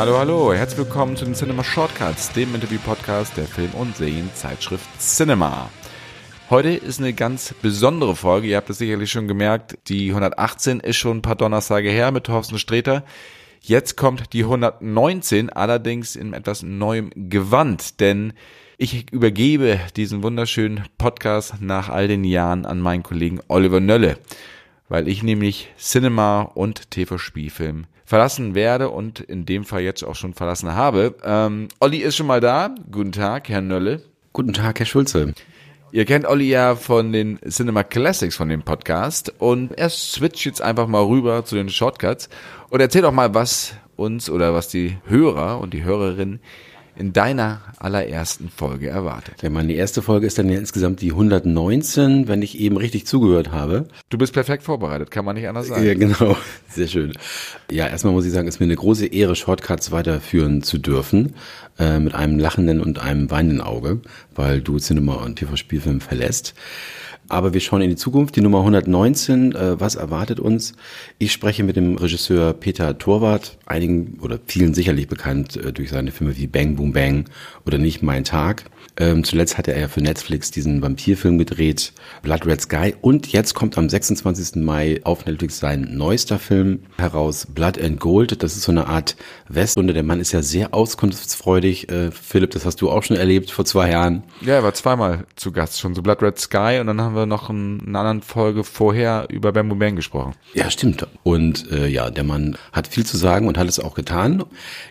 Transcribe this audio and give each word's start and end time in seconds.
Hallo, 0.00 0.16
hallo, 0.16 0.54
herzlich 0.54 0.78
willkommen 0.78 1.14
zu 1.14 1.26
den 1.26 1.34
Cinema 1.34 1.62
Shortcuts, 1.62 2.32
dem 2.32 2.54
Interview-Podcast 2.54 3.36
der 3.36 3.44
Film- 3.44 3.74
und 3.74 3.94
Serienzeitschrift 3.94 4.88
Cinema. 4.98 5.68
Heute 6.48 6.70
ist 6.70 7.00
eine 7.00 7.12
ganz 7.12 7.54
besondere 7.60 8.16
Folge, 8.16 8.48
ihr 8.48 8.56
habt 8.56 8.70
es 8.70 8.78
sicherlich 8.78 9.10
schon 9.10 9.28
gemerkt, 9.28 9.76
die 9.88 10.08
118 10.08 10.80
ist 10.80 10.96
schon 10.96 11.18
ein 11.18 11.22
paar 11.22 11.36
Donnerstage 11.36 11.90
her 11.90 12.12
mit 12.12 12.24
Thorsten 12.24 12.58
Sträter. 12.58 13.04
Jetzt 13.60 13.98
kommt 13.98 14.32
die 14.32 14.44
119, 14.44 15.50
allerdings 15.50 16.16
in 16.16 16.32
etwas 16.32 16.62
neuem 16.62 17.10
Gewand, 17.14 18.00
denn 18.00 18.32
ich 18.78 19.12
übergebe 19.12 19.80
diesen 19.96 20.22
wunderschönen 20.22 20.84
Podcast 20.96 21.60
nach 21.60 21.90
all 21.90 22.08
den 22.08 22.24
Jahren 22.24 22.64
an 22.64 22.80
meinen 22.80 23.02
Kollegen 23.02 23.40
Oliver 23.48 23.80
Nölle, 23.80 24.16
weil 24.88 25.08
ich 25.08 25.22
nämlich 25.22 25.68
Cinema 25.76 26.40
und 26.40 26.90
TV-Spielfilm 26.90 27.84
verlassen 28.10 28.56
werde 28.56 28.90
und 28.90 29.20
in 29.20 29.46
dem 29.46 29.64
Fall 29.64 29.82
jetzt 29.82 30.02
auch 30.02 30.16
schon 30.16 30.34
verlassen 30.34 30.74
habe. 30.74 31.14
Ähm, 31.22 31.68
Olli 31.78 31.98
ist 31.98 32.16
schon 32.16 32.26
mal 32.26 32.40
da. 32.40 32.74
Guten 32.90 33.12
Tag, 33.12 33.48
Herr 33.48 33.60
Nölle. 33.60 34.02
Guten 34.32 34.52
Tag, 34.52 34.80
Herr 34.80 34.86
Schulze. 34.86 35.32
Ihr 35.92 36.04
kennt 36.06 36.26
Olli 36.26 36.48
ja 36.48 36.74
von 36.74 37.12
den 37.12 37.38
Cinema 37.48 37.84
Classics 37.84 38.34
von 38.34 38.48
dem 38.48 38.62
Podcast 38.62 39.32
und 39.38 39.78
er 39.78 39.90
switcht 39.90 40.44
jetzt 40.44 40.60
einfach 40.60 40.88
mal 40.88 41.04
rüber 41.04 41.44
zu 41.44 41.54
den 41.54 41.68
Shortcuts 41.68 42.28
und 42.70 42.80
erzählt 42.80 43.04
doch 43.04 43.12
mal, 43.12 43.32
was 43.32 43.74
uns 43.94 44.28
oder 44.28 44.54
was 44.54 44.66
die 44.66 44.98
Hörer 45.06 45.60
und 45.60 45.72
die 45.72 45.84
Hörerinnen 45.84 46.40
in 47.00 47.14
deiner 47.14 47.62
allerersten 47.78 48.50
Folge 48.50 48.88
erwartet. 48.88 49.42
Ja, 49.42 49.48
meine 49.48 49.72
erste 49.72 50.02
Folge 50.02 50.26
ist 50.26 50.38
dann 50.38 50.50
ja 50.50 50.58
insgesamt 50.58 51.00
die 51.00 51.12
119, 51.12 52.28
wenn 52.28 52.42
ich 52.42 52.60
eben 52.60 52.76
richtig 52.76 53.06
zugehört 53.06 53.50
habe. 53.50 53.88
Du 54.10 54.18
bist 54.18 54.34
perfekt 54.34 54.62
vorbereitet, 54.62 55.10
kann 55.10 55.24
man 55.24 55.34
nicht 55.34 55.48
anders 55.48 55.68
sagen. 55.68 55.84
Ja, 55.84 55.94
genau. 55.94 56.36
Sehr 56.68 56.88
schön. 56.88 57.14
Ja, 57.70 57.88
erstmal 57.88 58.12
muss 58.12 58.26
ich 58.26 58.32
sagen, 58.32 58.46
es 58.46 58.56
ist 58.56 58.60
mir 58.60 58.66
eine 58.66 58.76
große 58.76 59.06
Ehre, 59.06 59.34
Shortcuts 59.34 59.90
weiterführen 59.92 60.62
zu 60.62 60.76
dürfen, 60.76 61.34
äh, 61.78 61.98
mit 61.98 62.14
einem 62.14 62.38
lachenden 62.38 62.82
und 62.82 62.98
einem 62.98 63.30
weinenden 63.30 63.62
Auge, 63.62 64.00
weil 64.34 64.60
du 64.60 64.78
Cinema 64.78 65.14
und 65.14 65.36
TV-Spielfilm 65.36 66.02
verlässt. 66.02 66.54
Aber 67.30 67.54
wir 67.54 67.60
schauen 67.60 67.80
in 67.80 67.90
die 67.90 67.96
Zukunft. 67.96 68.34
Die 68.34 68.40
Nummer 68.40 68.58
119, 68.58 69.54
äh, 69.54 69.80
was 69.80 69.94
erwartet 69.94 70.40
uns? 70.40 70.72
Ich 71.18 71.30
spreche 71.30 71.62
mit 71.62 71.76
dem 71.76 71.96
Regisseur 71.96 72.52
Peter 72.52 72.98
Torwart, 72.98 73.56
einigen 73.66 74.18
oder 74.20 74.40
vielen 74.46 74.74
sicherlich 74.74 75.06
bekannt 75.06 75.56
äh, 75.56 75.72
durch 75.72 75.90
seine 75.90 76.10
Filme 76.10 76.36
wie 76.36 76.48
Bang 76.48 76.74
Boom 76.74 76.92
Bang 76.92 77.26
oder 77.64 77.78
Nicht 77.78 78.02
Mein 78.02 78.24
Tag. 78.24 78.64
Ähm, 79.00 79.24
zuletzt 79.24 79.56
hatte 79.56 79.72
er 79.72 79.80
ja 79.80 79.88
für 79.88 80.02
Netflix 80.02 80.50
diesen 80.50 80.82
Vampirfilm 80.82 81.38
gedreht, 81.38 81.94
Blood 82.20 82.44
Red 82.44 82.60
Sky. 82.60 82.94
Und 83.00 83.32
jetzt 83.32 83.54
kommt 83.54 83.78
am 83.78 83.88
26. 83.88 84.56
Mai 84.56 85.00
auf 85.04 85.24
Netflix 85.24 85.58
sein 85.58 85.88
neuester 85.92 86.38
Film 86.38 86.80
heraus, 86.98 87.46
Blood 87.46 87.80
and 87.82 87.98
Gold. 87.98 88.42
Das 88.42 88.56
ist 88.56 88.64
so 88.64 88.72
eine 88.72 88.88
Art 88.88 89.16
Westunde. 89.48 89.94
Der 89.94 90.02
Mann 90.02 90.20
ist 90.20 90.32
ja 90.32 90.42
sehr 90.42 90.74
auskunftsfreudig. 90.74 91.90
Äh, 91.90 92.10
Philipp, 92.10 92.50
das 92.50 92.66
hast 92.66 92.82
du 92.82 92.90
auch 92.90 93.02
schon 93.02 93.16
erlebt 93.16 93.50
vor 93.50 93.64
zwei 93.64 93.90
Jahren. 93.90 94.22
Ja, 94.42 94.56
er 94.56 94.62
war 94.62 94.74
zweimal 94.74 95.24
zu 95.34 95.50
Gast 95.50 95.80
schon, 95.80 95.94
so 95.94 96.02
Blood 96.02 96.22
Red 96.22 96.38
Sky 96.38 96.78
und 96.78 96.86
dann 96.86 97.00
haben 97.00 97.14
wir 97.14 97.24
noch 97.24 97.48
in 97.48 97.80
einer 97.86 98.00
anderen 98.00 98.20
Folge 98.20 98.64
vorher 98.64 99.28
über 99.30 99.50
Bamboo 99.52 99.76
Bang 99.76 99.96
gesprochen. 99.96 100.34
Ja, 100.52 100.70
stimmt. 100.70 101.06
Und 101.22 101.72
äh, 101.72 101.86
ja, 101.86 102.10
der 102.10 102.24
Mann 102.24 102.58
hat 102.72 102.86
viel 102.86 103.06
zu 103.06 103.16
sagen 103.16 103.48
und 103.48 103.56
hat 103.56 103.66
es 103.66 103.80
auch 103.80 103.94
getan. 103.94 104.44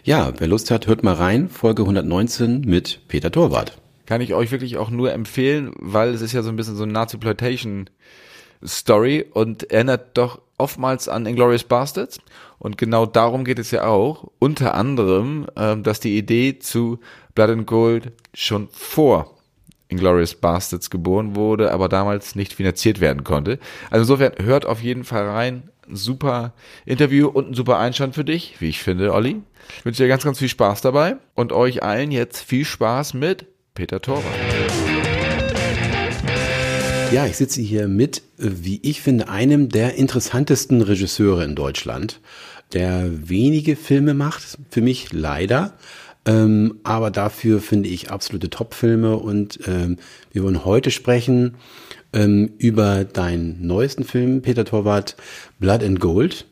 Ja, 0.04 0.34
wer 0.40 0.48
Lust 0.48 0.72
hat, 0.72 0.88
hört 0.88 1.04
mal 1.04 1.14
rein. 1.14 1.48
Folge 1.48 1.84
119 1.84 2.62
mit 2.62 3.02
Peter 3.08 3.32
Torwart 3.32 3.78
kann 4.10 4.22
ich 4.22 4.34
euch 4.34 4.50
wirklich 4.50 4.78
auch 4.78 4.90
nur 4.90 5.14
empfehlen, 5.14 5.72
weil 5.78 6.10
es 6.16 6.22
ist 6.22 6.34
ja 6.34 6.42
so 6.42 6.50
ein 6.50 6.56
bisschen 6.56 6.76
so 6.76 6.82
eine 6.82 6.94
Nazi-Ploitation 6.94 7.92
Story 8.66 9.24
und 9.32 9.72
erinnert 9.72 10.18
doch 10.18 10.42
oftmals 10.58 11.08
an 11.08 11.28
Inglourious 11.28 11.64
Bastards. 11.64 12.18
Und 12.58 12.80
genau 12.80 13.06
darum 13.06 13.46
geht 13.46 13.60
es 13.60 13.70
ja 13.70 13.86
auch. 13.86 14.32
Unter 14.40 14.74
anderem, 14.74 15.46
ähm, 15.56 15.84
dass 15.84 16.00
die 16.00 16.18
Idee 16.18 16.58
zu 16.58 17.00
Blood 17.36 17.52
and 17.52 17.68
Gold 17.68 18.12
schon 18.34 18.68
vor 18.72 19.38
Inglourious 19.90 20.34
Bastards 20.34 20.90
geboren 20.90 21.36
wurde, 21.36 21.72
aber 21.72 21.88
damals 21.88 22.34
nicht 22.34 22.54
finanziert 22.54 23.00
werden 23.02 23.24
konnte. 23.24 23.60
Also 23.92 24.12
insofern 24.12 24.44
hört 24.44 24.66
auf 24.66 24.82
jeden 24.82 25.04
Fall 25.04 25.30
rein. 25.30 25.70
Super 25.88 26.54
Interview 26.84 27.28
und 27.28 27.52
ein 27.52 27.54
super 27.54 27.78
Einstand 27.78 28.16
für 28.16 28.26
dich, 28.26 28.60
wie 28.60 28.70
ich 28.70 28.80
finde, 28.80 29.14
Olli. 29.14 29.44
Ich 29.78 29.86
wünsche 29.86 30.02
dir 30.02 30.10
ganz, 30.10 30.24
ganz 30.24 30.40
viel 30.40 30.50
Spaß 30.50 30.82
dabei 30.82 31.18
und 31.36 31.54
euch 31.54 31.84
allen 31.84 32.10
jetzt 32.10 32.42
viel 32.42 32.66
Spaß 32.66 33.14
mit 33.14 33.46
Peter 33.80 34.02
Torwart. 34.02 34.26
Ja, 37.14 37.26
ich 37.26 37.38
sitze 37.38 37.62
hier 37.62 37.88
mit, 37.88 38.24
wie 38.38 38.82
ich 38.84 39.00
finde, 39.00 39.30
einem 39.30 39.70
der 39.70 39.96
interessantesten 39.96 40.82
Regisseure 40.82 41.46
in 41.46 41.56
Deutschland, 41.56 42.20
der 42.74 43.30
wenige 43.30 43.78
Filme 43.78 44.14
macht, 44.14 44.58
für 44.70 44.82
mich 44.82 45.14
leider, 45.14 45.78
ähm, 46.26 46.80
aber 46.84 47.10
dafür 47.10 47.62
finde 47.62 47.88
ich 47.88 48.12
absolute 48.12 48.50
Top-Filme 48.50 49.16
und 49.16 49.62
ähm, 49.66 49.96
wir 50.34 50.44
wollen 50.44 50.66
heute 50.66 50.92
sprechen 50.92 51.56
ähm, 52.12 52.52
über 52.58 53.06
deinen 53.06 53.66
neuesten 53.66 54.04
Film, 54.04 54.42
Peter 54.42 54.66
Torwart, 54.66 55.16
Blood 55.62 55.84
and 55.84 56.02
Gold. 56.02 56.48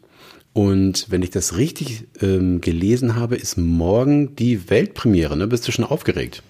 Und 0.54 1.08
wenn 1.10 1.24
ich 1.24 1.32
das 1.32 1.58
richtig 1.58 2.06
ähm, 2.22 2.62
gelesen 2.62 3.18
habe, 3.18 3.36
ist 3.36 3.58
morgen 3.58 4.38
die 4.38 4.70
Weltpremiere. 4.70 5.36
Ne? 5.36 5.48
Bist 5.48 5.68
du 5.68 5.74
schon 5.74 5.86
aufgeregt? 5.86 6.42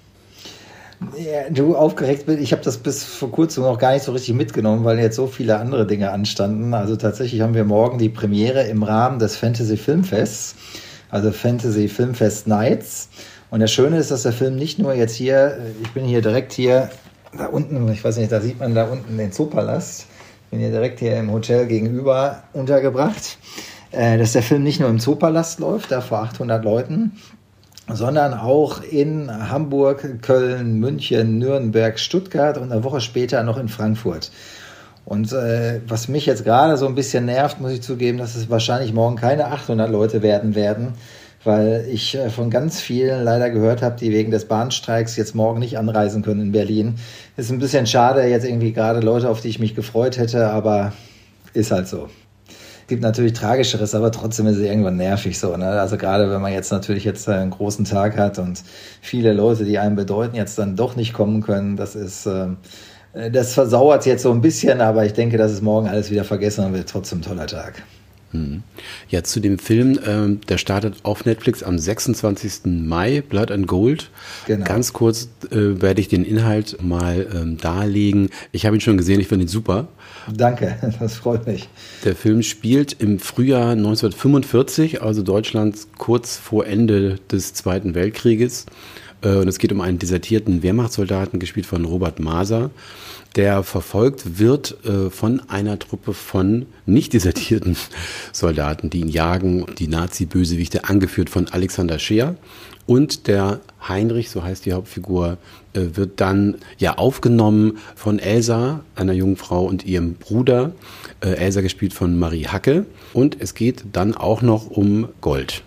Du 1.52 1.76
aufgeregt 1.76 2.26
bist. 2.26 2.40
Ich 2.40 2.52
habe 2.52 2.64
das 2.64 2.78
bis 2.78 3.04
vor 3.04 3.32
kurzem 3.32 3.64
noch 3.64 3.78
gar 3.78 3.94
nicht 3.94 4.04
so 4.04 4.12
richtig 4.14 4.34
mitgenommen, 4.34 4.84
weil 4.84 5.00
jetzt 5.00 5.16
so 5.16 5.28
viele 5.28 5.58
andere 5.58 5.86
Dinge 5.86 6.12
anstanden. 6.12 6.74
Also 6.74 6.96
tatsächlich 6.96 7.42
haben 7.42 7.54
wir 7.54 7.66
morgen 7.66 8.00
die 8.00 8.10
Premiere 8.10 8.64
im 8.64 8.82
Rahmen 8.82 9.20
des 9.20 9.36
Fantasy 9.36 9.78
Filmfests, 9.78 10.56
also 11.12 11.32
Fantasy 11.32 11.88
Filmfest 11.88 12.48
Nights. 12.48 13.10
Und 13.52 13.60
das 13.60 13.72
Schöne 13.72 13.98
ist, 13.98 14.10
dass 14.10 14.24
der 14.24 14.34
Film 14.34 14.56
nicht 14.56 14.80
nur 14.80 14.94
jetzt 14.94 15.16
hier, 15.16 15.60
ich 15.84 15.92
bin 15.92 16.04
hier 16.04 16.22
direkt 16.22 16.52
hier, 16.52 16.90
da 17.38 17.46
unten, 17.46 17.92
ich 17.92 18.04
weiß 18.04 18.18
nicht, 18.18 18.32
da 18.32 18.42
sieht 18.42 18.60
man 18.60 18.74
da 18.74 18.86
unten 18.86 19.18
den 19.18 19.32
Zoopalast. 19.32 20.08
Ich 20.46 20.50
bin 20.50 20.60
hier 20.60 20.72
direkt 20.72 21.00
hier 21.00 21.18
im 21.18 21.32
Hotel 21.32 21.68
gegenüber 21.68 22.44
untergebracht. 22.54 23.38
Äh, 23.92 24.18
dass 24.18 24.34
der 24.34 24.44
Film 24.44 24.64
nicht 24.64 24.80
nur 24.80 24.90
im 24.90 25.00
Zoopalast 25.00 25.60
läuft, 25.60 25.92
da 25.92 26.02
vor 26.02 26.20
800 26.20 26.64
Leuten, 26.64 27.14
sondern 27.88 28.34
auch 28.34 28.84
in 28.84 29.32
Hamburg, 29.50 30.22
Köln, 30.22 30.80
München, 30.80 31.38
Nürnberg, 31.40 31.98
Stuttgart 32.00 32.58
und 32.58 32.72
eine 32.72 32.84
Woche 32.84 33.02
später 33.02 33.44
noch 33.44 33.58
in 33.58 33.70
Frankfurt. 33.70 34.32
Und 35.06 35.32
äh, 35.32 35.80
was 35.88 36.10
mich 36.10 36.26
jetzt 36.26 36.44
gerade 36.44 36.76
so 36.76 36.86
ein 36.86 36.96
bisschen 36.96 37.26
nervt, 37.26 37.62
muss 37.62 37.72
ich 37.72 37.82
zugeben, 37.82 38.18
dass 38.18 38.36
es 38.36 38.50
wahrscheinlich 38.50 38.94
morgen 38.94 39.16
keine 39.16 39.46
800 39.48 39.90
Leute 39.90 40.22
werden 40.22 40.54
werden, 40.54 40.96
weil 41.46 41.88
ich 41.90 42.16
äh, 42.16 42.30
von 42.30 42.50
ganz 42.50 42.82
vielen 42.82 43.24
leider 43.24 43.50
gehört 43.50 43.82
habe, 43.82 43.96
die 43.98 44.12
wegen 44.12 44.32
des 44.32 44.46
Bahnstreiks 44.46 45.16
jetzt 45.16 45.34
morgen 45.34 45.60
nicht 45.60 45.78
anreisen 45.78 46.24
können 46.24 46.42
in 46.42 46.52
Berlin. 46.52 46.96
Ist 47.38 47.52
ein 47.52 47.60
bisschen 47.60 47.88
schade, 47.88 48.24
jetzt 48.24 48.46
irgendwie 48.46 48.74
gerade 48.74 49.00
Leute, 49.00 49.30
auf 49.30 49.40
die 49.40 49.48
ich 49.48 49.60
mich 49.60 49.76
gefreut 49.76 50.18
hätte, 50.18 50.50
aber 50.50 50.92
ist 51.54 51.72
halt 51.72 51.88
so 51.88 52.10
gibt 52.88 53.02
natürlich 53.02 53.34
Tragischeres, 53.34 53.94
aber 53.94 54.12
trotzdem 54.12 54.48
ist 54.48 54.58
es 54.58 54.64
irgendwann 54.64 54.96
nervig 54.96 55.38
so. 55.38 55.56
Ne? 55.56 55.68
Also 55.68 55.98
gerade 55.98 56.32
wenn 56.32 56.42
man 56.42 56.54
jetzt 56.54 56.72
natürlich 56.72 57.04
jetzt 57.04 57.28
einen 57.28 57.52
großen 57.52 57.86
Tag 57.86 58.18
hat 58.18 58.40
und 58.40 58.64
viele 59.02 59.34
Leute, 59.34 59.66
die 59.66 59.78
einem 59.78 59.96
bedeuten, 59.96 60.36
jetzt 60.36 60.58
dann 60.58 60.76
doch 60.76 60.96
nicht 60.96 61.14
kommen 61.14 61.42
können, 61.42 61.76
das 61.76 61.96
ist, 61.96 62.26
äh, 62.26 62.48
das 63.32 63.54
versauert 63.54 64.06
jetzt 64.06 64.24
so 64.24 64.32
ein 64.32 64.42
bisschen, 64.42 64.80
aber 64.80 65.06
ich 65.06 65.14
denke, 65.14 65.38
dass 65.38 65.52
es 65.52 65.62
morgen 65.62 65.88
alles 65.88 66.12
wieder 66.12 66.24
vergessen 66.24 66.74
wird. 66.74 66.90
Trotzdem 66.90 67.20
ein 67.20 67.24
toller 67.24 67.48
Tag. 67.48 67.84
Hm. 68.32 68.64
Ja, 69.10 69.24
zu 69.24 69.40
dem 69.40 69.58
Film, 69.58 70.00
ähm, 70.06 70.42
der 70.50 70.58
startet 70.58 70.96
auf 71.04 71.26
Netflix 71.26 71.64
am 71.64 71.80
26. 71.80 72.66
Mai, 72.66 73.22
Blood 73.22 73.52
and 73.52 73.68
Gold. 73.68 74.12
Genau. 74.46 74.66
Ganz 74.66 74.92
kurz 74.92 75.30
äh, 75.50 75.82
werde 75.82 76.02
ich 76.02 76.10
den 76.10 76.26
Inhalt 76.26 76.82
mal 76.82 77.26
ähm, 77.34 77.58
darlegen. 77.58 78.30
Ich 78.52 78.66
habe 78.66 78.76
ihn 78.76 78.82
schon 78.82 78.98
gesehen, 78.98 79.20
ich 79.20 79.28
finde 79.28 79.46
ihn 79.46 79.50
super. 79.50 79.88
Danke, 80.34 80.78
das 81.00 81.16
freut 81.16 81.48
mich. 81.48 81.70
Der 82.04 82.16
Film 82.16 82.44
spielt 82.44 82.94
im 83.02 83.20
Frühjahr 83.20 83.72
1945, 83.72 85.02
also 85.02 85.24
Deutschlands 85.24 85.88
kurz 85.98 86.38
vor 86.38 86.66
Ende 86.66 87.20
des 87.32 87.54
Zweiten 87.54 87.96
Weltkrieges. 87.96 88.66
Äh, 89.22 89.36
und 89.36 89.48
es 89.48 89.60
geht 89.60 89.72
um 89.72 89.82
einen 89.82 90.00
desertierten 90.00 90.64
Wehrmachtssoldaten, 90.64 91.40
gespielt 91.40 91.66
von 91.66 91.86
Robert 91.86 92.20
Maser 92.20 92.72
der 93.38 93.62
verfolgt 93.64 94.40
wird 94.40 94.84
äh, 94.84 95.10
von 95.10 95.42
einer 95.48 95.78
Truppe 95.78 96.14
von 96.14 96.66
nicht 96.86 97.14
desertierten 97.14 97.78
Soldaten, 98.34 98.90
die 98.90 99.02
ihn 99.02 99.10
jagen, 99.10 99.66
die 99.78 99.88
Nazi-Bösewichte, 99.88 100.86
angeführt 100.86 101.30
von 101.30 101.48
Alexander 101.48 102.00
Scheer. 102.00 102.36
Und 102.88 103.28
der 103.28 103.60
Heinrich, 103.90 104.30
so 104.30 104.44
heißt 104.44 104.66
die 104.66 104.74
Hauptfigur, 104.74 105.38
äh, 105.74 105.82
wird 105.94 106.20
dann 106.22 106.56
ja 106.78 106.98
aufgenommen 106.98 107.78
von 107.96 108.20
Elsa, 108.20 108.82
einer 108.96 109.14
jungen 109.14 109.38
Frau, 109.38 109.66
und 109.66 109.86
ihrem 109.86 110.16
Bruder, 110.16 110.74
äh, 111.22 111.30
Elsa 111.30 111.62
gespielt 111.62 111.94
von 111.94 112.18
Marie 112.18 112.48
Hacke. 112.48 112.86
Und 113.14 113.38
es 113.40 113.54
geht 113.54 113.86
dann 113.94 114.16
auch 114.16 114.42
noch 114.42 114.70
um 114.70 115.10
Gold. 115.22 115.64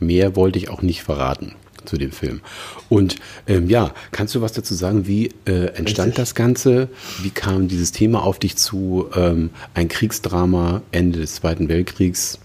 Mehr 0.00 0.36
wollte 0.36 0.58
ich 0.58 0.70
auch 0.70 0.82
nicht 0.82 1.02
verraten 1.02 1.54
zu 1.84 1.96
dem 1.96 2.12
Film. 2.12 2.40
Und 2.88 3.16
ähm, 3.46 3.68
ja, 3.68 3.92
kannst 4.12 4.34
du 4.34 4.40
was 4.40 4.52
dazu 4.52 4.74
sagen? 4.74 5.06
Wie 5.06 5.30
äh, 5.46 5.66
entstand 5.74 6.08
Richtig. 6.08 6.14
das 6.16 6.34
Ganze? 6.34 6.88
Wie 7.22 7.30
kam 7.30 7.68
dieses 7.68 7.92
Thema 7.92 8.22
auf 8.22 8.38
dich 8.38 8.56
zu? 8.56 9.06
Ähm, 9.14 9.50
ein 9.74 9.88
Kriegsdrama 9.88 10.82
Ende 10.92 11.20
des 11.20 11.36
Zweiten 11.36 11.68
Weltkriegs 11.68 12.38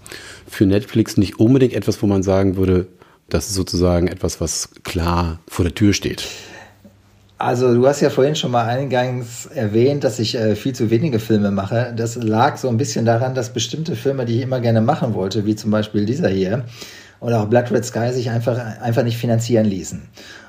für 0.46 0.66
Netflix 0.66 1.16
nicht 1.16 1.38
unbedingt 1.38 1.74
etwas, 1.74 2.02
wo 2.02 2.06
man 2.06 2.22
sagen 2.22 2.56
würde, 2.56 2.86
das 3.28 3.48
ist 3.48 3.54
sozusagen 3.54 4.08
etwas, 4.08 4.40
was 4.40 4.70
klar 4.82 5.38
vor 5.48 5.64
der 5.64 5.74
Tür 5.74 5.92
steht. 5.92 6.24
Also 7.36 7.74
du 7.74 7.86
hast 7.86 8.00
ja 8.00 8.10
vorhin 8.10 8.36
schon 8.36 8.52
mal 8.52 8.64
eingangs 8.64 9.46
erwähnt, 9.46 10.04
dass 10.04 10.18
ich 10.18 10.36
äh, 10.36 10.54
viel 10.54 10.74
zu 10.74 10.88
wenige 10.90 11.18
Filme 11.18 11.50
mache. 11.50 11.92
Das 11.96 12.14
lag 12.14 12.56
so 12.56 12.68
ein 12.68 12.76
bisschen 12.76 13.04
daran, 13.04 13.34
dass 13.34 13.52
bestimmte 13.52 13.96
Filme, 13.96 14.24
die 14.24 14.36
ich 14.36 14.42
immer 14.42 14.60
gerne 14.60 14.80
machen 14.80 15.14
wollte, 15.14 15.44
wie 15.44 15.56
zum 15.56 15.70
Beispiel 15.70 16.06
dieser 16.06 16.28
hier 16.28 16.64
oder 17.20 17.42
auch 17.42 17.46
Blood 17.46 17.72
Red 17.72 17.84
Sky, 17.84 18.12
sich 18.12 18.30
einfach, 18.30 18.58
einfach 18.80 19.02
nicht 19.02 19.18
finanzieren 19.18 19.66
ließen. 19.66 20.02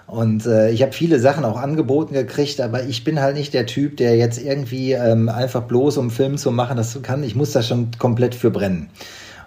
Und 0.07 0.45
äh, 0.45 0.69
ich 0.69 0.83
habe 0.83 0.93
viele 0.93 1.19
Sachen 1.19 1.43
auch 1.43 1.57
angeboten 1.57 2.13
gekriegt, 2.13 2.61
aber 2.61 2.83
ich 2.83 3.03
bin 3.03 3.19
halt 3.19 3.35
nicht 3.35 3.53
der 3.53 3.65
Typ, 3.65 3.97
der 3.97 4.15
jetzt 4.17 4.41
irgendwie 4.41 4.91
ähm, 4.91 5.29
einfach 5.29 5.63
bloß 5.63 5.97
um 5.97 6.11
Film 6.11 6.37
zu 6.37 6.51
machen, 6.51 6.77
das 6.77 7.01
kann. 7.01 7.23
Ich 7.23 7.35
muss 7.35 7.51
da 7.51 7.63
schon 7.63 7.89
komplett 7.97 8.35
für 8.35 8.51
brennen. 8.51 8.89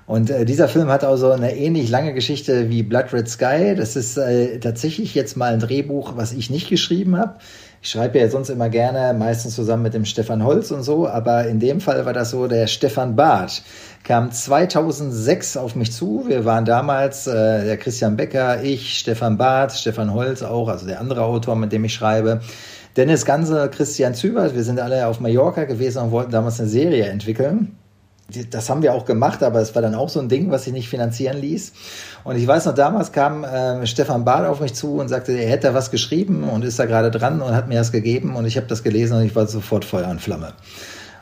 Und 0.08 0.30
äh, 0.30 0.46
dieser 0.46 0.68
Film 0.68 0.88
hat 0.88 1.04
also 1.04 1.30
eine 1.30 1.54
ähnlich 1.54 1.90
lange 1.90 2.14
Geschichte 2.14 2.70
wie 2.70 2.82
Blood 2.82 3.12
Red 3.12 3.28
Sky. 3.28 3.74
Das 3.76 3.94
ist 3.94 4.16
äh, 4.16 4.58
tatsächlich 4.58 5.14
jetzt 5.14 5.36
mal 5.36 5.52
ein 5.52 5.60
Drehbuch, 5.60 6.16
was 6.16 6.32
ich 6.32 6.48
nicht 6.48 6.70
geschrieben 6.70 7.18
habe. 7.18 7.34
Ich 7.82 7.90
schreibe 7.90 8.18
ja 8.18 8.28
sonst 8.30 8.48
immer 8.48 8.70
gerne, 8.70 9.16
meistens 9.16 9.54
zusammen 9.54 9.82
mit 9.82 9.92
dem 9.92 10.06
Stefan 10.06 10.42
Holz 10.42 10.70
und 10.70 10.82
so, 10.82 11.06
aber 11.06 11.46
in 11.46 11.60
dem 11.60 11.80
Fall 11.82 12.06
war 12.06 12.14
das 12.14 12.30
so, 12.30 12.48
der 12.48 12.66
Stefan 12.66 13.16
Barth 13.16 13.62
kam 14.02 14.32
2006 14.32 15.58
auf 15.58 15.76
mich 15.76 15.92
zu. 15.92 16.24
Wir 16.26 16.46
waren 16.46 16.64
damals 16.64 17.26
äh, 17.26 17.66
der 17.66 17.76
Christian 17.76 18.16
Becker, 18.16 18.62
ich, 18.62 18.98
Stefan 18.98 19.36
Barth, 19.36 19.72
Stefan 19.72 20.14
Holz 20.14 20.42
auch, 20.42 20.68
also 20.68 20.86
der 20.86 21.00
andere 21.00 21.22
Autor, 21.22 21.54
mit 21.54 21.70
dem 21.70 21.84
ich 21.84 21.92
schreibe. 21.92 22.40
Dennis 22.96 23.26
Ganse, 23.26 23.68
Christian 23.70 24.14
Zübert, 24.14 24.54
wir 24.54 24.64
sind 24.64 24.80
alle 24.80 25.06
auf 25.06 25.20
Mallorca 25.20 25.64
gewesen 25.64 26.02
und 26.02 26.10
wollten 26.12 26.32
damals 26.32 26.58
eine 26.58 26.70
Serie 26.70 27.04
entwickeln 27.04 27.77
das 28.50 28.68
haben 28.68 28.82
wir 28.82 28.92
auch 28.92 29.06
gemacht, 29.06 29.42
aber 29.42 29.60
es 29.60 29.74
war 29.74 29.80
dann 29.80 29.94
auch 29.94 30.10
so 30.10 30.20
ein 30.20 30.28
Ding, 30.28 30.50
was 30.50 30.64
sich 30.64 30.72
nicht 30.72 30.88
finanzieren 30.88 31.38
ließ. 31.38 31.72
Und 32.24 32.36
ich 32.36 32.46
weiß 32.46 32.66
noch, 32.66 32.74
damals 32.74 33.12
kam 33.12 33.42
äh, 33.42 33.86
Stefan 33.86 34.24
Bahl 34.24 34.44
auf 34.46 34.60
mich 34.60 34.74
zu 34.74 34.96
und 34.96 35.08
sagte, 35.08 35.32
er 35.32 35.48
hätte 35.48 35.72
was 35.72 35.90
geschrieben 35.90 36.44
und 36.44 36.64
ist 36.64 36.78
da 36.78 36.84
gerade 36.84 37.10
dran 37.10 37.40
und 37.40 37.54
hat 37.54 37.68
mir 37.68 37.76
das 37.76 37.90
gegeben 37.90 38.36
und 38.36 38.44
ich 38.46 38.56
habe 38.56 38.66
das 38.66 38.82
gelesen 38.82 39.16
und 39.16 39.24
ich 39.24 39.34
war 39.34 39.46
sofort 39.46 39.84
Feuer 39.84 40.08
und 40.08 40.20
Flamme. 40.20 40.52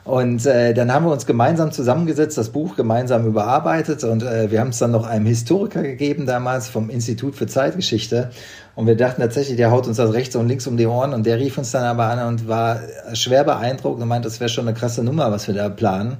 Und 0.02 0.46
äh, 0.46 0.72
dann 0.72 0.92
haben 0.92 1.04
wir 1.04 1.12
uns 1.12 1.26
gemeinsam 1.26 1.72
zusammengesetzt, 1.72 2.38
das 2.38 2.50
Buch 2.50 2.76
gemeinsam 2.76 3.26
überarbeitet 3.26 4.04
und 4.04 4.22
äh, 4.22 4.52
wir 4.52 4.60
haben 4.60 4.68
es 4.68 4.78
dann 4.78 4.92
noch 4.92 5.04
einem 5.04 5.26
Historiker 5.26 5.82
gegeben 5.82 6.26
damals 6.26 6.68
vom 6.68 6.90
Institut 6.90 7.34
für 7.34 7.48
Zeitgeschichte. 7.48 8.30
Und 8.76 8.86
wir 8.86 8.96
dachten 8.96 9.20
tatsächlich, 9.20 9.56
der 9.56 9.72
haut 9.72 9.88
uns 9.88 9.96
das 9.96 10.12
rechts 10.12 10.36
und 10.36 10.46
links 10.46 10.66
um 10.68 10.76
die 10.76 10.86
Ohren 10.86 11.12
und 11.12 11.26
der 11.26 11.38
rief 11.38 11.58
uns 11.58 11.72
dann 11.72 11.82
aber 11.82 12.04
an 12.04 12.28
und 12.28 12.46
war 12.46 12.80
schwer 13.14 13.42
beeindruckt 13.42 14.00
und 14.00 14.06
meinte, 14.06 14.28
das 14.28 14.38
wäre 14.38 14.48
schon 14.48 14.68
eine 14.68 14.76
krasse 14.76 15.02
Nummer, 15.02 15.32
was 15.32 15.48
wir 15.48 15.54
da 15.54 15.68
planen. 15.68 16.18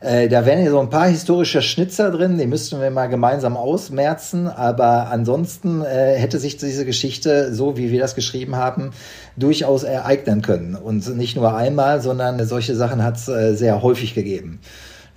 Äh, 0.00 0.28
da 0.28 0.46
wären 0.46 0.64
ja 0.64 0.70
so 0.70 0.78
ein 0.78 0.90
paar 0.90 1.08
historische 1.08 1.60
Schnitzer 1.60 2.12
drin, 2.12 2.38
die 2.38 2.46
müssten 2.46 2.80
wir 2.80 2.90
mal 2.90 3.08
gemeinsam 3.08 3.56
ausmerzen, 3.56 4.46
aber 4.46 5.10
ansonsten 5.10 5.82
äh, 5.82 6.14
hätte 6.14 6.38
sich 6.38 6.56
diese 6.56 6.84
Geschichte, 6.84 7.52
so 7.52 7.76
wie 7.76 7.90
wir 7.90 8.00
das 8.00 8.14
geschrieben 8.14 8.54
haben, 8.54 8.92
durchaus 9.36 9.82
ereignen 9.82 10.40
können. 10.40 10.76
Und 10.76 11.16
nicht 11.16 11.34
nur 11.36 11.56
einmal, 11.56 12.00
sondern 12.00 12.44
solche 12.46 12.76
Sachen 12.76 13.02
hat 13.02 13.16
es 13.16 13.28
äh, 13.28 13.54
sehr 13.54 13.82
häufig 13.82 14.14
gegeben. 14.14 14.60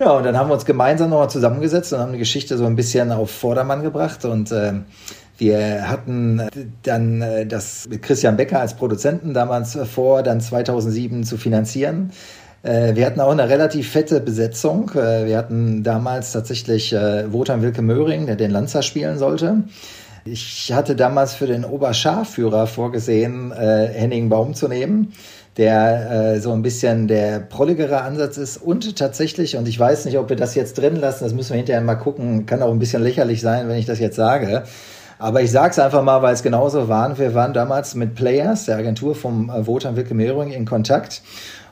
Ja, 0.00 0.10
und 0.12 0.24
dann 0.24 0.36
haben 0.36 0.50
wir 0.50 0.54
uns 0.54 0.64
gemeinsam 0.64 1.10
nochmal 1.10 1.30
zusammengesetzt 1.30 1.92
und 1.92 2.00
haben 2.00 2.12
die 2.12 2.18
Geschichte 2.18 2.58
so 2.58 2.66
ein 2.66 2.74
bisschen 2.74 3.12
auf 3.12 3.30
Vordermann 3.30 3.84
gebracht 3.84 4.24
und 4.24 4.50
äh, 4.50 4.72
wir 5.38 5.88
hatten 5.88 6.42
dann 6.82 7.22
äh, 7.22 7.46
das 7.46 7.88
mit 7.88 8.02
Christian 8.02 8.36
Becker 8.36 8.60
als 8.60 8.74
Produzenten 8.74 9.32
damals 9.32 9.78
vor, 9.92 10.24
dann 10.24 10.40
2007 10.40 11.22
zu 11.22 11.36
finanzieren. 11.36 12.10
Äh, 12.62 12.94
wir 12.94 13.06
hatten 13.06 13.20
auch 13.20 13.32
eine 13.32 13.48
relativ 13.48 13.90
fette 13.90 14.20
Besetzung. 14.20 14.90
Äh, 14.94 15.26
wir 15.26 15.36
hatten 15.36 15.82
damals 15.82 16.32
tatsächlich 16.32 16.92
äh, 16.92 17.32
Wotan 17.32 17.62
Wilke 17.62 17.82
Möhring, 17.82 18.26
der 18.26 18.36
den 18.36 18.50
Lanzer 18.50 18.82
spielen 18.82 19.18
sollte. 19.18 19.64
Ich 20.24 20.72
hatte 20.72 20.94
damals 20.94 21.34
für 21.34 21.48
den 21.48 21.64
Oberscharführer 21.64 22.68
vorgesehen, 22.68 23.50
äh, 23.50 23.88
Henning 23.92 24.28
Baum 24.28 24.54
zu 24.54 24.68
nehmen, 24.68 25.12
der 25.56 26.34
äh, 26.34 26.40
so 26.40 26.52
ein 26.52 26.62
bisschen 26.62 27.08
der 27.08 27.40
prolligere 27.40 28.02
Ansatz 28.02 28.36
ist 28.36 28.56
und 28.56 28.96
tatsächlich, 28.96 29.56
und 29.56 29.66
ich 29.66 29.80
weiß 29.80 30.04
nicht, 30.04 30.18
ob 30.18 30.28
wir 30.28 30.36
das 30.36 30.54
jetzt 30.54 30.78
drin 30.78 30.94
lassen, 30.94 31.24
das 31.24 31.34
müssen 31.34 31.50
wir 31.50 31.56
hinterher 31.56 31.82
mal 31.82 31.96
gucken, 31.96 32.46
kann 32.46 32.62
auch 32.62 32.70
ein 32.70 32.78
bisschen 32.78 33.02
lächerlich 33.02 33.40
sein, 33.40 33.68
wenn 33.68 33.76
ich 33.76 33.86
das 33.86 33.98
jetzt 33.98 34.14
sage. 34.14 34.62
Aber 35.18 35.40
ich 35.40 35.50
sage 35.50 35.70
es 35.70 35.78
einfach 35.80 36.02
mal, 36.02 36.22
weil 36.22 36.34
es 36.34 36.42
genauso 36.42 36.88
waren. 36.88 37.18
Wir 37.18 37.34
waren 37.34 37.52
damals 37.52 37.94
mit 37.94 38.14
Players, 38.14 38.66
der 38.66 38.76
Agentur 38.76 39.16
vom 39.16 39.50
äh, 39.50 39.66
Wotan 39.66 39.96
Wilke 39.96 40.14
Möhring, 40.14 40.52
in 40.52 40.66
Kontakt 40.66 41.22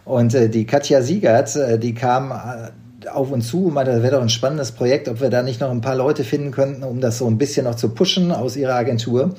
und 0.05 0.35
äh, 0.35 0.49
die 0.49 0.67
Katja 0.67 1.03
Siegert, 1.03 1.55
äh, 1.57 1.79
die 1.79 1.95
kam 1.95 2.31
äh, 2.31 3.09
auf 3.09 3.31
uns 3.31 3.49
zu 3.49 3.67
und 3.67 3.75
meinte, 3.75 3.93
das 3.93 4.03
wäre 4.03 4.17
doch 4.17 4.23
ein 4.23 4.29
spannendes 4.29 4.73
Projekt, 4.73 5.09
ob 5.09 5.21
wir 5.21 5.31
da 5.31 5.43
nicht 5.43 5.61
noch 5.61 5.71
ein 5.71 5.81
paar 5.81 5.97
Leute 5.97 6.25
finden 6.25 6.51
könnten, 6.51 6.83
um 6.83 7.01
das 7.01 7.19
so 7.19 7.27
ein 7.27 7.39
bisschen 7.39 7.65
noch 7.65 7.75
zu 7.75 7.91
pushen 7.91 8.33
aus 8.33 8.57
ihrer 8.57 8.75
Agentur. 8.75 9.35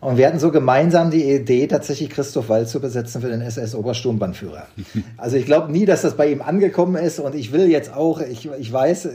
Und 0.00 0.16
wir 0.16 0.26
hatten 0.26 0.38
so 0.38 0.50
gemeinsam 0.50 1.10
die 1.10 1.30
Idee, 1.30 1.66
tatsächlich 1.66 2.08
Christoph 2.08 2.48
Wall 2.48 2.66
zu 2.66 2.80
besetzen 2.80 3.20
für 3.20 3.28
den 3.28 3.42
SS-Obersturmbannführer. 3.42 4.66
Also 5.18 5.36
ich 5.36 5.44
glaube 5.44 5.70
nie, 5.70 5.84
dass 5.84 6.00
das 6.00 6.16
bei 6.16 6.30
ihm 6.32 6.40
angekommen 6.40 6.96
ist 6.96 7.20
und 7.20 7.34
ich 7.34 7.52
will 7.52 7.68
jetzt 7.68 7.94
auch, 7.94 8.20
ich, 8.22 8.48
ich 8.58 8.72
weiß, 8.72 9.02
das 9.02 9.12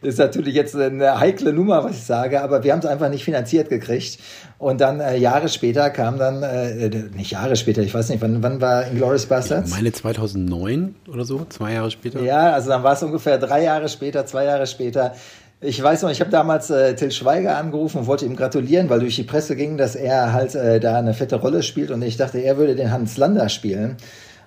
ist 0.08 0.18
natürlich 0.18 0.54
jetzt 0.54 0.74
eine 0.74 1.20
heikle 1.20 1.52
Nummer, 1.52 1.84
was 1.84 1.96
ich 1.96 2.04
sage, 2.04 2.42
aber 2.42 2.64
wir 2.64 2.72
haben 2.72 2.78
es 2.78 2.86
einfach 2.86 3.10
nicht 3.10 3.24
finanziert 3.24 3.68
gekriegt. 3.68 4.18
Und 4.56 4.80
dann 4.80 5.00
äh, 5.00 5.16
Jahre 5.16 5.48
später 5.50 5.90
kam 5.90 6.18
dann, 6.18 6.42
äh, 6.42 6.88
nicht 7.14 7.32
Jahre 7.32 7.56
später, 7.56 7.82
ich 7.82 7.92
weiß 7.92 8.08
nicht, 8.08 8.22
wann, 8.22 8.42
wann 8.42 8.62
war 8.62 8.86
Inglourious 8.86 9.26
Basterds? 9.26 9.70
Ich 9.70 9.74
meine 9.74 9.92
2009 9.92 10.94
oder 11.12 11.24
so, 11.26 11.44
zwei 11.50 11.74
Jahre 11.74 11.90
später. 11.90 12.22
Ja, 12.22 12.52
also 12.52 12.70
dann 12.70 12.82
war 12.82 12.94
es 12.94 13.02
ungefähr 13.02 13.36
drei 13.36 13.64
Jahre 13.64 13.90
später, 13.90 14.24
zwei 14.24 14.44
Jahre 14.44 14.66
später 14.66 15.14
ich 15.64 15.80
weiß 15.80 16.02
noch, 16.02 16.10
ich 16.10 16.20
habe 16.20 16.30
damals 16.30 16.70
äh, 16.70 16.94
Till 16.96 17.12
Schweiger 17.12 17.56
angerufen 17.56 17.98
und 17.98 18.06
wollte 18.08 18.26
ihm 18.26 18.34
gratulieren, 18.34 18.90
weil 18.90 18.98
durch 18.98 19.14
die 19.14 19.22
Presse 19.22 19.54
ging, 19.54 19.76
dass 19.76 19.94
er 19.94 20.32
halt 20.32 20.56
äh, 20.56 20.80
da 20.80 20.98
eine 20.98 21.14
fette 21.14 21.36
Rolle 21.36 21.62
spielt 21.62 21.92
und 21.92 22.02
ich 22.02 22.16
dachte, 22.16 22.38
er 22.38 22.56
würde 22.56 22.74
den 22.74 22.90
Hans 22.90 23.16
Lander 23.16 23.48
spielen. 23.48 23.96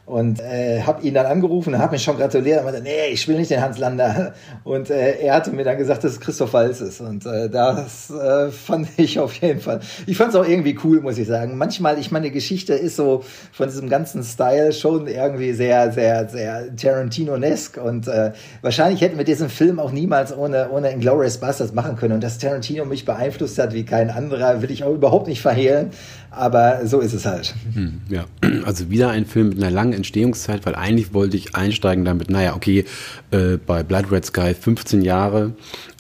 Und 0.06 0.40
äh, 0.40 0.84
habe 0.84 1.02
ihn 1.02 1.16
dann 1.16 1.26
angerufen, 1.26 1.80
habe 1.80 1.94
mich 1.94 2.04
schon 2.04 2.18
gratuliert 2.18 2.60
und 2.60 2.66
meinte, 2.66 2.82
nee, 2.82 3.08
ich 3.12 3.28
will 3.28 3.38
nicht 3.38 3.50
den 3.50 3.62
Hans 3.62 3.80
Lander. 3.80 4.34
Und 4.64 4.92
äh, 4.92 5.18
er 5.18 5.34
hatte 5.34 5.50
mir 5.50 5.64
dann 5.64 5.80
gesagt, 5.80 6.04
dass 6.04 6.12
es 6.12 6.20
Christoph 6.20 6.54
Walz 6.54 6.80
ist. 6.80 7.02
Und 7.02 7.26
äh, 7.26 7.50
das 7.50 8.12
äh, 8.12 8.52
fand 8.52 8.88
ich 8.98 9.18
auf 9.18 9.34
jeden 9.34 9.62
Fall. 9.62 9.80
Ich 10.06 10.16
fand 10.16 10.30
es 10.30 10.36
auch 10.36 10.48
irgendwie 10.48 10.78
cool, 10.84 11.02
muss 11.02 11.18
ich 11.18 11.28
sagen. 11.28 11.58
Manchmal, 11.58 11.98
ich 11.98 12.12
meine, 12.12 12.30
Geschichte 12.30 12.76
ist 12.76 12.98
so 12.98 13.24
von 13.52 13.68
diesem 13.68 13.90
ganzen 13.90 14.24
Style 14.24 14.74
schon 14.74 15.08
irgendwie 15.08 15.54
sehr, 15.54 15.92
sehr, 15.92 16.30
sehr 16.30 16.76
Tarantino-esque. 16.76 17.82
Und 17.82 18.08
äh, 18.08 18.34
wahrscheinlich 18.62 19.02
hätten 19.02 19.18
wir 19.18 19.26
diesen 19.26 19.50
Film 19.50 19.80
auch 19.80 19.92
niemals 19.92 20.38
ohne, 20.38 20.70
ohne 20.70 20.92
Inglourious 20.92 21.40
Basterds 21.40 21.74
machen 21.74 21.96
können. 21.96 22.14
Und 22.14 22.24
dass 22.24 22.38
Tarantino 22.38 22.86
mich 22.86 23.06
beeinflusst 23.06 23.58
hat 23.58 23.74
wie 23.74 23.86
kein 23.86 24.12
anderer, 24.12 24.62
will 24.62 24.70
ich 24.70 24.84
auch 24.84 24.94
überhaupt 24.94 25.28
nicht 25.28 25.42
verhehlen. 25.42 25.90
Aber 26.36 26.86
so 26.86 27.00
ist 27.00 27.14
es 27.14 27.26
halt. 27.26 27.56
Hm, 27.74 28.02
ja, 28.10 28.26
also 28.66 28.90
wieder 28.90 29.10
ein 29.10 29.26
Film 29.26 29.50
mit 29.50 29.58
einer 29.58 29.72
langen 29.72 29.94
Entstehungszeit, 29.94 30.66
weil 30.66 30.76
eigentlich 30.76 31.14
wollte 31.14 31.38
ich 31.38 31.56
einsteigen 31.56 32.04
damit, 32.04 32.30
naja, 32.30 32.56
okay, 32.56 32.86
äh, 33.32 33.58
bei 33.58 33.84
Blood 33.84 34.12
Red 34.12 34.26
Sky 34.26 34.54
15 34.54 35.02
Jahre 35.02 35.54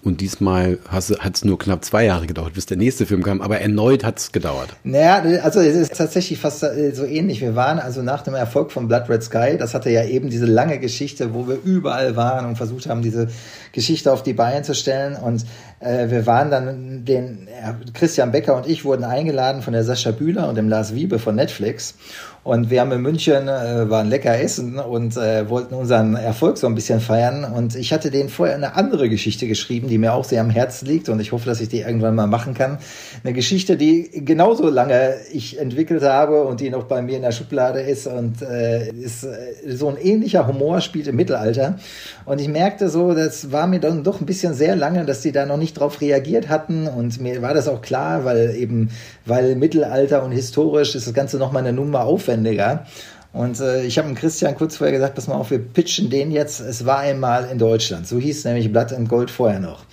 und 0.06 0.22
diesmal 0.22 0.78
hat 0.88 1.36
es 1.36 1.44
nur 1.44 1.58
knapp 1.58 1.84
zwei 1.84 2.06
Jahre 2.06 2.28
gedauert, 2.28 2.54
bis 2.54 2.68
der 2.68 2.78
nächste 2.78 3.08
Film 3.08 3.24
kam, 3.24 3.42
aber 3.42 3.60
erneut 3.60 4.04
hat 4.04 4.20
es 4.20 4.32
gedauert. 4.32 4.70
Naja, 4.84 5.42
also 5.42 5.60
es 5.60 5.76
ist 5.76 5.98
tatsächlich 5.98 6.40
fast 6.40 6.62
äh, 6.62 6.92
so 6.94 7.06
ähnlich. 7.06 7.42
Wir 7.42 7.56
waren 7.56 7.80
also 7.80 8.04
nach 8.04 8.22
dem 8.22 8.36
Erfolg 8.36 8.72
von 8.72 8.88
Blood 8.88 9.10
Red 9.10 9.24
Sky, 9.24 9.58
das 9.58 9.74
hatte 9.74 9.90
ja 9.90 10.06
eben 10.06 10.30
diese 10.30 10.46
lange 10.46 10.78
Geschichte, 10.78 11.34
wo 11.34 11.48
wir 11.48 11.58
überall 11.64 12.16
waren 12.16 12.46
und 12.46 12.56
versucht 12.56 12.88
haben, 12.88 13.02
diese 13.02 13.30
Geschichte 13.72 14.12
auf 14.14 14.22
die 14.22 14.34
Beine 14.34 14.62
zu 14.62 14.76
stellen. 14.76 15.16
Und 15.16 15.44
äh, 15.80 16.10
wir 16.10 16.28
waren 16.28 16.52
dann, 16.52 17.04
den 17.04 17.48
äh, 17.48 17.74
Christian 17.94 18.32
Becker 18.32 18.56
und 18.56 18.68
ich 18.68 18.86
wurden 18.86 19.04
eingeladen 19.04 19.64
von 19.64 19.74
der 19.74 19.84
Sascha 19.84 20.12
Bühler 20.12 20.48
und 20.48 20.56
dem 20.56 20.70
Lars 20.70 20.94
Wiebe 20.94 21.18
von 21.18 21.36
Netflix. 21.36 21.96
Und 22.46 22.70
wir 22.70 22.82
haben 22.82 22.92
in 22.92 23.02
München, 23.02 23.48
äh, 23.48 23.90
waren 23.90 24.08
lecker 24.08 24.40
essen 24.40 24.78
und 24.78 25.18
äh, 25.18 25.50
wollten 25.50 25.74
unseren 25.74 26.16
Erfolg 26.16 26.60
so 26.60 26.68
ein 26.68 26.76
bisschen 26.76 27.00
feiern. 27.00 27.44
Und 27.44 27.76
ich 27.76 27.92
hatte 27.92 28.12
denen 28.12 28.30
vorher 28.30 28.54
eine 28.54 28.76
andere 28.76 29.10
Geschichte 29.10 29.48
geschrieben, 29.48 29.88
die 29.88 29.98
mir 29.98 30.14
auch 30.14 30.26
sehr 30.26 30.42
am 30.42 30.52
Herzen 30.52 30.86
liegt. 30.86 31.10
Und 31.10 31.20
ich 31.20 31.32
hoffe, 31.32 31.48
dass 31.48 31.60
ich 31.60 31.70
die 31.70 31.80
irgendwann 31.80 32.14
mal 32.14 32.28
machen 32.28 32.54
kann. 32.54 32.78
Eine 33.24 33.34
Geschichte, 33.34 33.78
die 33.78 34.12
genauso 34.24 34.70
lange 34.70 35.16
ich 35.34 35.58
entwickelt 35.58 36.04
habe 36.04 36.44
und 36.44 36.60
die 36.60 36.70
noch 36.70 36.84
bei 36.84 37.02
mir 37.02 37.16
in 37.16 37.24
der 37.24 37.32
Schublade 37.32 37.80
ist. 37.80 38.06
Und 38.06 38.44
äh, 38.44 38.92
ist 38.92 39.24
äh, 39.24 39.76
so 39.76 39.90
ein 39.90 39.98
ähnlicher 39.98 40.46
Humor 40.46 40.82
spielt 40.82 41.08
im 41.08 41.16
Mittelalter. 41.16 41.80
Und 42.26 42.40
ich 42.40 42.48
merkte 42.48 42.90
so, 42.90 43.16
das 43.16 43.52
war 43.52 43.66
mir 43.66 43.80
dann 43.80 44.04
doch 44.04 44.22
ein 44.22 44.28
bisschen 44.28 44.54
sehr 44.54 44.76
lange, 44.76 45.04
dass 45.06 45.22
die 45.22 45.32
da 45.32 45.48
noch 45.48 45.58
nicht 45.58 45.80
drauf 45.80 46.00
reagiert 46.00 46.48
hatten. 46.50 46.86
Und 46.86 47.20
mir 47.20 47.42
war 47.42 47.56
das 47.56 47.68
auch 47.68 47.82
klar, 47.82 48.24
weil 48.24 48.54
eben, 48.56 48.92
weil 49.26 49.56
Mittelalter 49.56 50.24
und 50.24 50.32
historisch 50.32 50.94
ist 50.94 51.08
das 51.08 51.14
Ganze 51.16 51.40
nochmal 51.40 51.64
eine 51.64 51.74
Nummer 51.74 52.04
aufwendig 52.04 52.35
aufwendiger. 52.36 52.86
Und 53.34 53.60
äh, 53.60 53.84
ich 53.84 53.98
habe 53.98 54.08
dem 54.08 54.16
Christian 54.16 54.56
kurz 54.56 54.78
vorher 54.78 54.94
gesagt, 54.94 55.16
pass 55.16 55.28
mal 55.28 55.36
auf, 55.36 55.52
wir 55.52 55.60
pitchen 55.60 56.10
den 56.10 56.32
jetzt. 56.32 56.62
Es 56.62 56.86
war 56.86 57.00
einmal 57.00 57.50
in 57.52 57.58
Deutschland. 57.58 58.08
So 58.08 58.18
hieß 58.18 58.46
nämlich 58.46 58.72
Blatt 58.72 58.94
and 58.94 59.10
Gold 59.10 59.30
vorher 59.30 59.60
noch. 59.60 59.84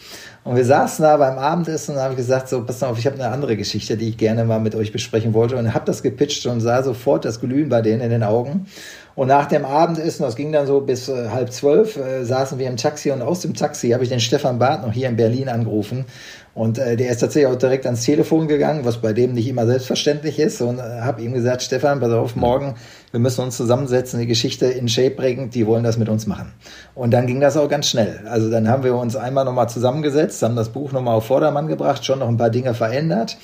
Und 0.44 0.56
wir 0.56 0.64
saßen 0.64 1.04
da 1.04 1.16
beim 1.16 1.38
Abendessen 1.38 1.94
und 1.94 2.00
habe 2.00 2.14
gesagt, 2.14 2.48
so, 2.48 2.64
pass 2.64 2.80
mal 2.80 2.88
auf, 2.88 2.98
ich 2.98 3.06
habe 3.06 3.16
eine 3.16 3.28
andere 3.28 3.56
Geschichte, 3.56 3.96
die 3.96 4.10
ich 4.10 4.16
gerne 4.16 4.44
mal 4.44 4.60
mit 4.60 4.74
euch 4.74 4.92
besprechen 4.92 5.34
wollte. 5.34 5.56
Und 5.56 5.74
habe 5.74 5.86
das 5.86 6.02
gepitcht 6.02 6.46
und 6.46 6.60
sah 6.60 6.82
sofort 6.84 7.24
das 7.24 7.40
Glühen 7.40 7.68
bei 7.68 7.80
denen 7.80 8.00
in 8.00 8.10
den 8.10 8.22
Augen. 8.22 8.66
Und 9.14 9.28
nach 9.28 9.46
dem 9.46 9.64
Abendessen, 9.64 10.22
das 10.22 10.36
ging 10.36 10.52
dann 10.52 10.66
so 10.66 10.80
bis 10.80 11.08
äh, 11.08 11.28
halb 11.28 11.52
zwölf, 11.52 11.96
äh, 11.96 12.24
saßen 12.24 12.58
wir 12.58 12.66
im 12.68 12.76
Taxi 12.76 13.10
und 13.10 13.22
aus 13.22 13.40
dem 13.40 13.54
Taxi 13.54 13.90
habe 13.90 14.04
ich 14.04 14.10
den 14.10 14.20
Stefan 14.20 14.58
Barth 14.58 14.82
noch 14.82 14.92
hier 14.92 15.08
in 15.08 15.16
Berlin 15.16 15.48
angerufen. 15.48 16.06
Und 16.54 16.78
äh, 16.78 16.96
der 16.96 17.10
ist 17.10 17.18
tatsächlich 17.20 17.50
auch 17.50 17.58
direkt 17.58 17.86
ans 17.86 18.04
Telefon 18.04 18.46
gegangen, 18.46 18.84
was 18.84 18.98
bei 18.98 19.14
dem 19.14 19.32
nicht 19.32 19.48
immer 19.48 19.66
selbstverständlich 19.66 20.38
ist. 20.38 20.60
Und 20.60 20.78
äh, 20.78 20.82
habe 20.82 21.22
ihm 21.22 21.32
gesagt, 21.32 21.62
Stefan, 21.62 22.00
pass 22.00 22.12
auf, 22.12 22.36
morgen, 22.36 22.74
wir 23.10 23.20
müssen 23.20 23.42
uns 23.42 23.56
zusammensetzen, 23.56 24.20
die 24.20 24.26
Geschichte 24.26 24.66
in 24.66 24.88
Shape 24.88 25.12
bringen, 25.12 25.48
die 25.48 25.66
wollen 25.66 25.82
das 25.82 25.96
mit 25.96 26.10
uns 26.10 26.26
machen. 26.26 26.52
Und 26.94 27.12
dann 27.12 27.26
ging 27.26 27.40
das 27.40 27.56
auch 27.56 27.68
ganz 27.68 27.88
schnell. 27.88 28.20
Also 28.26 28.50
dann 28.50 28.68
haben 28.68 28.84
wir 28.84 28.94
uns 28.96 29.16
einmal 29.16 29.46
nochmal 29.46 29.70
zusammengesetzt, 29.70 30.42
haben 30.42 30.56
das 30.56 30.68
Buch 30.68 30.92
nochmal 30.92 31.16
auf 31.16 31.26
Vordermann 31.26 31.68
gebracht, 31.68 32.04
schon 32.04 32.18
noch 32.18 32.28
ein 32.28 32.36
paar 32.36 32.50
Dinge 32.50 32.74
verändert. 32.74 33.38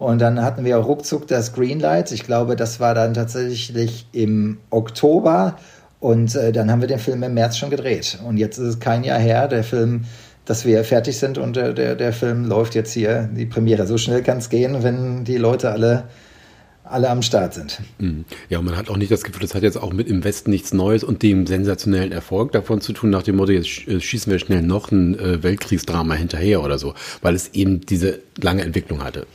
Und 0.00 0.20
dann 0.20 0.42
hatten 0.42 0.64
wir 0.64 0.80
auch 0.80 0.88
ruckzuck 0.88 1.28
das 1.28 1.52
Greenlight. 1.52 2.10
Ich 2.10 2.24
glaube, 2.24 2.56
das 2.56 2.80
war 2.80 2.94
dann 2.94 3.14
tatsächlich 3.14 4.06
im 4.10 4.58
Oktober. 4.70 5.56
Und 6.00 6.34
äh, 6.34 6.50
dann 6.50 6.72
haben 6.72 6.80
wir 6.80 6.88
den 6.88 6.98
Film 6.98 7.22
im 7.22 7.34
März 7.34 7.56
schon 7.58 7.70
gedreht. 7.70 8.18
Und 8.26 8.36
jetzt 8.36 8.58
ist 8.58 8.66
es 8.66 8.80
kein 8.80 9.04
Jahr 9.04 9.18
her. 9.18 9.46
Der 9.46 9.62
Film 9.62 10.06
dass 10.50 10.64
wir 10.64 10.82
fertig 10.82 11.16
sind 11.16 11.38
und 11.38 11.54
der, 11.54 11.72
der, 11.74 11.94
der 11.94 12.12
Film 12.12 12.44
läuft 12.44 12.74
jetzt 12.74 12.92
hier, 12.92 13.28
die 13.32 13.46
Premiere. 13.46 13.86
So 13.86 13.98
schnell 13.98 14.20
kann 14.22 14.38
es 14.38 14.48
gehen, 14.48 14.82
wenn 14.82 15.22
die 15.22 15.36
Leute 15.36 15.70
alle 15.70 16.04
alle 16.90 17.10
am 17.10 17.22
Start 17.22 17.54
sind. 17.54 17.80
Mhm. 17.98 18.24
Ja, 18.48 18.58
und 18.58 18.64
man 18.64 18.76
hat 18.76 18.88
auch 18.90 18.96
nicht 18.96 19.10
das 19.10 19.24
Gefühl, 19.24 19.42
das 19.42 19.54
hat 19.54 19.62
jetzt 19.62 19.76
auch 19.76 19.92
mit 19.92 20.08
im 20.08 20.24
Westen 20.24 20.50
nichts 20.50 20.72
Neues 20.72 21.04
und 21.04 21.22
dem 21.22 21.46
sensationellen 21.46 22.12
Erfolg 22.12 22.52
davon 22.52 22.80
zu 22.80 22.92
tun, 22.92 23.10
nach 23.10 23.22
dem 23.22 23.36
Motto, 23.36 23.52
jetzt 23.52 23.86
äh, 23.88 24.00
schießen 24.00 24.30
wir 24.30 24.38
schnell 24.38 24.62
noch 24.62 24.90
ein 24.90 25.18
äh, 25.18 25.42
Weltkriegsdrama 25.42 26.14
hinterher 26.14 26.62
oder 26.62 26.78
so, 26.78 26.94
weil 27.22 27.34
es 27.34 27.54
eben 27.54 27.80
diese 27.80 28.20
lange 28.40 28.62
Entwicklung 28.62 29.02
hatte. 29.02 29.26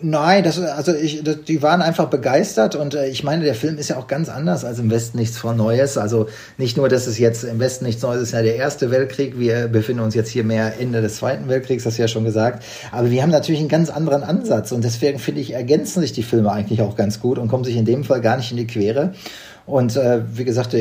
Nein, 0.00 0.44
das, 0.44 0.60
also 0.60 0.94
ich, 0.94 1.24
das, 1.24 1.42
die 1.42 1.60
waren 1.60 1.82
einfach 1.82 2.06
begeistert 2.06 2.76
und 2.76 2.94
äh, 2.94 3.08
ich 3.08 3.24
meine, 3.24 3.44
der 3.44 3.56
Film 3.56 3.78
ist 3.78 3.88
ja 3.88 3.96
auch 3.96 4.06
ganz 4.06 4.28
anders 4.28 4.64
als 4.64 4.78
im 4.78 4.90
Westen 4.90 5.18
nichts 5.18 5.38
von 5.38 5.56
Neues. 5.56 5.98
Also 5.98 6.28
nicht 6.56 6.76
nur, 6.76 6.88
dass 6.88 7.08
es 7.08 7.18
jetzt 7.18 7.42
im 7.42 7.58
Westen 7.58 7.84
nichts 7.84 8.02
Neues 8.02 8.22
ist, 8.22 8.32
ja 8.32 8.42
der 8.42 8.54
Erste 8.54 8.92
Weltkrieg. 8.92 9.38
Wir 9.38 9.66
befinden 9.66 10.02
uns 10.02 10.14
jetzt 10.14 10.28
hier 10.30 10.44
mehr 10.44 10.78
Ende 10.78 11.02
des 11.02 11.16
Zweiten 11.16 11.48
Weltkriegs, 11.48 11.82
das 11.82 11.98
ja 11.98 12.06
schon 12.06 12.24
gesagt. 12.24 12.64
Aber 12.92 13.10
wir 13.10 13.22
haben 13.22 13.30
natürlich 13.30 13.60
einen 13.60 13.68
ganz 13.68 13.90
anderen 13.90 14.22
Ansatz 14.22 14.70
und 14.70 14.84
deswegen 14.84 15.18
finde 15.18 15.40
ich, 15.40 15.54
ergänzen 15.54 16.00
sich 16.00 16.12
die 16.12 16.22
Filme 16.22 16.52
eigentlich 16.52 16.80
auch 16.80 16.94
ganz 16.94 17.18
gut 17.18 17.38
und 17.38 17.48
kommen 17.48 17.64
sich 17.64 17.76
in 17.76 17.84
dem 17.84 18.04
Fall 18.04 18.20
gar 18.20 18.36
nicht 18.36 18.52
in 18.52 18.56
die 18.56 18.66
Quere. 18.68 19.14
Und 19.66 19.96
äh, 19.96 20.22
wie 20.32 20.44
gesagt, 20.44 20.74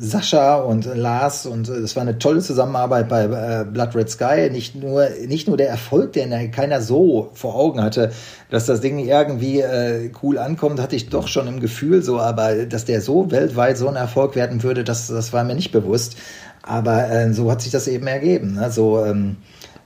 Sascha 0.00 0.56
und 0.56 0.84
Lars 0.84 1.46
und 1.46 1.68
äh, 1.68 1.80
das 1.80 1.96
war 1.96 2.02
eine 2.02 2.18
tolle 2.18 2.40
Zusammenarbeit 2.40 3.08
bei 3.08 3.24
äh, 3.24 3.64
Blood 3.64 3.94
Red 3.94 4.10
Sky. 4.10 4.48
Nicht 4.50 4.74
nur, 4.74 5.08
nicht 5.26 5.48
nur 5.48 5.56
der 5.56 5.68
Erfolg, 5.68 6.12
den 6.12 6.50
keiner 6.50 6.80
so 6.80 7.30
vor 7.34 7.54
Augen 7.54 7.82
hatte, 7.82 8.12
dass 8.50 8.66
das 8.66 8.80
Ding 8.80 8.98
irgendwie 8.98 9.60
äh, 9.60 10.10
cool 10.22 10.38
ankommt, 10.38 10.80
hatte 10.80 10.96
ich 10.96 11.08
doch 11.08 11.28
schon 11.28 11.46
im 11.48 11.60
Gefühl 11.60 12.02
so, 12.02 12.20
aber 12.20 12.66
dass 12.66 12.84
der 12.84 13.00
so 13.00 13.30
weltweit 13.30 13.78
so 13.78 13.88
ein 13.88 13.96
Erfolg 13.96 14.36
werden 14.36 14.62
würde, 14.62 14.84
das, 14.84 15.08
das 15.08 15.32
war 15.32 15.44
mir 15.44 15.54
nicht 15.54 15.72
bewusst. 15.72 16.16
Aber 16.62 17.10
äh, 17.10 17.32
so 17.32 17.50
hat 17.50 17.62
sich 17.62 17.72
das 17.72 17.88
eben 17.88 18.06
ergeben. 18.06 18.54
Ne? 18.54 18.70
So, 18.70 19.04
ähm, 19.04 19.36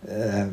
äh, 0.07 0.47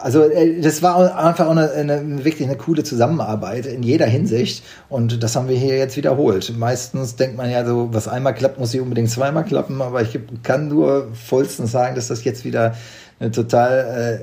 also 0.00 0.22
äh, 0.22 0.60
das 0.60 0.82
war 0.82 1.16
einfach 1.16 1.46
auch 1.46 1.50
eine, 1.50 1.70
eine, 1.72 2.24
wirklich 2.24 2.48
eine 2.48 2.56
coole 2.56 2.84
Zusammenarbeit 2.84 3.66
in 3.66 3.82
jeder 3.82 4.06
Hinsicht 4.06 4.64
und 4.88 5.22
das 5.22 5.36
haben 5.36 5.48
wir 5.48 5.56
hier 5.56 5.76
jetzt 5.76 5.96
wiederholt. 5.96 6.52
Meistens 6.56 7.16
denkt 7.16 7.36
man 7.36 7.50
ja 7.50 7.64
so, 7.64 7.88
was 7.92 8.08
einmal 8.08 8.34
klappt, 8.34 8.58
muss 8.58 8.72
nicht 8.72 8.82
unbedingt 8.82 9.10
zweimal 9.10 9.44
klappen, 9.44 9.82
aber 9.82 10.02
ich 10.02 10.18
kann 10.42 10.68
nur 10.68 11.08
vollstens 11.14 11.72
sagen, 11.72 11.94
dass 11.94 12.08
das 12.08 12.24
jetzt 12.24 12.44
wieder 12.44 12.74
eine 13.20 13.30
total 13.30 14.20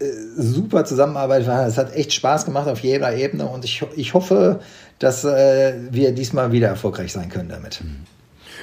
äh, 0.00 0.04
äh, 0.04 0.12
super 0.36 0.84
Zusammenarbeit 0.84 1.46
war. 1.46 1.66
Es 1.66 1.78
hat 1.78 1.94
echt 1.94 2.12
Spaß 2.12 2.44
gemacht 2.44 2.68
auf 2.68 2.80
jeder 2.80 3.14
Ebene 3.14 3.46
und 3.46 3.64
ich, 3.64 3.84
ich 3.96 4.14
hoffe, 4.14 4.60
dass 4.98 5.24
äh, 5.24 5.74
wir 5.90 6.12
diesmal 6.12 6.52
wieder 6.52 6.68
erfolgreich 6.68 7.12
sein 7.12 7.28
können 7.28 7.48
damit. 7.48 7.82
Mhm. 7.82 8.19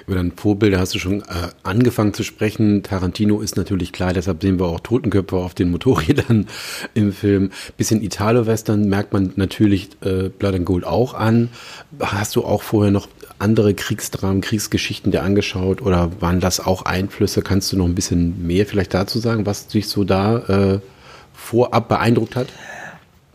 Über 0.07 0.15
deine 0.15 0.31
Vorbilder 0.33 0.79
hast 0.79 0.95
du 0.95 0.99
schon 0.99 1.19
äh, 1.23 1.49
angefangen 1.63 2.13
zu 2.13 2.23
sprechen. 2.23 2.81
Tarantino 2.81 3.41
ist 3.41 3.57
natürlich 3.57 3.91
klar, 3.91 4.13
deshalb 4.13 4.41
sehen 4.41 4.57
wir 4.57 4.67
auch 4.67 4.79
Totenköpfe 4.79 5.35
auf 5.35 5.53
den 5.53 5.69
Motorrädern 5.69 6.47
im 6.93 7.11
Film. 7.11 7.51
Bisschen 7.75 8.01
Italo-Western 8.01 8.87
merkt 8.87 9.11
man 9.11 9.33
natürlich 9.35 9.89
äh, 10.05 10.29
Blood 10.29 10.55
and 10.55 10.65
Gold 10.65 10.85
auch 10.85 11.13
an. 11.13 11.49
Hast 11.99 12.37
du 12.37 12.45
auch 12.45 12.61
vorher 12.61 12.89
noch 12.89 13.09
andere 13.37 13.73
Kriegsdramen, 13.73 14.39
Kriegsgeschichten 14.39 15.11
dir 15.11 15.23
angeschaut 15.23 15.81
oder 15.81 16.09
waren 16.21 16.39
das 16.39 16.61
auch 16.61 16.83
Einflüsse? 16.83 17.41
Kannst 17.41 17.73
du 17.73 17.77
noch 17.77 17.85
ein 17.85 17.95
bisschen 17.95 18.47
mehr 18.47 18.65
vielleicht 18.65 18.93
dazu 18.93 19.19
sagen, 19.19 19.45
was 19.45 19.67
dich 19.67 19.89
so 19.89 20.05
da 20.05 20.37
äh, 20.37 20.79
vorab 21.33 21.89
beeindruckt 21.89 22.37
hat? 22.37 22.47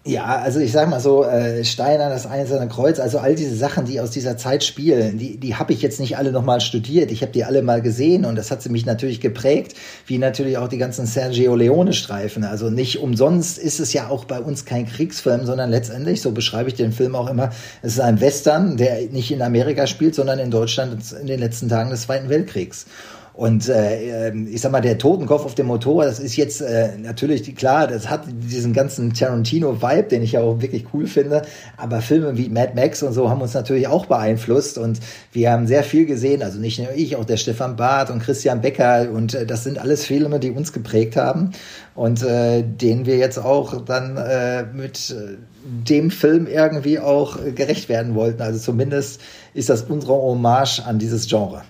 Ja, 0.05 0.25
also 0.39 0.59
ich 0.59 0.73
sag 0.73 0.91
mal 0.91 0.99
so, 0.99 1.23
äh, 1.25 1.65
Steiner, 1.65 2.09
das 2.09 2.27
Einzelne 2.27 2.67
Kreuz, 2.67 2.99
also 2.99 3.19
all 3.19 3.37
diese 3.37 3.55
Sachen, 3.55 3.85
die 3.85 4.01
aus 4.01 4.11
dieser 4.11 4.37
Zeit 4.37 4.65
spielen, 4.65 5.17
die, 5.17 5.37
die 5.37 5.55
habe 5.55 5.73
ich 5.73 5.81
jetzt 5.81 6.01
nicht 6.01 6.17
alle 6.17 6.33
nochmal 6.33 6.61
studiert. 6.61 7.13
Ich 7.13 7.23
habe 7.23 7.31
die 7.31 7.45
alle 7.45 7.63
mal 7.63 7.81
gesehen 7.81 8.25
und 8.25 8.35
das 8.35 8.51
hat 8.51 8.63
sie 8.63 8.69
mich 8.69 8.85
natürlich 8.85 9.21
geprägt, 9.21 9.77
wie 10.07 10.19
natürlich 10.19 10.59
auch 10.59 10.67
die 10.67 10.79
ganzen 10.79 11.07
Sergio 11.07 11.55
Leone-Streifen. 11.55 12.43
Also 12.43 12.69
nicht 12.69 12.99
umsonst 12.99 13.59
ist 13.59 13.79
es 13.79 13.93
ja 13.93 14.09
auch 14.09 14.25
bei 14.25 14.41
uns 14.41 14.65
kein 14.65 14.87
Kriegsfilm, 14.87 15.47
sondern 15.47 15.71
letztendlich, 15.71 16.21
so 16.21 16.33
beschreibe 16.33 16.69
ich 16.69 16.75
den 16.75 16.91
Film 16.91 17.15
auch 17.15 17.31
immer, 17.31 17.51
es 17.83 17.93
ist 17.93 18.01
ein 18.01 18.21
Western, 18.21 18.77
der 18.77 19.03
nicht 19.13 19.31
in 19.31 19.41
Amerika 19.41 19.87
spielt, 19.87 20.17
sondern 20.17 20.41
in 20.41 20.51
Deutschland 20.51 21.01
in 21.21 21.29
den 21.29 21.39
letzten 21.39 21.69
Tagen 21.69 21.91
des 21.91 22.03
Zweiten 22.03 22.29
Weltkriegs. 22.29 22.87
Und 23.35 23.69
äh, 23.69 24.29
ähm, 24.29 24.47
ich 24.51 24.61
sag 24.61 24.73
mal, 24.73 24.83
der 24.83 24.99
Totenkopf 24.99 25.47
auf 25.47 25.55
dem 25.55 25.67
Motorrad, 25.67 26.07
das 26.07 26.21
ist 26.21 26.37
jetzt 26.37 26.61
äh, 26.61 26.99
natürlich 26.99 27.55
klar, 27.57 27.87
das 27.87 28.11
hat 28.11 28.25
diesen 28.29 28.75
ganzen 28.75 29.15
Tarantino-Vibe, 29.15 30.09
den 30.09 30.23
ich 30.23 30.33
ja 30.33 30.43
auch 30.43 30.61
wirklich 30.61 30.87
cool 30.93 31.07
finde. 31.07 31.43
Aber 31.79 32.03
Filme 32.03 32.37
wie 32.37 32.51
Mad 32.51 32.73
Max 32.75 33.03
und 33.03 33.15
so 33.15 33.31
haben 33.31 33.41
uns 33.41 33.55
natürlich 33.55 33.87
auch 33.89 34.05
beeinflusst 34.07 34.77
und 34.77 35.01
wir 35.33 35.51
haben 35.51 35.67
sehr 35.67 35.83
viel 35.83 36.05
gesehen, 36.05 36.43
also 36.43 36.59
nicht 36.59 36.79
nur 36.79 36.93
ich, 36.95 37.17
auch 37.17 37.25
der 37.25 37.39
Stefan 37.39 37.77
Barth 37.77 38.11
und 38.11 38.21
Christian 38.23 38.61
Becker 38.61 39.11
und 39.11 39.35
äh, 39.35 39.47
das 39.47 39.65
sind 39.65 39.79
alles 39.79 40.05
Filme, 40.05 40.39
die 40.39 40.51
uns 40.51 40.75
geprägt 40.75 41.17
haben 41.17 41.53
und 41.95 42.23
äh, 42.23 42.63
denen 42.63 43.07
wir 43.07 43.17
jetzt 43.17 43.39
auch 43.39 43.83
dann 43.83 44.19
äh, 44.19 44.65
mit 44.65 45.11
äh, 45.11 45.39
dem 45.65 46.11
Film 46.11 46.47
irgendwie 46.47 46.99
auch 46.99 47.39
gerecht 47.55 47.89
werden 47.89 48.15
wollten. 48.15 48.43
Also 48.43 48.59
zumindest 48.59 49.21
ist 49.55 49.71
das 49.71 49.83
unsere 49.83 50.13
Hommage 50.13 50.81
an 50.85 50.99
dieses 50.99 51.29
Genre. 51.29 51.63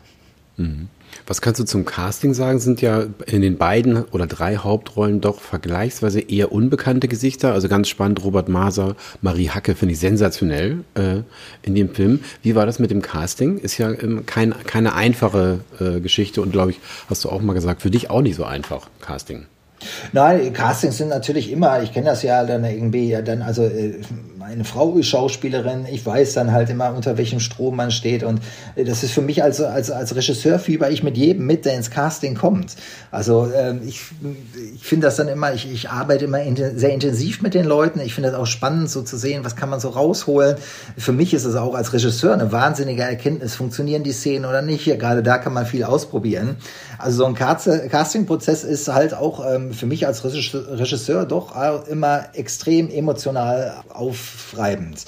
Mhm. 0.57 0.89
Was 1.27 1.41
kannst 1.41 1.61
du 1.61 1.65
zum 1.65 1.85
Casting 1.85 2.35
sagen? 2.35 2.59
Sind 2.59 2.81
ja 2.81 3.05
in 3.27 3.43
den 3.43 3.59
beiden 3.59 4.05
oder 4.05 4.27
drei 4.27 4.57
Hauptrollen 4.57 5.21
doch 5.21 5.41
vergleichsweise 5.41 6.21
eher 6.21 6.53
unbekannte 6.53 7.09
Gesichter. 7.09 7.53
Also 7.53 7.69
ganz 7.69 7.89
spannend, 7.89 8.25
Robert 8.25 8.49
Maser, 8.49 8.97
Marie 9.21 9.51
Hacke 9.51 9.75
finde 9.75 9.95
ich 9.95 10.01
sensationell 10.01 10.85
äh, 10.95 11.23
in 11.63 11.75
dem 11.75 11.95
Film. 11.95 12.21
Wie 12.43 12.55
war 12.55 12.67
das 12.67 12.79
mit 12.79 12.91
dem 12.91 13.03
Casting? 13.03 13.59
Ist 13.59 13.79
ja 13.79 13.91
ähm, 13.91 14.27
kein, 14.27 14.55
keine 14.67 14.95
einfache 14.95 15.61
äh, 15.81 16.01
Geschichte 16.01 16.43
und 16.43 16.53
glaube 16.53 16.73
ich, 16.73 16.81
hast 17.09 17.25
du 17.25 17.29
auch 17.29 17.41
mal 17.41 17.53
gesagt, 17.53 17.83
für 17.83 17.91
dich 17.91 18.11
auch 18.11 18.23
nicht 18.23 18.37
so 18.37 18.45
einfach, 18.45 18.89
Casting. 19.01 19.47
Nein, 20.13 20.53
Castings 20.53 20.99
sind 20.99 21.09
natürlich 21.09 21.51
immer, 21.51 21.83
ich 21.83 21.93
kenne 21.93 22.07
das 22.07 22.23
ja 22.23 22.45
dann 22.45 22.65
irgendwie, 22.65 23.09
ja 23.09 23.23
dann, 23.23 23.43
also 23.43 23.65
äh, 23.65 24.01
meine 24.43 24.65
Frau 24.65 24.97
ist 24.97 25.07
Schauspielerin, 25.07 25.87
ich 25.89 26.05
weiß 26.05 26.35
dann 26.35 26.51
halt 26.51 26.69
immer, 26.69 26.93
unter 26.95 27.17
welchem 27.17 27.39
Strom 27.39 27.77
man 27.77 27.93
steht 27.93 28.25
und 28.25 28.41
äh, 28.75 28.83
das 28.83 29.05
ist 29.05 29.13
für 29.13 29.21
mich 29.21 29.41
als, 29.41 29.61
als, 29.61 29.93
als 29.93 30.17
Regisseur 30.17 30.59
fieber 30.59 30.91
ich 30.91 31.05
mit 31.05 31.17
jedem 31.17 31.47
mit, 31.47 31.65
der 31.65 31.75
ins 31.75 31.91
Casting 31.93 32.35
kommt. 32.35 32.75
Also 33.13 33.49
ähm, 33.55 33.83
ich, 33.87 34.01
ich 34.75 34.83
finde 34.83 35.07
das 35.07 35.15
dann 35.15 35.29
immer, 35.29 35.55
ich, 35.55 35.73
ich 35.73 35.91
arbeite 35.91 36.25
immer 36.25 36.43
in, 36.43 36.57
sehr 36.57 36.93
intensiv 36.93 37.41
mit 37.41 37.55
den 37.55 37.65
Leuten, 37.65 38.01
ich 38.01 38.15
finde 38.15 38.33
das 38.33 38.39
auch 38.39 38.47
spannend 38.47 38.91
so 38.91 39.03
zu 39.03 39.17
sehen, 39.17 39.45
was 39.45 39.55
kann 39.55 39.71
man 39.71 39.79
so 39.79 39.91
rausholen. 39.91 40.57
Für 40.99 41.13
mich 41.13 41.33
ist 41.35 41.45
es 41.45 41.55
auch 41.55 41.75
als 41.75 41.93
Regisseur 41.93 42.33
eine 42.33 42.51
wahnsinnige 42.51 43.03
Erkenntnis, 43.03 43.55
funktionieren 43.55 44.03
die 44.03 44.13
Szenen 44.13 44.45
oder 44.45 44.61
nicht, 44.61 44.87
ja, 44.87 44.97
gerade 44.97 45.23
da 45.23 45.39
kann 45.39 45.53
man 45.53 45.67
viel 45.67 45.85
ausprobieren. 45.85 46.57
Also 46.99 47.19
so 47.19 47.27
ein 47.27 47.35
Casting-Prozess 47.35 48.65
ist 48.65 48.89
halt 48.89 49.15
auch 49.15 49.47
ähm, 49.49 49.73
für 49.73 49.87
mich 49.87 50.05
als 50.09 50.25
Regisseur 50.25 51.27
doch 51.27 51.55
immer 51.87 52.25
extrem 52.35 52.91
emotional 52.91 53.85
aufreibend. 54.35 55.05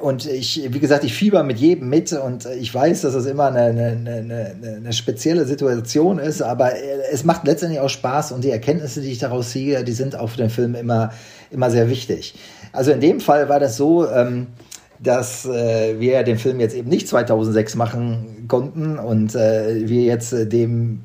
Und 0.00 0.24
ich, 0.26 0.62
wie 0.72 0.80
gesagt, 0.80 1.04
ich 1.04 1.12
fieber 1.12 1.42
mit 1.42 1.58
jedem 1.58 1.90
mit 1.90 2.12
und 2.14 2.46
ich 2.46 2.74
weiß, 2.74 3.02
dass 3.02 3.12
es 3.12 3.26
immer 3.26 3.48
eine, 3.48 3.64
eine, 3.64 4.10
eine, 4.10 4.76
eine 4.76 4.92
spezielle 4.94 5.44
Situation 5.44 6.18
ist, 6.18 6.40
aber 6.40 6.72
es 7.12 7.24
macht 7.24 7.46
letztendlich 7.46 7.80
auch 7.80 7.90
Spaß 7.90 8.32
und 8.32 8.42
die 8.42 8.50
Erkenntnisse, 8.50 9.02
die 9.02 9.12
ich 9.12 9.18
daraus 9.18 9.50
ziehe, 9.50 9.84
die 9.84 9.92
sind 9.92 10.16
auch 10.16 10.30
für 10.30 10.38
den 10.38 10.48
Film 10.48 10.74
immer, 10.74 11.12
immer 11.50 11.70
sehr 11.70 11.90
wichtig. 11.90 12.34
Also 12.72 12.92
in 12.92 13.00
dem 13.00 13.20
Fall 13.20 13.50
war 13.50 13.60
das 13.60 13.76
so, 13.76 14.08
ähm, 14.08 14.46
dass 14.98 15.44
äh, 15.44 15.98
wir 15.98 16.22
den 16.22 16.38
Film 16.38 16.60
jetzt 16.60 16.74
eben 16.74 16.88
nicht 16.88 17.06
2006 17.08 17.74
machen 17.76 18.46
konnten 18.48 18.98
und 18.98 19.34
äh, 19.34 19.86
wir 19.86 20.02
jetzt 20.02 20.32
äh, 20.32 20.46
dem 20.46 21.00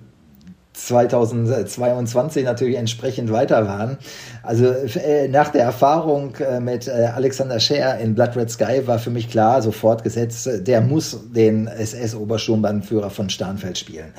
2022 0.76 2.44
natürlich 2.44 2.78
entsprechend 2.78 3.32
weiter 3.32 3.66
waren. 3.68 3.98
Also 4.44 4.66
äh, 4.66 5.28
nach 5.28 5.50
der 5.50 5.64
Erfahrung 5.64 6.36
äh, 6.36 6.60
mit 6.60 6.88
äh, 6.88 7.10
Alexander 7.16 7.60
Scher 7.60 7.98
in 8.00 8.16
Blood 8.16 8.36
Red 8.36 8.52
Sky 8.52 8.86
war 8.86 9.00
für 9.00 9.10
mich 9.10 9.30
klar, 9.30 9.62
sofort 9.62 10.04
gesetzt, 10.04 10.50
der 10.68 10.82
muss 10.82 11.20
den 11.34 11.68
SS-Obersturmbannführer 11.68 13.10
von 13.10 13.30
Starnfeld 13.30 13.78
spielen. 13.78 14.14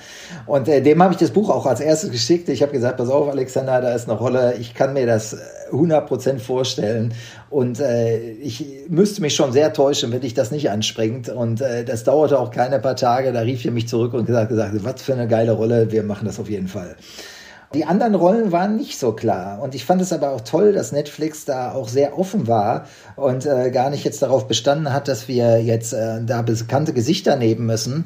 Und 0.47 0.67
dem 0.67 1.03
habe 1.03 1.13
ich 1.13 1.19
das 1.19 1.31
Buch 1.31 1.51
auch 1.51 1.67
als 1.67 1.81
erstes 1.81 2.11
geschickt. 2.11 2.49
Ich 2.49 2.63
habe 2.63 2.73
gesagt, 2.73 2.97
pass 2.97 3.09
auf, 3.09 3.29
Alexander, 3.29 3.81
da 3.81 3.95
ist 3.95 4.09
eine 4.09 4.19
Rolle, 4.19 4.55
ich 4.59 4.75
kann 4.75 4.93
mir 4.93 5.07
das 5.07 5.37
100% 5.71 6.39
vorstellen. 6.39 7.15
Und 7.49 7.81
äh, 7.81 8.33
ich 8.33 8.65
müsste 8.89 9.23
mich 9.23 9.35
schon 9.35 9.53
sehr 9.53 9.73
täuschen, 9.73 10.13
wenn 10.13 10.21
dich 10.21 10.35
das 10.35 10.51
nicht 10.51 10.71
anspringt. 10.71 11.29
Und 11.29 11.61
äh, 11.61 11.85
das 11.85 12.05
dauerte 12.05 12.39
auch 12.39 12.51
keine 12.51 12.81
paar 12.81 12.97
Tage. 12.97 13.33
Da 13.33 13.41
rief 13.41 13.65
er 13.65 13.71
mich 13.71 13.89
zurück 13.89 14.15
und 14.15 14.27
gesagt, 14.27 14.49
gesagt, 14.49 14.73
was 14.85 15.03
für 15.03 15.13
eine 15.13 15.29
geile 15.29 15.53
Rolle, 15.53 15.93
wir 15.93 16.03
machen 16.03 16.27
das 16.27 16.41
auf 16.41 16.51
jeden 16.51 16.69
Fall. 16.69 16.97
Die 17.75 17.85
anderen 17.85 18.15
Rollen 18.15 18.53
waren 18.53 18.77
nicht 18.77 18.99
so 18.99 19.13
klar. 19.13 19.61
Und 19.61 19.75
ich 19.75 19.85
fand 19.85 20.01
es 20.01 20.13
aber 20.13 20.31
auch 20.31 20.41
toll, 20.41 20.73
dass 20.73 20.93
Netflix 20.93 21.45
da 21.45 21.73
auch 21.73 21.89
sehr 21.89 22.19
offen 22.19 22.47
war 22.47 22.87
und 23.17 23.45
äh, 23.45 23.71
gar 23.71 23.91
nicht 23.91 24.05
jetzt 24.05 24.23
darauf 24.23 24.47
bestanden 24.47 24.93
hat, 24.93 25.09
dass 25.09 25.29
wir 25.29 25.61
jetzt 25.61 25.93
äh, 25.93 26.23
da 26.25 26.43
bekannte 26.43 26.93
Gesichter 26.93 27.37
nehmen 27.37 27.67
müssen. 27.67 28.05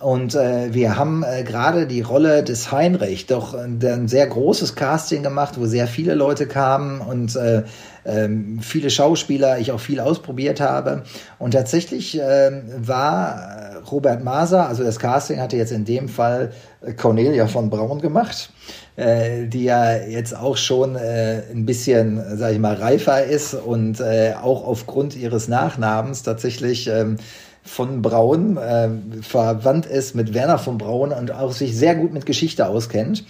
Und 0.00 0.34
äh, 0.34 0.72
wir 0.72 0.96
haben 0.96 1.24
äh, 1.24 1.42
gerade 1.44 1.86
die 1.86 2.02
Rolle 2.02 2.42
des 2.42 2.72
Heinrich 2.72 3.26
doch 3.26 3.54
ein 3.54 4.06
sehr 4.08 4.26
großes 4.26 4.74
Casting 4.74 5.22
gemacht, 5.22 5.54
wo 5.58 5.66
sehr 5.66 5.86
viele 5.86 6.14
Leute 6.14 6.46
kamen 6.46 7.00
und 7.00 7.36
äh, 7.36 7.64
ähm, 8.04 8.60
viele 8.60 8.90
Schauspieler, 8.90 9.58
ich 9.58 9.72
auch 9.72 9.80
viel 9.80 10.00
ausprobiert 10.00 10.60
habe. 10.60 11.02
Und 11.38 11.52
tatsächlich 11.52 12.18
äh, 12.18 12.50
war 12.76 13.82
Robert 13.90 14.22
Maser, 14.22 14.68
also 14.68 14.84
das 14.84 14.98
Casting 14.98 15.40
hatte 15.40 15.56
jetzt 15.56 15.72
in 15.72 15.84
dem 15.84 16.08
Fall 16.08 16.52
Cornelia 16.96 17.46
von 17.46 17.70
Braun 17.70 18.00
gemacht, 18.00 18.50
äh, 18.96 19.46
die 19.46 19.64
ja 19.64 19.96
jetzt 19.96 20.36
auch 20.36 20.56
schon 20.56 20.96
äh, 20.96 21.42
ein 21.52 21.66
bisschen, 21.66 22.22
sag 22.36 22.52
ich 22.52 22.58
mal, 22.58 22.74
reifer 22.74 23.24
ist 23.24 23.54
und 23.54 24.00
äh, 24.00 24.34
auch 24.40 24.66
aufgrund 24.66 25.16
ihres 25.16 25.48
Nachnamens 25.48 26.22
tatsächlich 26.22 26.88
ähm, 26.88 27.16
von 27.62 28.02
Braun 28.02 28.56
äh, 28.56 28.88
verwandt 29.22 29.86
ist 29.86 30.14
mit 30.14 30.34
Werner 30.34 30.58
von 30.58 30.78
Braun 30.78 31.12
und 31.12 31.30
auch 31.30 31.52
sich 31.52 31.76
sehr 31.76 31.94
gut 31.94 32.12
mit 32.12 32.26
Geschichte 32.26 32.66
auskennt. 32.66 33.24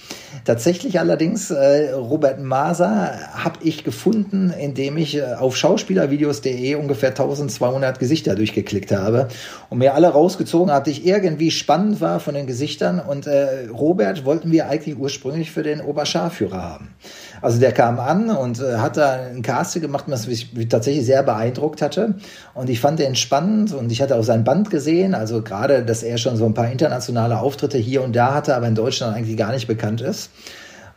Tatsächlich 0.45 1.01
allerdings, 1.01 1.51
äh, 1.51 1.91
Robert 1.93 2.41
Maser 2.41 3.19
habe 3.33 3.59
ich 3.63 3.85
gefunden, 3.85 4.53
indem 4.59 4.97
ich 4.97 5.17
äh, 5.17 5.35
auf 5.35 5.57
schauspielervideos.de 5.57 6.77
ungefähr 6.77 7.11
1200 7.11 7.99
Gesichter 7.99 8.37
durchgeklickt 8.37 8.93
habe 8.93 9.29
und 9.69 9.79
mir 9.79 9.95
alle 9.95 10.09
rausgezogen 10.09 10.71
die 10.87 10.91
ich 10.91 11.07
irgendwie 11.07 11.51
spannend 11.51 12.01
war 12.01 12.21
von 12.21 12.35
den 12.35 12.47
Gesichtern. 12.47 13.01
Und 13.01 13.27
äh, 13.27 13.67
Robert 13.69 14.25
wollten 14.25 14.53
wir 14.53 14.69
eigentlich 14.69 14.97
ursprünglich 14.97 15.51
für 15.51 15.63
den 15.63 15.81
Oberscharführer 15.81 16.63
haben. 16.63 16.95
Also 17.43 17.59
der 17.59 17.73
kam 17.73 17.99
an 17.99 18.31
und 18.31 18.61
äh, 18.61 18.77
hat 18.77 18.97
da 18.97 19.13
ein 19.13 19.43
Casting 19.43 19.83
gemacht, 19.83 20.05
was 20.09 20.27
mich 20.27 20.51
tatsächlich 20.69 21.07
sehr 21.07 21.23
beeindruckt 21.23 21.83
hatte. 21.83 22.15
Und 22.55 22.71
ich 22.71 22.81
fand 22.81 22.99
den 22.99 23.17
spannend 23.17 23.73
und 23.73 23.91
ich 23.91 24.03
hatte 24.03 24.17
auch 24.17 24.25
sein 24.25 24.45
Band 24.45 24.71
gesehen. 24.71 25.15
Also 25.15 25.43
gerade, 25.43 25.85
dass 25.85 26.03
er 26.03 26.19
schon 26.19 26.37
so 26.37 26.47
ein 26.47 26.55
paar 26.55 26.71
internationale 26.71 27.39
Auftritte 27.39 27.79
hier 27.79 28.03
und 28.03 28.15
da 28.15 28.35
hatte, 28.35 28.55
aber 28.55 28.69
in 28.69 28.75
Deutschland 28.75 29.17
eigentlich 29.17 29.37
gar 29.37 29.53
nicht 29.53 29.67
bekannt 29.67 30.01
ist. 30.01 30.31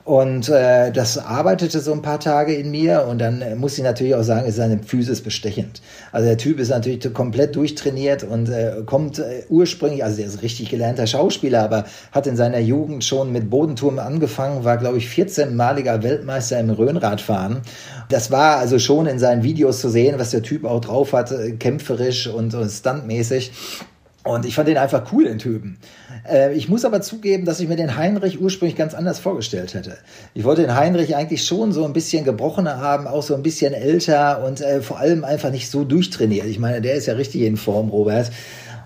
Und 0.06 0.50
äh, 0.50 0.92
das 0.92 1.18
arbeitete 1.18 1.80
so 1.80 1.94
ein 1.94 2.02
paar 2.02 2.20
Tage 2.20 2.54
in 2.54 2.72
mir 2.72 3.06
und 3.08 3.20
dann 3.20 3.42
äh, 3.42 3.56
muss 3.56 3.78
ich 3.78 3.86
natürlich 3.86 4.16
auch 4.16 4.24
sagen, 4.24 4.46
ist 4.48 4.58
seine 4.58 4.80
Physis 4.80 5.22
bestechend. 5.22 5.82
Also 6.12 6.28
der 6.28 6.38
Typ 6.38 6.60
ist 6.60 6.70
natürlich 6.70 7.14
komplett 7.14 7.56
durchtrainiert 7.56 8.24
und 8.24 8.50
äh, 8.50 8.82
kommt 8.86 9.20
äh, 9.20 9.44
ursprünglich, 9.48 10.04
also 10.04 10.18
der 10.18 10.26
ist 10.26 10.42
richtig 10.42 10.70
gelernter 10.70 11.08
Schauspieler, 11.08 11.64
aber 11.64 11.86
hat 12.12 12.28
in 12.28 12.36
seiner 12.36 12.60
Jugend 12.60 13.06
schon 13.06 13.32
mit 13.32 13.50
Bodenturm 13.50 13.98
angefangen, 13.98 14.66
war 14.66 14.76
glaube 14.76 14.98
ich 14.98 15.08
14-maliger 15.08 16.04
Weltmeister 16.04 16.60
im 16.60 16.72
Rhönradfahren. 16.72 17.62
Das 18.10 18.30
war 18.30 18.58
also 18.58 18.80
schon 18.80 19.06
in 19.06 19.20
seinen 19.20 19.44
Videos 19.44 19.80
zu 19.80 19.88
sehen, 19.88 20.16
was 20.18 20.32
der 20.32 20.44
Typ 20.44 20.66
auch 20.66 20.82
drauf 20.82 21.14
hat, 21.14 21.32
äh, 21.32 21.52
kämpferisch 21.54 22.28
und, 22.28 22.54
und 22.56 22.70
stuntmäßig. 22.70 23.54
Und 24.24 24.46
ich 24.46 24.56
fand 24.56 24.70
den 24.70 24.78
einfach 24.78 25.12
cool, 25.12 25.26
den 25.26 25.38
Typen. 25.38 25.78
Äh, 26.30 26.54
ich 26.54 26.70
muss 26.70 26.86
aber 26.86 27.02
zugeben, 27.02 27.44
dass 27.44 27.60
ich 27.60 27.68
mir 27.68 27.76
den 27.76 27.98
Heinrich 27.98 28.40
ursprünglich 28.40 28.78
ganz 28.78 28.94
anders 28.94 29.20
vorgestellt 29.20 29.74
hätte. 29.74 29.98
Ich 30.34 30.46
wollte 30.46 30.62
den 30.62 30.76
Heinrich 30.76 31.16
eigentlich 31.16 31.44
schon 31.44 31.74
so 31.74 31.84
ein 31.84 31.92
bisschen 31.92 32.24
gebrochener 32.24 32.78
haben, 32.78 33.06
auch 33.06 33.24
so 33.24 33.36
ein 33.36 33.44
bisschen 33.44 33.74
älter 33.74 34.46
und 34.46 34.62
äh, 34.62 34.82
vor 34.82 35.00
allem 35.00 35.26
einfach 35.26 35.52
nicht 35.52 35.70
so 35.70 35.84
durchtrainiert. 35.84 36.46
Ich 36.46 36.58
meine, 36.58 36.80
der 36.80 36.96
ist 36.96 37.08
ja 37.08 37.16
richtig 37.16 37.42
in 37.42 37.58
Form, 37.58 37.90
Robert. 37.90 38.32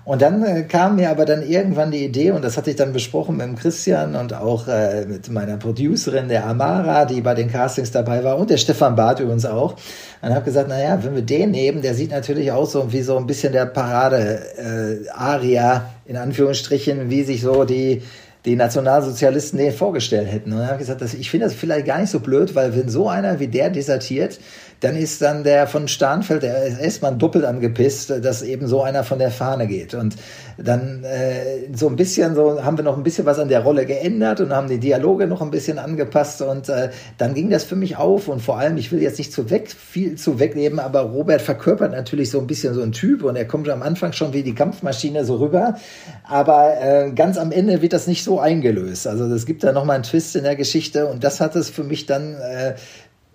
Und 0.08 0.22
dann 0.22 0.42
äh, 0.42 0.62
kam 0.62 0.96
mir 0.96 1.10
aber 1.10 1.26
dann 1.26 1.46
irgendwann 1.46 1.90
die 1.90 2.02
Idee, 2.02 2.30
und 2.30 2.42
das 2.42 2.56
hatte 2.56 2.70
ich 2.70 2.76
dann 2.76 2.94
besprochen 2.94 3.36
mit 3.36 3.46
dem 3.46 3.56
Christian 3.56 4.16
und 4.16 4.32
auch 4.32 4.66
äh, 4.66 5.04
mit 5.04 5.30
meiner 5.30 5.58
Producerin, 5.58 6.28
der 6.28 6.46
Amara, 6.46 7.04
die 7.04 7.20
bei 7.20 7.34
den 7.34 7.52
Castings 7.52 7.90
dabei 7.90 8.24
war, 8.24 8.38
und 8.38 8.48
der 8.48 8.56
Stefan 8.56 8.96
Barth 8.96 9.20
übrigens 9.20 9.44
auch. 9.44 9.76
Und 10.22 10.34
habe 10.34 10.46
gesagt, 10.46 10.70
naja, 10.70 10.98
wenn 11.02 11.14
wir 11.14 11.20
den 11.20 11.50
nehmen, 11.50 11.82
der 11.82 11.92
sieht 11.92 12.10
natürlich 12.10 12.50
aus 12.50 12.72
so 12.72 12.90
wie 12.90 13.02
so 13.02 13.18
ein 13.18 13.26
bisschen 13.26 13.52
der 13.52 13.66
Parade-Aria, 13.66 15.76
äh, 15.76 16.10
in 16.10 16.16
Anführungsstrichen, 16.16 17.10
wie 17.10 17.24
sich 17.24 17.42
so 17.42 17.64
die 17.64 18.00
die 18.44 18.56
Nationalsozialisten 18.56 19.58
den 19.58 19.72
vorgestellt 19.72 20.30
hätten. 20.30 20.52
Und 20.52 20.58
dann 20.58 20.68
habe 20.68 20.76
ich 20.76 20.86
gesagt, 20.86 21.02
dass 21.02 21.12
ich 21.12 21.30
finde 21.30 21.46
das 21.46 21.54
vielleicht 21.54 21.86
gar 21.86 22.00
nicht 22.00 22.10
so 22.10 22.20
blöd, 22.20 22.54
weil 22.54 22.74
wenn 22.74 22.88
so 22.88 23.08
einer 23.08 23.40
wie 23.40 23.48
der 23.48 23.68
desertiert, 23.68 24.38
dann 24.80 24.96
ist 24.96 25.22
dann 25.22 25.44
der 25.44 25.66
von 25.66 25.88
Starnfeld, 25.88 26.42
der 26.42 26.66
SS-Mann, 26.66 27.18
doppelt 27.18 27.44
angepisst, 27.44 28.10
dass 28.10 28.42
eben 28.42 28.66
so 28.66 28.82
einer 28.82 29.04
von 29.04 29.18
der 29.18 29.30
Fahne 29.30 29.66
geht. 29.66 29.94
Und 29.94 30.16
dann 30.58 31.04
äh, 31.04 31.74
so 31.74 31.88
ein 31.88 31.96
bisschen, 31.96 32.34
so 32.34 32.64
haben 32.64 32.76
wir 32.76 32.84
noch 32.84 32.96
ein 32.96 33.02
bisschen 33.02 33.26
was 33.26 33.38
an 33.38 33.48
der 33.48 33.60
Rolle 33.60 33.86
geändert 33.86 34.40
und 34.40 34.52
haben 34.52 34.68
die 34.68 34.78
Dialoge 34.78 35.26
noch 35.26 35.40
ein 35.40 35.50
bisschen 35.50 35.78
angepasst 35.78 36.42
und 36.42 36.68
äh, 36.68 36.90
dann 37.16 37.34
ging 37.34 37.48
das 37.48 37.64
für 37.64 37.76
mich 37.76 37.96
auf 37.96 38.28
und 38.28 38.40
vor 38.40 38.58
allem, 38.58 38.76
ich 38.76 38.90
will 38.90 39.00
jetzt 39.00 39.18
nicht 39.18 39.32
zu 39.32 39.50
weg, 39.50 39.70
viel 39.70 40.16
zu 40.16 40.40
wegleben, 40.40 40.80
aber 40.80 41.00
Robert 41.00 41.42
verkörpert 41.42 41.92
natürlich 41.92 42.30
so 42.30 42.40
ein 42.40 42.48
bisschen 42.48 42.74
so 42.74 42.82
ein 42.82 42.92
Typ 42.92 43.22
und 43.22 43.36
er 43.36 43.46
kommt 43.46 43.68
am 43.68 43.82
Anfang 43.82 44.12
schon 44.12 44.32
wie 44.32 44.42
die 44.42 44.54
Kampfmaschine 44.54 45.24
so 45.24 45.36
rüber, 45.36 45.76
aber 46.24 46.74
äh, 46.80 47.12
ganz 47.12 47.38
am 47.38 47.52
Ende 47.52 47.80
wird 47.80 47.92
das 47.92 48.08
nicht 48.08 48.24
so 48.24 48.40
eingelöst. 48.40 49.06
Also 49.06 49.26
es 49.26 49.46
gibt 49.46 49.62
da 49.62 49.72
nochmal 49.72 49.94
einen 49.94 50.04
Twist 50.04 50.34
in 50.34 50.42
der 50.42 50.56
Geschichte 50.56 51.06
und 51.06 51.22
das 51.22 51.40
hat 51.40 51.54
es 51.54 51.70
für 51.70 51.84
mich 51.84 52.06
dann 52.06 52.34
äh, 52.34 52.74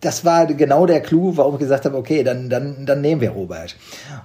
das 0.03 0.25
war 0.25 0.45
genau 0.45 0.85
der 0.85 1.01
Clou, 1.01 1.37
warum 1.37 1.55
ich 1.55 1.59
gesagt 1.59 1.85
habe, 1.85 1.95
okay, 1.97 2.23
dann, 2.23 2.49
dann, 2.49 2.85
dann 2.85 3.01
nehmen 3.01 3.21
wir 3.21 3.31
Robert. 3.31 3.75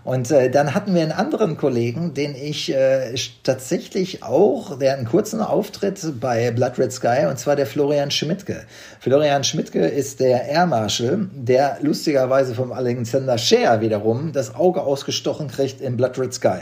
Und 0.05 0.31
äh, 0.31 0.51
dann 0.51 0.75
hatten 0.75 0.95
wir 0.95 1.03
einen 1.03 1.12
anderen 1.12 1.57
Kollegen, 1.57 2.14
den 2.14 2.35
ich 2.35 2.75
äh, 2.75 3.14
tatsächlich 3.45 4.23
auch, 4.23 4.79
der 4.79 4.97
einen 4.97 5.07
kurzen 5.07 5.41
Auftritt 5.41 6.01
bei 6.21 6.51
Blood 6.51 6.79
Red 6.79 6.93
Sky, 6.93 7.27
und 7.29 7.38
zwar 7.38 7.55
der 7.55 7.67
Florian 7.67 8.11
Schmidtke. 8.11 8.64
Florian 9.01 9.45
Schmidtke 9.45 9.87
ist 9.87 10.21
der 10.21 10.49
Air 10.49 10.67
Marshal, 10.67 11.29
der 11.33 11.79
lustigerweise 11.81 12.55
vom 12.55 12.73
Alexander 12.73 13.38
Scheer 13.38 13.81
wiederum 13.81 14.33
das 14.33 14.55
Auge 14.55 14.83
ausgestochen 14.83 15.49
kriegt 15.49 15.81
in 15.81 15.97
Blood 15.97 16.19
Red 16.19 16.35
Sky. 16.35 16.61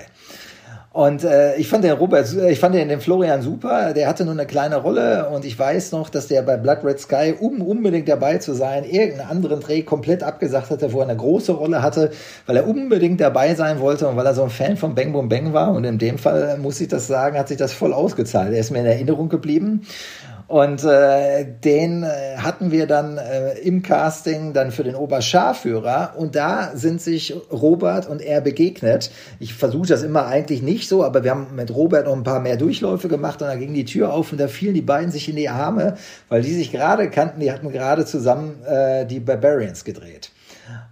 Und 0.96 1.24
äh, 1.24 1.56
ich 1.56 1.68
fand 1.68 1.84
den 1.84 1.92
Robert, 1.92 2.26
ich 2.48 2.58
fand 2.58 2.74
den, 2.74 2.88
den 2.88 3.02
Florian 3.02 3.42
super. 3.42 3.92
Der 3.92 4.08
hatte 4.08 4.24
nur 4.24 4.32
eine 4.32 4.46
kleine 4.46 4.76
Rolle 4.76 5.28
und 5.28 5.44
ich 5.44 5.58
weiß 5.58 5.92
noch, 5.92 6.08
dass 6.08 6.26
der 6.26 6.40
bei 6.40 6.56
Blood 6.56 6.78
Red 6.84 6.98
Sky, 6.98 7.34
um 7.38 7.60
unbedingt 7.60 8.08
dabei 8.08 8.38
zu 8.38 8.54
sein, 8.54 8.82
irgendeinen 8.82 9.28
anderen 9.28 9.60
Dreh 9.60 9.82
komplett 9.82 10.22
abgesagt 10.22 10.70
hatte, 10.70 10.94
wo 10.94 11.00
er 11.00 11.08
eine 11.10 11.16
große 11.18 11.52
Rolle 11.52 11.82
hatte, 11.82 12.12
weil 12.46 12.56
er 12.56 12.66
unbedingt 12.66 13.20
dabei 13.20 13.54
sein 13.54 13.78
wollte 13.78 14.08
und 14.08 14.16
weil 14.16 14.24
er 14.24 14.32
so 14.32 14.42
ein 14.42 14.48
Fan 14.48 14.78
von 14.78 14.94
Bang 14.94 15.12
Boom 15.12 15.28
Bang 15.28 15.52
war. 15.52 15.74
Und 15.74 15.84
in 15.84 15.98
dem 15.98 16.16
Fall 16.16 16.56
muss 16.56 16.80
ich 16.80 16.88
das 16.88 17.06
sagen, 17.06 17.38
hat 17.38 17.48
sich 17.48 17.58
das 17.58 17.74
voll 17.74 17.92
ausgezahlt. 17.92 18.54
Er 18.54 18.60
ist 18.60 18.70
mir 18.70 18.78
in 18.78 18.86
Erinnerung 18.86 19.28
geblieben. 19.28 19.82
Und 20.48 20.84
äh, 20.84 21.44
den 21.44 22.04
äh, 22.04 22.36
hatten 22.36 22.70
wir 22.70 22.86
dann 22.86 23.18
äh, 23.18 23.58
im 23.58 23.82
Casting 23.82 24.52
dann 24.52 24.70
für 24.70 24.84
den 24.84 24.94
Oberscharführer 24.94 26.14
und 26.16 26.36
da 26.36 26.70
sind 26.74 27.00
sich 27.00 27.34
Robert 27.50 28.08
und 28.08 28.22
er 28.22 28.40
begegnet. 28.40 29.10
Ich 29.40 29.54
versuche 29.54 29.88
das 29.88 30.04
immer 30.04 30.26
eigentlich 30.26 30.62
nicht 30.62 30.88
so, 30.88 31.02
aber 31.02 31.24
wir 31.24 31.32
haben 31.32 31.56
mit 31.56 31.74
Robert 31.74 32.06
noch 32.06 32.14
ein 32.14 32.22
paar 32.22 32.38
mehr 32.38 32.56
Durchläufe 32.56 33.08
gemacht 33.08 33.42
und 33.42 33.48
da 33.48 33.56
ging 33.56 33.74
die 33.74 33.84
Tür 33.84 34.12
auf 34.12 34.30
und 34.30 34.38
da 34.38 34.46
fielen 34.46 34.74
die 34.74 34.82
beiden 34.82 35.10
sich 35.10 35.28
in 35.28 35.34
die 35.34 35.48
Arme, 35.48 35.96
weil 36.28 36.42
die 36.42 36.54
sich 36.54 36.70
gerade 36.70 37.10
kannten, 37.10 37.40
die 37.40 37.50
hatten 37.50 37.72
gerade 37.72 38.04
zusammen 38.04 38.62
äh, 38.64 39.04
die 39.04 39.18
Barbarians 39.18 39.82
gedreht. 39.82 40.30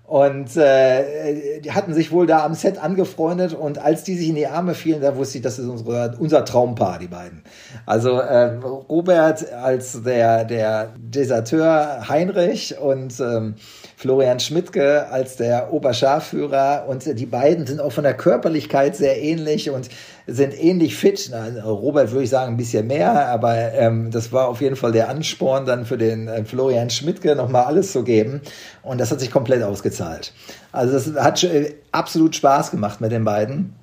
Und 0.06 0.54
äh, 0.56 1.60
die 1.60 1.72
hatten 1.72 1.94
sich 1.94 2.12
wohl 2.12 2.26
da 2.26 2.44
am 2.44 2.52
Set 2.54 2.78
angefreundet 2.78 3.54
und 3.54 3.78
als 3.78 4.04
die 4.04 4.16
sich 4.16 4.28
in 4.28 4.34
die 4.34 4.46
Arme 4.46 4.74
fielen, 4.74 5.00
da 5.00 5.16
wusste 5.16 5.38
ich, 5.38 5.42
das 5.42 5.58
ist 5.58 5.66
unsere, 5.66 6.14
unser 6.18 6.44
Traumpaar, 6.44 6.98
die 6.98 7.06
beiden. 7.06 7.42
Also 7.86 8.18
äh, 8.18 8.58
Robert 8.62 9.50
als 9.52 10.02
der, 10.02 10.44
der 10.44 10.92
Deserteur 10.98 12.06
Heinrich 12.08 12.78
und 12.78 13.18
ähm, 13.18 13.54
Florian 13.96 14.40
Schmidtke 14.40 15.06
als 15.10 15.36
der 15.36 15.72
Oberscharführer 15.72 16.84
und 16.86 17.18
die 17.18 17.26
beiden 17.26 17.66
sind 17.66 17.80
auch 17.80 17.92
von 17.92 18.04
der 18.04 18.14
Körperlichkeit 18.14 18.96
sehr 18.96 19.22
ähnlich 19.22 19.70
und 19.70 19.88
sind 20.26 20.58
ähnlich 20.58 20.96
fit. 20.96 21.28
Na, 21.30 21.48
Robert 21.64 22.10
würde 22.10 22.24
ich 22.24 22.30
sagen 22.30 22.54
ein 22.54 22.56
bisschen 22.56 22.86
mehr, 22.86 23.28
aber 23.28 23.72
ähm, 23.74 24.10
das 24.10 24.32
war 24.32 24.48
auf 24.48 24.60
jeden 24.60 24.76
Fall 24.76 24.92
der 24.92 25.08
Ansporn 25.08 25.66
dann 25.66 25.84
für 25.84 25.98
den 25.98 26.28
äh, 26.28 26.44
Florian 26.44 26.90
Schmidtke 26.90 27.36
nochmal 27.36 27.64
alles 27.64 27.92
zu 27.92 28.04
geben 28.04 28.40
und 28.82 28.98
das 29.00 29.10
hat 29.10 29.20
sich 29.20 29.30
komplett 29.30 29.62
ausgezahlt. 29.62 30.32
Also 30.72 30.92
das 30.94 31.22
hat 31.22 31.42
äh, 31.44 31.74
absolut 31.92 32.34
Spaß 32.36 32.70
gemacht 32.70 33.00
mit 33.00 33.12
den 33.12 33.24
beiden. 33.24 33.74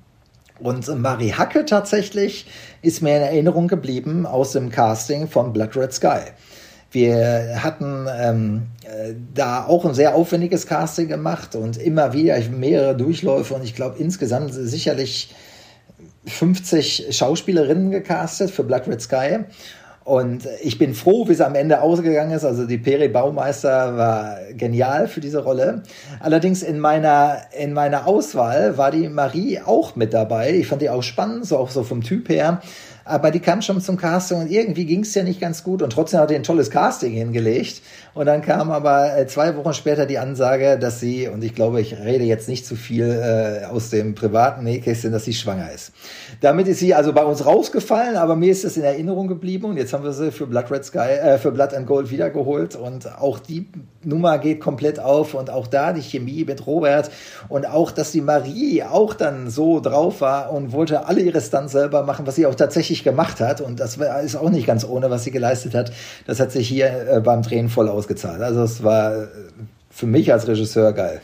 Und 0.58 0.86
Marie 1.00 1.32
Hacke 1.32 1.64
tatsächlich 1.64 2.46
ist 2.82 3.02
mir 3.02 3.16
in 3.16 3.22
Erinnerung 3.22 3.66
geblieben 3.66 4.26
aus 4.26 4.52
dem 4.52 4.70
Casting 4.70 5.26
von 5.26 5.52
Blood 5.52 5.76
Red 5.76 5.92
Sky. 5.92 6.20
Wir 6.92 7.62
hatten 7.64 8.06
ähm, 8.20 8.62
äh, 8.84 9.14
da 9.34 9.64
auch 9.64 9.84
ein 9.86 9.94
sehr 9.94 10.14
aufwendiges 10.14 10.66
Casting 10.66 11.08
gemacht 11.08 11.56
und 11.56 11.78
immer 11.78 12.12
wieder 12.12 12.38
mehrere 12.50 12.94
Durchläufe 12.94 13.54
und 13.54 13.64
ich 13.64 13.74
glaube 13.74 13.98
insgesamt 13.98 14.52
sicherlich 14.52 15.34
50 16.26 17.08
Schauspielerinnen 17.10 17.90
gecastet 17.90 18.50
für 18.50 18.62
Black 18.62 18.86
Red 18.86 19.00
Sky. 19.00 19.38
Und 20.04 20.48
ich 20.60 20.78
bin 20.78 20.94
froh, 20.94 21.28
wie 21.28 21.32
es 21.32 21.40
am 21.40 21.54
Ende 21.54 21.80
ausgegangen 21.80 22.32
ist. 22.32 22.44
Also 22.44 22.66
die 22.66 22.78
Peri 22.78 23.08
Baumeister 23.08 23.96
war 23.96 24.36
genial 24.54 25.06
für 25.06 25.20
diese 25.20 25.44
Rolle. 25.44 25.84
Allerdings 26.18 26.62
in 26.62 26.80
meiner, 26.80 27.42
in 27.56 27.72
meiner 27.72 28.08
Auswahl 28.08 28.76
war 28.76 28.90
die 28.90 29.08
Marie 29.08 29.60
auch 29.60 29.94
mit 29.94 30.12
dabei. 30.12 30.54
Ich 30.54 30.66
fand 30.66 30.82
die 30.82 30.90
auch 30.90 31.04
spannend, 31.04 31.46
so 31.46 31.56
auch 31.56 31.70
so 31.70 31.84
vom 31.84 32.02
Typ 32.02 32.28
her 32.28 32.60
aber 33.04 33.30
die 33.30 33.40
kam 33.40 33.62
schon 33.62 33.80
zum 33.80 33.96
Casting 33.96 34.38
und 34.40 34.50
irgendwie 34.50 34.84
ging 34.84 35.00
es 35.00 35.14
ja 35.14 35.22
nicht 35.22 35.40
ganz 35.40 35.64
gut. 35.64 35.82
Und 35.82 35.90
trotzdem 35.90 36.20
hat 36.20 36.30
er 36.30 36.36
ein 36.36 36.42
tolles 36.42 36.70
Casting 36.70 37.12
hingelegt. 37.12 37.82
Und 38.14 38.26
dann 38.26 38.42
kam 38.42 38.70
aber 38.70 39.16
äh, 39.16 39.26
zwei 39.26 39.56
Wochen 39.56 39.72
später 39.72 40.04
die 40.04 40.18
Ansage, 40.18 40.78
dass 40.78 41.00
sie, 41.00 41.28
und 41.28 41.42
ich 41.42 41.54
glaube, 41.54 41.80
ich 41.80 41.98
rede 41.98 42.24
jetzt 42.24 42.48
nicht 42.48 42.66
zu 42.66 42.76
viel 42.76 43.04
äh, 43.04 43.64
aus 43.64 43.90
dem 43.90 44.14
privaten 44.14 44.64
Nähkästchen, 44.64 45.12
dass 45.12 45.24
sie 45.24 45.32
schwanger 45.32 45.72
ist. 45.72 45.92
Damit 46.40 46.68
ist 46.68 46.80
sie 46.80 46.94
also 46.94 47.12
bei 47.12 47.24
uns 47.24 47.46
rausgefallen, 47.46 48.16
aber 48.16 48.36
mir 48.36 48.52
ist 48.52 48.64
das 48.64 48.76
in 48.76 48.82
Erinnerung 48.82 49.28
geblieben. 49.28 49.66
Und 49.66 49.78
jetzt 49.78 49.92
haben 49.92 50.04
wir 50.04 50.12
sie 50.12 50.30
für 50.30 50.46
Blood 50.46 50.70
Red 50.70 50.84
Sky, 50.84 50.98
äh, 50.98 51.38
für 51.38 51.52
Blood 51.52 51.72
and 51.74 51.86
Gold 51.86 52.10
wiedergeholt. 52.10 52.76
Und 52.76 53.18
auch 53.18 53.38
die 53.38 53.66
Nummer 54.04 54.38
geht 54.38 54.60
komplett 54.60 55.00
auf. 55.00 55.34
Und 55.34 55.48
auch 55.48 55.66
da 55.66 55.92
die 55.92 56.02
Chemie 56.02 56.44
mit 56.44 56.66
Robert. 56.66 57.10
Und 57.48 57.66
auch, 57.66 57.90
dass 57.90 58.12
die 58.12 58.20
Marie 58.20 58.82
auch 58.82 59.14
dann 59.14 59.48
so 59.48 59.80
drauf 59.80 60.20
war 60.20 60.52
und 60.52 60.72
wollte 60.72 61.06
alle 61.06 61.20
ihre 61.20 61.40
Stunts 61.40 61.72
selber 61.72 62.02
machen, 62.02 62.26
was 62.26 62.36
sie 62.36 62.46
auch 62.46 62.54
tatsächlich 62.54 63.01
gemacht 63.04 63.40
hat 63.40 63.62
und 63.62 63.80
das 63.80 63.96
ist 63.96 64.36
auch 64.36 64.50
nicht 64.50 64.66
ganz 64.66 64.84
ohne, 64.84 65.08
was 65.08 65.24
sie 65.24 65.30
geleistet 65.30 65.74
hat. 65.74 65.92
Das 66.26 66.40
hat 66.40 66.52
sich 66.52 66.68
hier 66.68 66.86
äh, 67.08 67.20
beim 67.20 67.42
Drehen 67.42 67.70
voll 67.70 67.88
aus 67.88 68.02
ausgezahlt. 68.02 68.42
Also 68.42 68.62
es 68.62 68.82
war 68.82 69.28
für 69.90 70.06
mich 70.06 70.32
als 70.32 70.48
Regisseur 70.48 70.92
geil. 70.92 71.20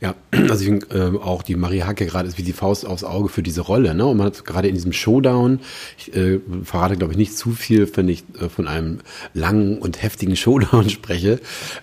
Ja, 0.00 0.14
also 0.32 0.56
ich 0.56 0.64
finde 0.64 0.86
äh, 0.96 1.18
auch 1.18 1.42
die 1.42 1.56
Marie 1.56 1.82
Hacke 1.82 2.06
gerade 2.06 2.26
ist 2.26 2.38
wie 2.38 2.42
die 2.42 2.52
Faust 2.52 2.86
aufs 2.86 3.04
Auge 3.04 3.28
für 3.28 3.42
diese 3.42 3.60
Rolle. 3.60 3.94
Ne? 3.94 4.06
Und 4.06 4.16
man 4.16 4.26
hat 4.26 4.44
gerade 4.44 4.68
in 4.68 4.74
diesem 4.74 4.92
Showdown, 4.92 5.60
ich 5.98 6.14
äh, 6.16 6.40
verrate 6.64 6.96
glaube 6.96 7.12
ich 7.12 7.18
nicht 7.18 7.36
zu 7.36 7.50
viel, 7.52 7.88
wenn 7.96 8.08
ich 8.08 8.24
äh, 8.40 8.48
von 8.48 8.66
einem 8.66 9.00
langen 9.34 9.78
und 9.78 10.02
heftigen 10.02 10.36
Showdown 10.44 10.88
spreche, 10.90 11.40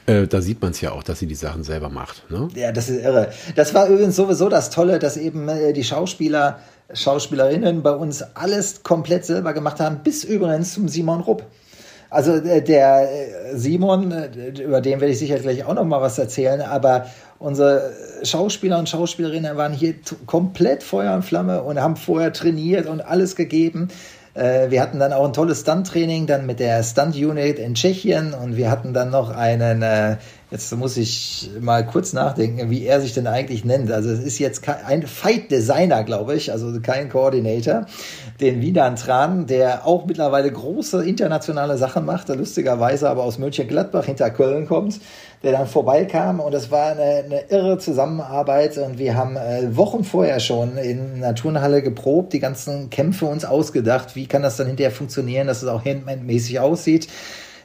äh, 0.08 0.28
da 0.28 0.42
sieht 0.42 0.62
man 0.62 0.72
es 0.72 0.82
ja 0.82 0.92
auch, 0.92 1.04
dass 1.04 1.20
sie 1.20 1.28
die 1.28 1.36
Sachen 1.36 1.64
selber 1.64 1.90
macht. 1.90 2.30
Ne? 2.32 2.48
Ja, 2.56 2.72
das 2.72 2.90
ist 2.90 3.04
irre. 3.04 3.32
Das 3.56 3.74
war 3.74 3.88
übrigens 3.88 4.16
sowieso 4.16 4.50
das 4.50 4.72
Tolle, 4.72 5.00
dass 5.00 5.16
eben 5.16 5.48
äh, 5.48 5.74
die 5.74 5.84
Schauspieler, 5.84 6.60
Schauspielerinnen 6.94 7.84
bei 7.84 7.92
uns 7.92 8.24
alles 8.36 8.84
komplett 8.84 9.26
selber 9.26 9.54
gemacht 9.54 9.80
haben, 9.80 10.02
bis 10.04 10.24
übrigens 10.24 10.74
zum 10.74 10.88
Simon 10.88 11.22
Rupp. 11.22 11.44
Also 12.12 12.34
äh, 12.34 12.62
der 12.62 13.10
äh, 13.10 13.56
Simon, 13.56 14.12
äh, 14.12 14.28
über 14.62 14.82
den 14.82 15.00
werde 15.00 15.14
ich 15.14 15.20
sicher 15.20 15.40
gleich 15.40 15.64
auch 15.64 15.74
noch 15.74 15.86
mal 15.86 16.02
was 16.02 16.20
erzählen, 16.20 16.62
aber 16.62 17.06
unsere 17.40 17.94
Schauspieler 18.24 18.78
und 18.78 18.90
Schauspielerinnen 18.90 19.56
waren 19.56 19.72
hier 19.72 19.96
komplett 20.26 20.84
Feuer 20.84 21.16
und 21.16 21.24
Flamme 21.24 21.64
und 21.64 21.82
haben 21.82 21.96
vorher 21.96 22.34
trainiert 22.34 22.86
und 22.86 23.02
alles 23.02 23.36
gegeben. 23.36 23.88
Wir 24.34 24.82
hatten 24.82 24.98
dann 24.98 25.12
auch 25.12 25.26
ein 25.26 25.34
tolles 25.34 25.62
Stunt-Training 25.62 26.26
dann 26.26 26.46
mit 26.46 26.62
der 26.62 26.84
Stunt-Unit 26.84 27.60
in 27.60 27.74
Tschechien 27.74 28.34
und 28.34 28.56
wir 28.56 28.72
hatten 28.72 28.94
dann 28.94 29.10
noch 29.10 29.30
einen 29.30 29.84
Jetzt 30.52 30.76
muss 30.76 30.98
ich 30.98 31.50
mal 31.62 31.86
kurz 31.86 32.12
nachdenken, 32.12 32.70
wie 32.70 32.86
er 32.86 33.00
sich 33.00 33.14
denn 33.14 33.26
eigentlich 33.26 33.64
nennt. 33.64 33.90
Also 33.90 34.10
es 34.10 34.20
ist 34.20 34.38
jetzt 34.38 34.68
ein 34.68 35.08
Fight 35.08 35.50
Designer, 35.50 36.04
glaube 36.04 36.36
ich, 36.36 36.52
also 36.52 36.78
kein 36.82 37.08
Coordinator. 37.08 37.86
Den 38.42 38.62
Wiener 38.62 38.94
Tran, 38.96 39.48
der 39.48 39.88
auch 39.88 40.06
mittlerweile 40.06 40.52
große 40.52 41.06
internationale 41.06 41.78
Sachen 41.78 42.06
macht, 42.06 42.28
der 42.28 42.36
lustigerweise 42.36 43.10
aber 43.10 43.24
aus 43.24 43.40
Mönchengladbach 43.40 44.04
hinter 44.04 44.30
Köln 44.30 44.68
kommt, 44.68 45.00
der 45.42 45.54
dann 45.54 45.68
vorbeikam 45.68 46.42
und 46.42 46.54
es 46.54 46.70
war 46.70 46.92
eine, 46.92 47.24
eine 47.24 47.42
irre 47.48 47.78
Zusammenarbeit 47.78 48.78
und 48.78 49.00
wir 49.00 49.16
haben 49.16 49.38
äh, 49.38 49.78
Wochen 49.78 50.04
vorher 50.04 50.42
schon 50.42 50.76
in 50.76 51.22
der 51.22 51.34
Turnhalle 51.34 51.82
geprobt, 51.82 52.34
die 52.34 52.40
ganzen 52.40 52.90
Kämpfe 52.90 53.26
uns 53.26 53.46
ausgedacht, 53.46 54.18
wie 54.18 54.28
kann 54.28 54.42
das 54.42 54.58
dann 54.58 54.68
hinterher 54.68 54.92
funktionieren, 54.92 55.48
dass 55.48 55.64
es 55.64 55.70
auch 55.70 55.86
handmäßig 55.86 56.60
aussieht. 56.60 57.08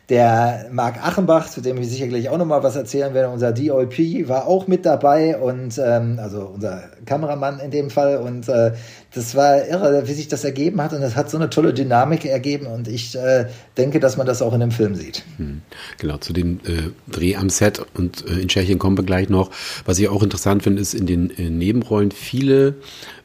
Der 0.08 0.68
Marc 0.70 1.04
Achenbach, 1.04 1.50
zu 1.50 1.60
dem 1.60 1.78
ich 1.78 1.88
sicherlich 1.88 2.28
auch 2.28 2.38
noch 2.38 2.44
mal 2.44 2.62
was 2.62 2.76
erzählen 2.76 3.12
werde, 3.12 3.28
unser 3.28 3.50
DOP, 3.50 3.98
war 4.28 4.46
auch 4.46 4.68
mit 4.68 4.86
dabei 4.86 5.36
und 5.36 5.80
ähm, 5.84 6.20
also 6.22 6.52
unser 6.54 6.84
Kameramann 7.06 7.58
in 7.58 7.72
dem 7.72 7.90
Fall 7.90 8.18
und 8.18 8.48
äh, 8.48 8.72
das 9.12 9.34
war 9.34 9.66
irre, 9.66 10.06
wie 10.06 10.12
sich 10.12 10.28
das 10.28 10.44
ergeben 10.44 10.80
hat 10.80 10.92
und 10.92 11.00
das 11.00 11.16
hat 11.16 11.28
so 11.28 11.36
eine 11.36 11.50
tolle 11.50 11.74
Dynamik 11.74 12.24
ergeben 12.24 12.66
und 12.66 12.86
ich 12.86 13.16
äh, 13.16 13.46
denke, 13.76 13.98
dass 13.98 14.16
man 14.16 14.28
das 14.28 14.42
auch 14.42 14.54
in 14.54 14.60
dem 14.60 14.70
Film 14.70 14.94
sieht. 14.94 15.24
Hm. 15.38 15.62
Genau, 15.98 16.18
zu 16.18 16.32
dem 16.32 16.60
äh, 16.66 16.90
Dreh 17.10 17.34
am 17.34 17.50
Set 17.50 17.84
und 17.94 18.24
äh, 18.28 18.40
in 18.42 18.48
Tschechien 18.48 18.78
kommen 18.78 18.96
wir 18.96 19.04
gleich 19.04 19.28
noch. 19.28 19.50
Was 19.86 19.98
ich 19.98 20.08
auch 20.08 20.22
interessant 20.22 20.62
finde, 20.62 20.82
ist 20.82 20.94
in 20.94 21.06
den 21.06 21.30
äh, 21.30 21.50
Nebenrollen 21.50 22.12
viele 22.12 22.76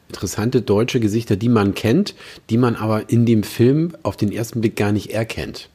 interessante 0.08 0.62
deutsche 0.62 1.00
Gesichter, 1.00 1.36
die 1.36 1.48
man 1.48 1.74
kennt, 1.74 2.14
die 2.50 2.58
man 2.58 2.74
aber 2.74 3.08
in 3.08 3.24
dem 3.24 3.44
Film 3.44 3.92
auf 4.02 4.16
den 4.16 4.32
ersten 4.32 4.60
Blick 4.60 4.76
gar 4.76 4.92
nicht 4.92 5.10
erkennt. 5.10 5.70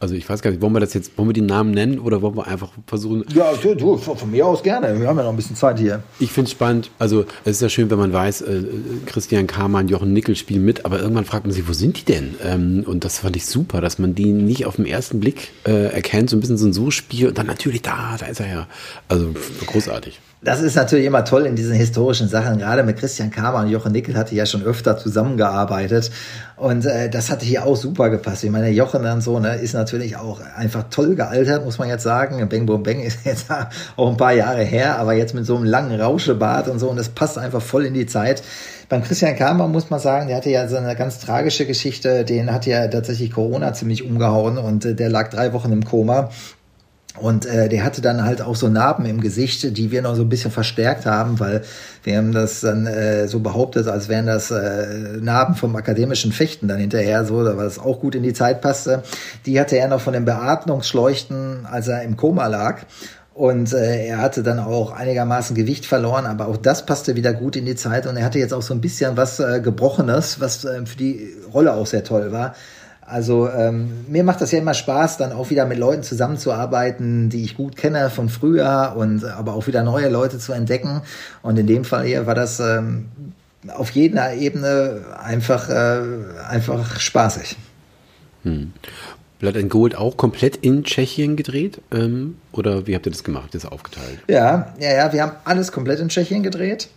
Also 0.00 0.14
ich 0.14 0.26
weiß 0.26 0.40
gar 0.40 0.50
nicht, 0.50 0.62
wollen 0.62 0.72
wir 0.72 0.80
das 0.80 0.94
jetzt, 0.94 1.16
wollen 1.18 1.28
wir 1.28 1.34
den 1.34 1.44
Namen 1.44 1.72
nennen 1.72 1.98
oder 1.98 2.22
wollen 2.22 2.34
wir 2.34 2.46
einfach 2.46 2.70
versuchen? 2.86 3.22
Ja, 3.34 3.52
du, 3.52 3.74
du 3.74 3.98
von 3.98 4.30
mir 4.30 4.46
aus 4.46 4.62
gerne. 4.62 4.98
Wir 4.98 5.06
haben 5.06 5.18
ja 5.18 5.24
noch 5.24 5.30
ein 5.30 5.36
bisschen 5.36 5.56
Zeit 5.56 5.78
hier. 5.78 6.02
Ich 6.18 6.32
finde 6.32 6.46
es 6.46 6.52
spannend. 6.52 6.90
Also 6.98 7.26
es 7.44 7.56
ist 7.56 7.62
ja 7.62 7.68
schön, 7.68 7.90
wenn 7.90 7.98
man 7.98 8.10
weiß, 8.10 8.40
äh, 8.40 8.62
Christian 9.04 9.46
Kamann, 9.46 9.88
Jochen 9.88 10.14
Nickel 10.14 10.36
spielen 10.36 10.64
mit, 10.64 10.86
aber 10.86 11.00
irgendwann 11.00 11.26
fragt 11.26 11.44
man 11.44 11.52
sich, 11.52 11.68
wo 11.68 11.74
sind 11.74 12.00
die 12.00 12.04
denn? 12.10 12.34
Ähm, 12.42 12.84
und 12.86 13.04
das 13.04 13.18
fand 13.18 13.36
ich 13.36 13.44
super, 13.44 13.82
dass 13.82 13.98
man 13.98 14.14
die 14.14 14.32
nicht 14.32 14.64
auf 14.64 14.76
den 14.76 14.86
ersten 14.86 15.20
Blick 15.20 15.48
äh, 15.66 15.92
erkennt, 15.92 16.30
so 16.30 16.36
ein 16.38 16.40
bisschen 16.40 16.56
so 16.56 16.66
ein 16.66 16.72
So-Spiel 16.72 17.28
und 17.28 17.36
dann 17.36 17.46
natürlich 17.46 17.82
da, 17.82 18.16
da 18.18 18.24
ist 18.24 18.40
er 18.40 18.48
ja. 18.48 18.66
Also 19.08 19.34
großartig. 19.66 20.18
Das 20.42 20.62
ist 20.62 20.74
natürlich 20.74 21.04
immer 21.04 21.22
toll 21.26 21.44
in 21.44 21.54
diesen 21.54 21.74
historischen 21.74 22.26
Sachen. 22.26 22.56
Gerade 22.56 22.82
mit 22.82 22.96
Christian 22.96 23.30
Kramer 23.30 23.58
und 23.58 23.68
Jochen 23.68 23.92
Nickel 23.92 24.16
hatte 24.16 24.34
ja 24.34 24.46
schon 24.46 24.62
öfter 24.62 24.96
zusammengearbeitet. 24.96 26.10
Und 26.56 26.86
äh, 26.86 27.10
das 27.10 27.30
hatte 27.30 27.44
hier 27.44 27.66
auch 27.66 27.76
super 27.76 28.08
gepasst. 28.08 28.42
Ich 28.44 28.50
meine, 28.50 28.70
Jochen 28.70 29.02
dann 29.02 29.20
so, 29.20 29.38
ne, 29.38 29.56
ist 29.56 29.74
natürlich 29.74 30.16
auch 30.16 30.40
einfach 30.56 30.84
toll 30.88 31.14
gealtert, 31.14 31.66
muss 31.66 31.78
man 31.78 31.90
jetzt 31.90 32.04
sagen. 32.04 32.48
Bang 32.48 32.64
Boom 32.64 32.82
Bang 32.82 33.00
ist 33.00 33.18
jetzt 33.24 33.48
auch 33.96 34.10
ein 34.10 34.16
paar 34.16 34.32
Jahre 34.32 34.62
her, 34.62 34.98
aber 34.98 35.12
jetzt 35.12 35.34
mit 35.34 35.44
so 35.44 35.56
einem 35.56 35.64
langen 35.64 36.00
Rauschebart 36.00 36.68
und 36.68 36.78
so. 36.78 36.88
Und 36.88 36.96
das 36.96 37.10
passt 37.10 37.36
einfach 37.36 37.60
voll 37.60 37.84
in 37.84 37.92
die 37.92 38.06
Zeit. 38.06 38.42
Beim 38.88 39.02
Christian 39.02 39.36
Kramer 39.36 39.68
muss 39.68 39.90
man 39.90 40.00
sagen, 40.00 40.28
der 40.28 40.38
hatte 40.38 40.48
ja 40.48 40.66
so 40.68 40.76
eine 40.76 40.96
ganz 40.96 41.18
tragische 41.18 41.66
Geschichte. 41.66 42.24
Den 42.24 42.50
hat 42.50 42.64
ja 42.64 42.88
tatsächlich 42.88 43.30
Corona 43.30 43.74
ziemlich 43.74 44.06
umgehauen 44.06 44.56
und 44.56 44.86
äh, 44.86 44.94
der 44.94 45.10
lag 45.10 45.28
drei 45.28 45.52
Wochen 45.52 45.70
im 45.70 45.84
Koma. 45.84 46.30
Und 47.18 47.44
äh, 47.44 47.68
der 47.68 47.84
hatte 47.84 48.00
dann 48.00 48.24
halt 48.24 48.40
auch 48.40 48.54
so 48.54 48.68
Narben 48.68 49.04
im 49.04 49.20
Gesicht, 49.20 49.76
die 49.76 49.90
wir 49.90 50.00
noch 50.00 50.14
so 50.14 50.22
ein 50.22 50.28
bisschen 50.28 50.52
verstärkt 50.52 51.06
haben, 51.06 51.40
weil 51.40 51.62
wir 52.04 52.16
haben 52.16 52.32
das 52.32 52.60
dann 52.60 52.86
äh, 52.86 53.26
so 53.26 53.40
behauptet, 53.40 53.88
als 53.88 54.08
wären 54.08 54.26
das 54.26 54.50
äh, 54.50 55.18
Narben 55.20 55.56
vom 55.56 55.74
akademischen 55.74 56.30
Fechten 56.30 56.68
dann 56.68 56.78
hinterher, 56.78 57.24
so, 57.24 57.44
weil 57.44 57.56
das 57.56 57.80
auch 57.80 58.00
gut 58.00 58.14
in 58.14 58.22
die 58.22 58.32
Zeit 58.32 58.60
passte. 58.60 59.02
Die 59.44 59.58
hatte 59.58 59.76
er 59.76 59.88
noch 59.88 60.00
von 60.00 60.12
den 60.12 60.24
Beatmungsschleuchten, 60.24 61.66
als 61.66 61.88
er 61.88 62.02
im 62.02 62.16
Koma 62.16 62.46
lag. 62.46 62.82
Und 63.34 63.72
äh, 63.72 64.06
er 64.06 64.18
hatte 64.18 64.42
dann 64.42 64.58
auch 64.58 64.92
einigermaßen 64.92 65.56
Gewicht 65.56 65.86
verloren, 65.86 66.26
aber 66.26 66.46
auch 66.46 66.56
das 66.56 66.84
passte 66.84 67.16
wieder 67.16 67.32
gut 67.32 67.56
in 67.56 67.64
die 67.64 67.76
Zeit. 67.76 68.06
Und 68.06 68.16
er 68.16 68.24
hatte 68.24 68.38
jetzt 68.38 68.52
auch 68.52 68.62
so 68.62 68.74
ein 68.74 68.80
bisschen 68.80 69.16
was 69.16 69.40
äh, 69.40 69.60
Gebrochenes, 69.60 70.40
was 70.40 70.64
äh, 70.64 70.84
für 70.84 70.96
die 70.96 71.34
Rolle 71.52 71.74
auch 71.74 71.86
sehr 71.86 72.04
toll 72.04 72.32
war. 72.32 72.54
Also 73.10 73.48
ähm, 73.50 74.04
mir 74.08 74.22
macht 74.24 74.40
das 74.40 74.52
ja 74.52 74.58
immer 74.60 74.74
Spaß, 74.74 75.16
dann 75.16 75.32
auch 75.32 75.50
wieder 75.50 75.66
mit 75.66 75.78
Leuten 75.78 76.02
zusammenzuarbeiten, 76.02 77.28
die 77.28 77.44
ich 77.44 77.56
gut 77.56 77.76
kenne 77.76 78.08
von 78.08 78.28
früher 78.28 78.94
und 78.96 79.24
aber 79.24 79.54
auch 79.54 79.66
wieder 79.66 79.82
neue 79.82 80.08
Leute 80.08 80.38
zu 80.38 80.52
entdecken. 80.52 81.02
Und 81.42 81.58
in 81.58 81.66
dem 81.66 81.84
Fall 81.84 82.04
hier 82.06 82.26
war 82.26 82.34
das 82.34 82.60
ähm, 82.60 83.06
auf 83.68 83.90
jeder 83.90 84.34
Ebene 84.34 85.02
einfach, 85.22 85.68
äh, 85.68 86.02
einfach 86.48 87.00
spaßig. 87.00 87.56
Hm. 88.44 88.72
Blood 89.40 89.56
and 89.56 89.70
Gold 89.70 89.96
auch 89.96 90.16
komplett 90.16 90.56
in 90.56 90.84
Tschechien 90.84 91.34
gedreht? 91.34 91.80
Ähm, 91.90 92.36
oder 92.52 92.86
wie 92.86 92.94
habt 92.94 93.06
ihr 93.06 93.12
das 93.12 93.24
gemacht? 93.24 93.54
Das 93.54 93.64
aufgeteilt? 93.64 94.20
Ja, 94.28 94.74
ja, 94.78 94.92
ja, 94.92 95.12
wir 95.12 95.22
haben 95.22 95.32
alles 95.44 95.72
komplett 95.72 95.98
in 95.98 96.10
Tschechien 96.10 96.42
gedreht. 96.42 96.88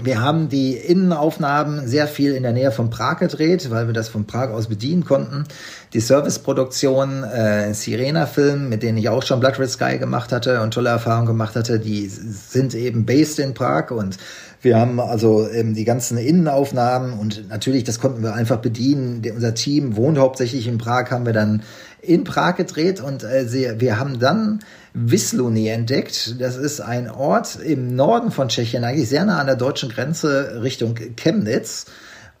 Wir 0.00 0.22
haben 0.22 0.48
die 0.48 0.74
Innenaufnahmen 0.74 1.88
sehr 1.88 2.06
viel 2.06 2.34
in 2.34 2.44
der 2.44 2.52
Nähe 2.52 2.70
von 2.70 2.88
Prag 2.88 3.18
gedreht, 3.18 3.68
weil 3.70 3.88
wir 3.88 3.94
das 3.94 4.08
von 4.08 4.26
Prag 4.26 4.50
aus 4.50 4.68
bedienen 4.68 5.04
konnten. 5.04 5.44
Die 5.92 5.98
Serviceproduktion, 5.98 7.24
äh, 7.24 7.74
Sirena-Film, 7.74 8.68
mit 8.68 8.84
denen 8.84 8.98
ich 8.98 9.08
auch 9.08 9.24
schon 9.24 9.40
Blood 9.40 9.58
Red 9.58 9.70
Sky 9.70 9.98
gemacht 9.98 10.30
hatte 10.30 10.60
und 10.60 10.72
tolle 10.72 10.90
Erfahrungen 10.90 11.26
gemacht 11.26 11.56
hatte, 11.56 11.80
die 11.80 12.06
sind 12.06 12.74
eben 12.74 13.06
based 13.06 13.40
in 13.40 13.54
Prag 13.54 13.90
und 13.90 14.18
wir 14.60 14.78
haben 14.78 15.00
also 15.00 15.48
ähm, 15.48 15.74
die 15.74 15.84
ganzen 15.84 16.18
Innenaufnahmen 16.18 17.12
und 17.12 17.48
natürlich, 17.48 17.84
das 17.84 18.00
konnten 18.00 18.22
wir 18.22 18.34
einfach 18.34 18.58
bedienen. 18.58 19.22
unser 19.34 19.54
Team 19.54 19.96
wohnt 19.96 20.18
hauptsächlich 20.18 20.66
in 20.66 20.78
Prag, 20.78 21.10
haben 21.10 21.26
wir 21.26 21.32
dann 21.32 21.62
in 22.02 22.24
Prag 22.24 22.56
gedreht 22.56 23.00
und 23.00 23.24
äh, 23.24 23.46
sie, 23.46 23.80
wir 23.80 23.98
haben 23.98 24.18
dann 24.18 24.60
Wisluni 24.94 25.68
entdeckt. 25.68 26.40
Das 26.40 26.56
ist 26.56 26.80
ein 26.80 27.10
Ort 27.10 27.56
im 27.56 27.94
Norden 27.94 28.30
von 28.30 28.48
Tschechien, 28.48 28.84
eigentlich 28.84 29.08
sehr 29.08 29.24
nah 29.24 29.38
an 29.38 29.46
der 29.46 29.56
deutschen 29.56 29.88
Grenze 29.88 30.62
Richtung 30.62 30.94
Chemnitz. 31.16 31.86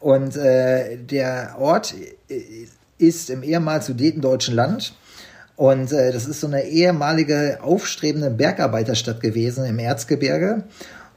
Und 0.00 0.36
äh, 0.36 0.96
der 0.96 1.56
Ort 1.58 1.94
ist 2.98 3.30
im 3.30 3.42
ehemals 3.42 3.86
sudetendeutschen 3.86 4.54
Land. 4.54 4.94
Und 5.56 5.92
äh, 5.92 6.12
das 6.12 6.26
ist 6.26 6.40
so 6.40 6.46
eine 6.46 6.66
ehemalige 6.66 7.58
aufstrebende 7.62 8.30
Bergarbeiterstadt 8.30 9.20
gewesen 9.20 9.64
im 9.64 9.80
Erzgebirge. 9.80 10.62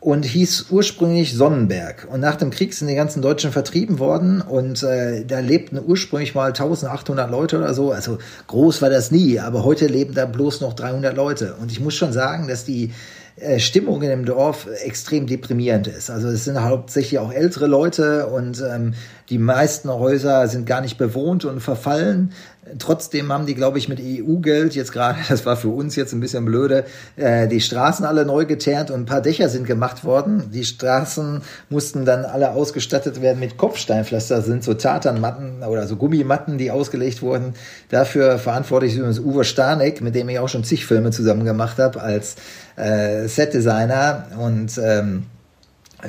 Und 0.01 0.23
hieß 0.23 0.65
ursprünglich 0.71 1.35
Sonnenberg. 1.35 2.07
Und 2.11 2.21
nach 2.21 2.35
dem 2.35 2.49
Krieg 2.49 2.73
sind 2.73 2.87
die 2.87 2.95
ganzen 2.95 3.21
Deutschen 3.21 3.51
vertrieben 3.51 3.99
worden 3.99 4.41
und 4.41 4.81
äh, 4.81 5.23
da 5.23 5.39
lebten 5.39 5.79
ursprünglich 5.79 6.33
mal 6.33 6.47
1800 6.47 7.29
Leute 7.29 7.59
oder 7.59 7.75
so. 7.75 7.91
Also 7.91 8.17
groß 8.47 8.81
war 8.81 8.89
das 8.89 9.11
nie, 9.11 9.39
aber 9.39 9.63
heute 9.63 9.85
leben 9.85 10.15
da 10.15 10.25
bloß 10.25 10.61
noch 10.61 10.73
300 10.73 11.15
Leute. 11.15 11.55
Und 11.61 11.71
ich 11.71 11.79
muss 11.79 11.93
schon 11.93 12.13
sagen, 12.13 12.47
dass 12.47 12.65
die 12.65 12.91
äh, 13.35 13.59
Stimmung 13.59 14.01
in 14.01 14.09
dem 14.09 14.25
Dorf 14.25 14.67
extrem 14.83 15.27
deprimierend 15.27 15.87
ist. 15.87 16.09
Also 16.09 16.29
es 16.29 16.45
sind 16.45 16.59
hauptsächlich 16.59 17.19
auch 17.19 17.31
ältere 17.31 17.67
Leute 17.67 18.25
und 18.25 18.59
ähm, 18.61 18.95
die 19.29 19.37
meisten 19.37 19.89
Häuser 19.89 20.47
sind 20.47 20.65
gar 20.65 20.81
nicht 20.81 20.97
bewohnt 20.97 21.45
und 21.45 21.61
verfallen. 21.61 22.33
Trotzdem 22.79 23.31
haben 23.31 23.45
die, 23.45 23.55
glaube 23.55 23.77
ich, 23.77 23.89
mit 23.89 23.99
EU-Geld 23.99 24.75
jetzt 24.75 24.91
gerade, 24.91 25.19
das 25.29 25.45
war 25.45 25.55
für 25.55 25.69
uns 25.69 25.95
jetzt 25.95 26.13
ein 26.13 26.19
bisschen 26.19 26.45
blöde, 26.45 26.85
äh, 27.15 27.47
die 27.47 27.61
Straßen 27.61 28.05
alle 28.05 28.25
neu 28.25 28.45
geteert 28.45 28.91
und 28.91 29.01
ein 29.01 29.05
paar 29.05 29.21
Dächer 29.21 29.49
sind 29.49 29.65
gemacht 29.65 30.03
worden. 30.03 30.51
Die 30.51 30.63
Straßen 30.63 31.41
mussten 31.69 32.05
dann 32.05 32.25
alle 32.25 32.51
ausgestattet 32.51 33.21
werden 33.21 33.39
mit 33.39 33.57
Kopfsteinpflaster, 33.57 34.41
sind 34.41 34.63
so 34.63 34.73
Tatanmatten 34.73 35.63
oder 35.63 35.87
so 35.87 35.95
Gummimatten, 35.95 36.57
die 36.57 36.71
ausgelegt 36.71 37.21
wurden. 37.21 37.53
Dafür 37.89 38.37
verantwortlich 38.37 38.93
ist 38.93 38.97
übrigens 38.97 39.19
Uwe 39.19 39.43
Starnek, 39.43 40.01
mit 40.01 40.15
dem 40.15 40.29
ich 40.29 40.39
auch 40.39 40.49
schon 40.49 40.63
zig 40.63 40.85
Filme 40.85 41.11
zusammen 41.11 41.45
gemacht 41.45 41.77
habe 41.77 42.01
als 42.01 42.35
äh, 42.75 43.27
Setdesigner 43.27 44.27
und 44.37 44.79
ähm, 44.83 45.23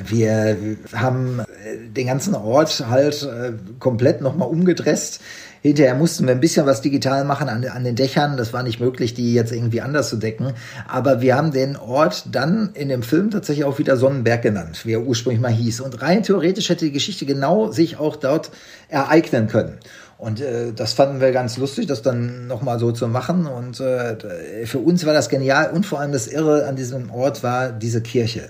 wir 0.07 0.57
haben 0.95 1.43
den 1.95 2.07
ganzen 2.07 2.35
Ort 2.35 2.85
halt 2.89 3.23
äh, 3.23 3.53
komplett 3.79 4.21
nochmal 4.21 4.47
umgedresst. 4.47 5.21
Hinterher 5.63 5.95
mussten 5.95 6.27
wir 6.27 6.33
ein 6.33 6.41
bisschen 6.41 6.65
was 6.65 6.81
digital 6.81 7.23
machen 7.23 7.47
an, 7.47 7.65
an, 7.65 7.85
den 7.85 7.95
Dächern. 7.95 8.35
Das 8.35 8.51
war 8.51 8.63
nicht 8.63 8.81
möglich, 8.81 9.13
die 9.13 9.33
jetzt 9.33 9.53
irgendwie 9.53 9.79
anders 9.79 10.09
zu 10.09 10.17
decken. 10.17 10.51
Aber 10.89 11.21
wir 11.21 11.37
haben 11.37 11.51
den 11.51 11.77
Ort 11.77 12.25
dann 12.29 12.71
in 12.73 12.89
dem 12.89 13.01
Film 13.01 13.31
tatsächlich 13.31 13.63
auch 13.63 13.79
wieder 13.79 13.95
Sonnenberg 13.95 14.41
genannt, 14.41 14.85
wie 14.85 14.91
er 14.91 15.03
ursprünglich 15.03 15.41
mal 15.41 15.53
hieß. 15.53 15.79
Und 15.79 16.01
rein 16.01 16.21
theoretisch 16.21 16.67
hätte 16.67 16.83
die 16.83 16.91
Geschichte 16.91 17.25
genau 17.25 17.71
sich 17.71 17.97
auch 17.97 18.17
dort 18.17 18.51
ereignen 18.89 19.47
können. 19.47 19.77
Und 20.17 20.41
äh, 20.41 20.73
das 20.73 20.91
fanden 20.91 21.21
wir 21.21 21.31
ganz 21.31 21.55
lustig, 21.55 21.87
das 21.87 22.01
dann 22.01 22.45
nochmal 22.47 22.77
so 22.77 22.91
zu 22.91 23.07
machen. 23.07 23.45
Und 23.45 23.79
äh, 23.79 24.65
für 24.65 24.79
uns 24.79 25.05
war 25.05 25.13
das 25.13 25.29
genial. 25.29 25.71
Und 25.71 25.85
vor 25.85 26.01
allem 26.01 26.11
das 26.11 26.27
Irre 26.27 26.67
an 26.67 26.75
diesem 26.75 27.09
Ort 27.09 27.41
war 27.41 27.71
diese 27.71 28.01
Kirche. 28.01 28.49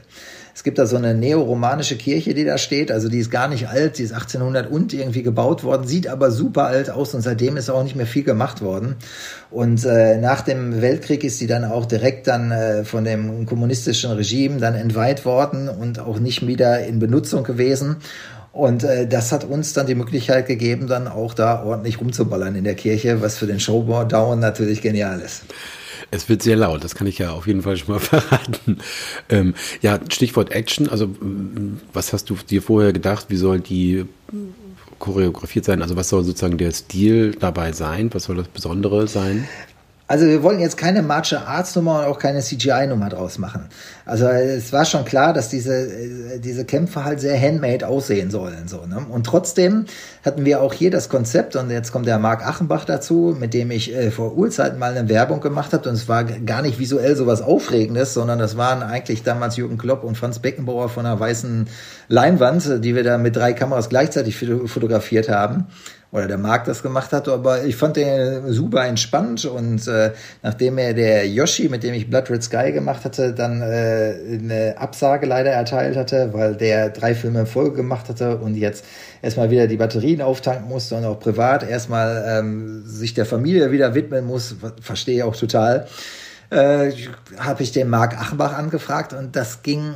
Es 0.56 0.64
gibt 0.64 0.78
da 0.78 0.86
so 0.86 0.98
eine 0.98 1.16
neoromanische 1.16 1.96
Kirche, 1.96 2.36
die 2.36 2.46
da 2.46 2.60
steht. 2.60 2.92
Also 2.92 3.10
die 3.10 3.18
ist 3.18 3.32
gar 3.32 3.48
nicht 3.48 3.70
alt, 3.70 3.98
die 3.98 4.04
ist 4.04 4.14
1800 4.14 4.70
und 4.70 4.94
irgendwie 4.94 5.24
gebaut 5.24 5.64
worden, 5.64 5.88
sieht 5.88 6.08
aber 6.08 6.30
super 6.30 6.66
alt 6.66 6.92
aus 6.92 7.16
und 7.16 7.22
seitdem 7.22 7.58
ist 7.58 7.72
auch 7.72 7.84
nicht 7.84 7.96
mehr 7.96 8.06
viel 8.06 8.24
gemacht 8.24 8.62
worden. 8.62 8.96
Und 9.50 9.84
äh, 9.84 10.18
nach 10.18 10.42
dem 10.42 10.82
Weltkrieg 10.82 11.24
ist 11.24 11.42
die 11.42 11.48
dann 11.48 11.66
auch 11.66 11.86
direkt 11.86 12.28
dann 12.28 12.52
äh, 12.52 12.84
von 12.84 13.04
dem 13.04 13.48
kommunistischen 13.48 14.12
Regime 14.12 14.58
dann 14.58 14.76
entweiht 14.76 15.26
worden 15.26 15.70
und 15.70 16.00
auch 16.00 16.20
nicht 16.20 16.46
wieder 16.46 16.86
in 16.86 17.00
Benutzung 17.00 17.44
gewesen. 17.44 17.98
Und 18.52 18.84
äh, 18.84 19.08
das 19.08 19.32
hat 19.32 19.46
uns 19.46 19.74
dann 19.74 19.88
die 19.88 19.96
Möglichkeit 19.96 20.46
gegeben, 20.46 20.88
dann 20.88 21.08
auch 21.08 21.34
da 21.34 21.64
ordentlich 21.64 22.00
rumzuballern 22.00 22.56
in 22.56 22.64
der 22.64 22.76
Kirche, 22.76 23.22
was 23.22 23.38
für 23.40 23.48
den 23.48 23.60
Showdown 23.60 24.40
natürlich 24.40 24.84
genial 24.84 25.20
ist. 25.20 25.46
Es 26.14 26.30
wird 26.30 26.44
sehr 26.44 26.56
laut, 26.56 26.84
das 26.84 26.94
kann 26.94 27.08
ich 27.08 27.18
ja 27.18 27.32
auf 27.32 27.48
jeden 27.48 27.64
Fall 27.64 27.76
schon 27.76 27.96
mal 27.96 28.00
verraten. 28.00 28.78
Ähm, 29.30 29.56
ja, 29.82 30.00
Stichwort 30.10 30.52
Action, 30.52 30.88
also 30.88 31.10
was 31.92 32.14
hast 32.14 32.30
du 32.30 32.36
dir 32.36 32.62
vorher 32.62 32.94
gedacht, 32.94 33.26
wie 33.30 33.36
soll 33.36 33.60
die 33.60 34.06
choreografiert 35.00 35.66
sein? 35.66 35.82
Also 35.82 35.96
was 35.96 36.10
soll 36.10 36.24
sozusagen 36.24 36.60
der 36.60 36.72
Stil 36.72 37.36
dabei 37.40 37.72
sein? 37.72 38.14
Was 38.14 38.26
soll 38.26 38.36
das 38.36 38.48
Besondere 38.48 39.08
sein? 39.08 39.48
Also 40.14 40.28
wir 40.28 40.44
wollen 40.44 40.60
jetzt 40.60 40.78
keine 40.78 41.02
Martial 41.02 41.42
Arts 41.44 41.76
Nummer 41.76 42.02
und 42.02 42.06
auch 42.06 42.20
keine 42.20 42.42
CGI 42.42 42.86
Nummer 42.86 43.10
draus 43.10 43.40
machen. 43.40 43.66
Also 44.06 44.28
es 44.28 44.72
war 44.72 44.86
schon 44.86 45.06
klar, 45.06 45.34
dass 45.34 45.50
diese, 45.50 46.38
diese 46.38 46.66
Kämpfe 46.66 47.04
halt 47.04 47.20
sehr 47.20 47.36
handmade 47.36 47.88
aussehen 47.88 48.30
sollen. 48.30 48.68
So, 48.68 48.86
ne? 48.86 49.04
Und 49.10 49.26
trotzdem 49.26 49.86
hatten 50.24 50.46
wir 50.46 50.62
auch 50.62 50.72
hier 50.72 50.92
das 50.92 51.10
Konzept, 51.10 51.56
und 51.56 51.72
jetzt 51.72 51.92
kommt 51.92 52.06
der 52.06 52.20
Marc 52.20 52.46
Achenbach 52.46 52.86
dazu, 52.86 53.36
mit 53.40 53.56
dem 53.56 53.72
ich 53.72 53.92
äh, 53.92 54.12
vor 54.12 54.38
Urzeiten 54.38 54.78
mal 54.78 54.96
eine 54.96 55.10
Werbung 55.10 55.42
gemacht 55.42 55.74
habe. 55.74 55.90
Und 55.90 55.96
es 55.96 56.08
war 56.08 56.26
gar 56.26 56.62
nicht 56.62 56.78
visuell 56.78 57.16
sowas 57.16 57.42
Aufregendes, 57.42 58.14
sondern 58.14 58.38
das 58.38 58.56
waren 58.56 58.84
eigentlich 58.84 59.24
damals 59.24 59.58
Jürgen 59.58 59.80
Klopp 59.80 60.04
und 60.04 60.16
Franz 60.16 60.38
Beckenbauer 60.38 60.90
von 60.90 61.08
einer 61.08 61.20
weißen 61.20 61.66
Leinwand, 62.08 62.86
die 62.86 62.94
wir 62.94 63.04
da 63.04 63.18
mit 63.18 63.36
drei 63.36 63.54
Kameras 63.54 63.90
gleichzeitig 63.90 64.38
fotografiert 64.38 65.28
haben 65.28 65.66
oder 66.14 66.28
der 66.28 66.38
Marc 66.38 66.66
das 66.66 66.84
gemacht 66.84 67.12
hat, 67.12 67.28
aber 67.28 67.64
ich 67.64 67.76
fand 67.76 67.98
den 67.98 68.52
super 68.54 68.86
entspannt 68.86 69.46
und 69.46 69.88
äh, 69.88 70.12
nachdem 70.44 70.78
er 70.78 70.94
der 70.94 71.28
Yoshi, 71.28 71.70
mit 71.70 71.82
dem 71.82 71.96
ich 71.96 72.08
Blood 72.08 72.30
Red 72.30 72.44
Sky 72.44 72.72
gemacht 72.72 73.04
hatte, 73.04 73.34
dann 73.34 73.64
äh, 73.64 74.14
eine 74.32 74.76
Absage 74.78 75.26
leider 75.26 75.50
erteilt 75.50 75.98
hatte, 75.98 76.30
weil 76.32 76.56
der 76.56 76.92
drei 76.92 77.16
Filme 77.16 77.42
in 77.42 77.46
Folge 77.48 77.78
gemacht 77.78 78.10
hatte 78.10 78.38
und 78.38 78.56
jetzt 78.56 78.86
erstmal 79.24 79.50
wieder 79.50 79.66
die 79.66 79.78
Batterien 79.78 80.22
auftanken 80.22 80.70
musste 80.70 80.96
und 80.96 81.06
auch 81.06 81.20
privat 81.20 81.68
erstmal 81.68 82.24
ähm, 82.28 82.84
sich 82.86 83.16
der 83.16 83.26
Familie 83.26 83.72
wieder 83.72 83.96
widmen 83.96 84.26
muss, 84.26 84.56
verstehe 84.82 85.16
ich 85.16 85.24
auch 85.24 85.36
total, 85.36 85.88
äh, 86.52 86.92
habe 87.40 87.64
ich 87.64 87.72
den 87.72 87.90
Marc 87.90 88.16
Achenbach 88.20 88.56
angefragt 88.56 89.14
und 89.14 89.36
das 89.36 89.64
ging 89.64 89.96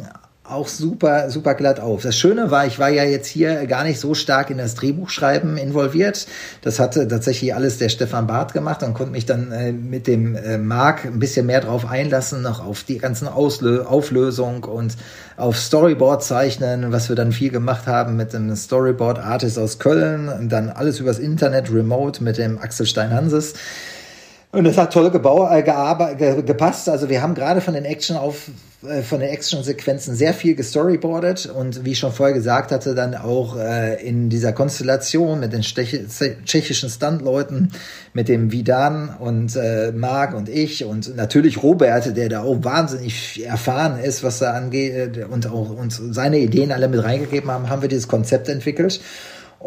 auch 0.50 0.68
super, 0.68 1.30
super 1.30 1.56
glatt 1.56 1.80
auf. 1.80 2.04
Das 2.04 2.16
Schöne 2.16 2.52
war, 2.52 2.66
ich 2.66 2.80
war 2.80 2.90
ja 2.90 3.04
jetzt 3.04 3.28
hier 3.28 3.66
gar 3.68 3.84
nicht 3.84 4.00
so 4.00 4.14
stark 4.14 4.50
in 4.50 4.58
das 4.58 4.76
Drehbuchschreiben 4.76 5.58
involviert. 5.58 6.28
Das 6.62 6.80
hatte 6.80 7.08
tatsächlich 7.08 7.54
alles 7.54 7.78
der 7.78 7.90
Stefan 7.90 8.28
Barth 8.28 8.54
gemacht 8.54 8.82
und 8.84 8.94
konnte 8.94 9.12
mich 9.12 9.26
dann 9.26 9.52
äh, 9.52 9.72
mit 9.72 10.08
dem 10.08 10.36
äh, 10.36 10.58
Marc 10.58 11.06
ein 11.06 11.20
bisschen 11.20 11.46
mehr 11.46 11.62
drauf 11.62 11.86
einlassen, 11.90 12.42
noch 12.42 12.66
auf 12.66 12.84
die 12.84 12.98
ganzen 12.98 13.28
Auslö 13.28 13.84
Auflösung 13.84 14.64
und 14.64 14.96
auf 15.36 15.58
Storyboard 15.58 16.24
zeichnen, 16.24 16.92
was 16.92 17.10
wir 17.10 17.16
dann 17.16 17.32
viel 17.32 17.52
gemacht 17.52 17.86
haben 17.86 18.16
mit 18.16 18.34
einem 18.34 18.56
Storyboard 18.56 19.20
Artist 19.20 19.60
aus 19.60 19.80
Köln 19.80 20.30
und 20.30 20.50
dann 20.50 20.70
alles 20.70 21.00
übers 21.00 21.20
Internet 21.20 21.72
remote 21.72 22.24
mit 22.24 22.38
dem 22.38 22.58
Axel 22.58 22.86
Stein-Hanses. 22.86 23.54
Und 24.58 24.64
das 24.64 24.76
hat 24.76 24.92
toll 24.92 25.12
gebau, 25.12 25.48
äh, 25.52 25.62
ge 25.62 26.42
gepasst. 26.42 26.90
Also 26.90 27.10
wir 27.10 27.22
haben 27.22 27.36
gerade 27.36 27.62
von 27.62 27.76
den 27.76 27.86
Action 27.86 28.18
auf 28.18 28.50
äh, 28.84 29.04
von 29.04 29.20
den 29.20 29.30
Action-Sequenzen 29.30 30.16
sehr 30.16 30.34
viel 30.34 30.56
gestoryboardet 30.56 31.46
und 31.46 31.86
wie 31.86 31.92
ich 31.92 32.00
schon 32.00 32.12
vorher 32.12 32.34
gesagt 32.34 32.72
hatte, 32.72 32.96
dann 32.96 33.14
auch 33.14 33.56
äh, 33.56 34.04
in 34.04 34.30
dieser 34.30 34.54
Konstellation 34.54 35.42
mit 35.42 35.54
den 35.54 35.62
tschechischen 35.62 36.90
Stuntleuten, 36.90 37.72
mit 38.14 38.30
dem 38.30 38.52
Vidan 38.52 39.16
und 39.20 39.56
äh, 39.56 39.92
Marc 39.92 40.34
und 40.34 40.50
ich 40.50 40.84
und 40.84 41.16
natürlich 41.16 41.62
Robert, 41.62 42.18
der 42.18 42.28
da 42.28 42.42
auch 42.42 42.64
wahnsinnig 42.64 43.46
erfahren 43.46 44.00
ist, 44.00 44.24
was 44.24 44.40
da 44.40 44.54
angeht 44.54 45.24
und 45.30 45.46
auch 45.46 45.70
uns 45.70 46.02
seine 46.10 46.40
Ideen 46.40 46.72
alle 46.72 46.88
mit 46.88 47.04
reingegeben 47.04 47.52
haben, 47.52 47.70
haben 47.70 47.84
wir 47.84 47.90
dieses 47.90 48.08
Konzept 48.08 48.50
entwickelt. 48.50 49.02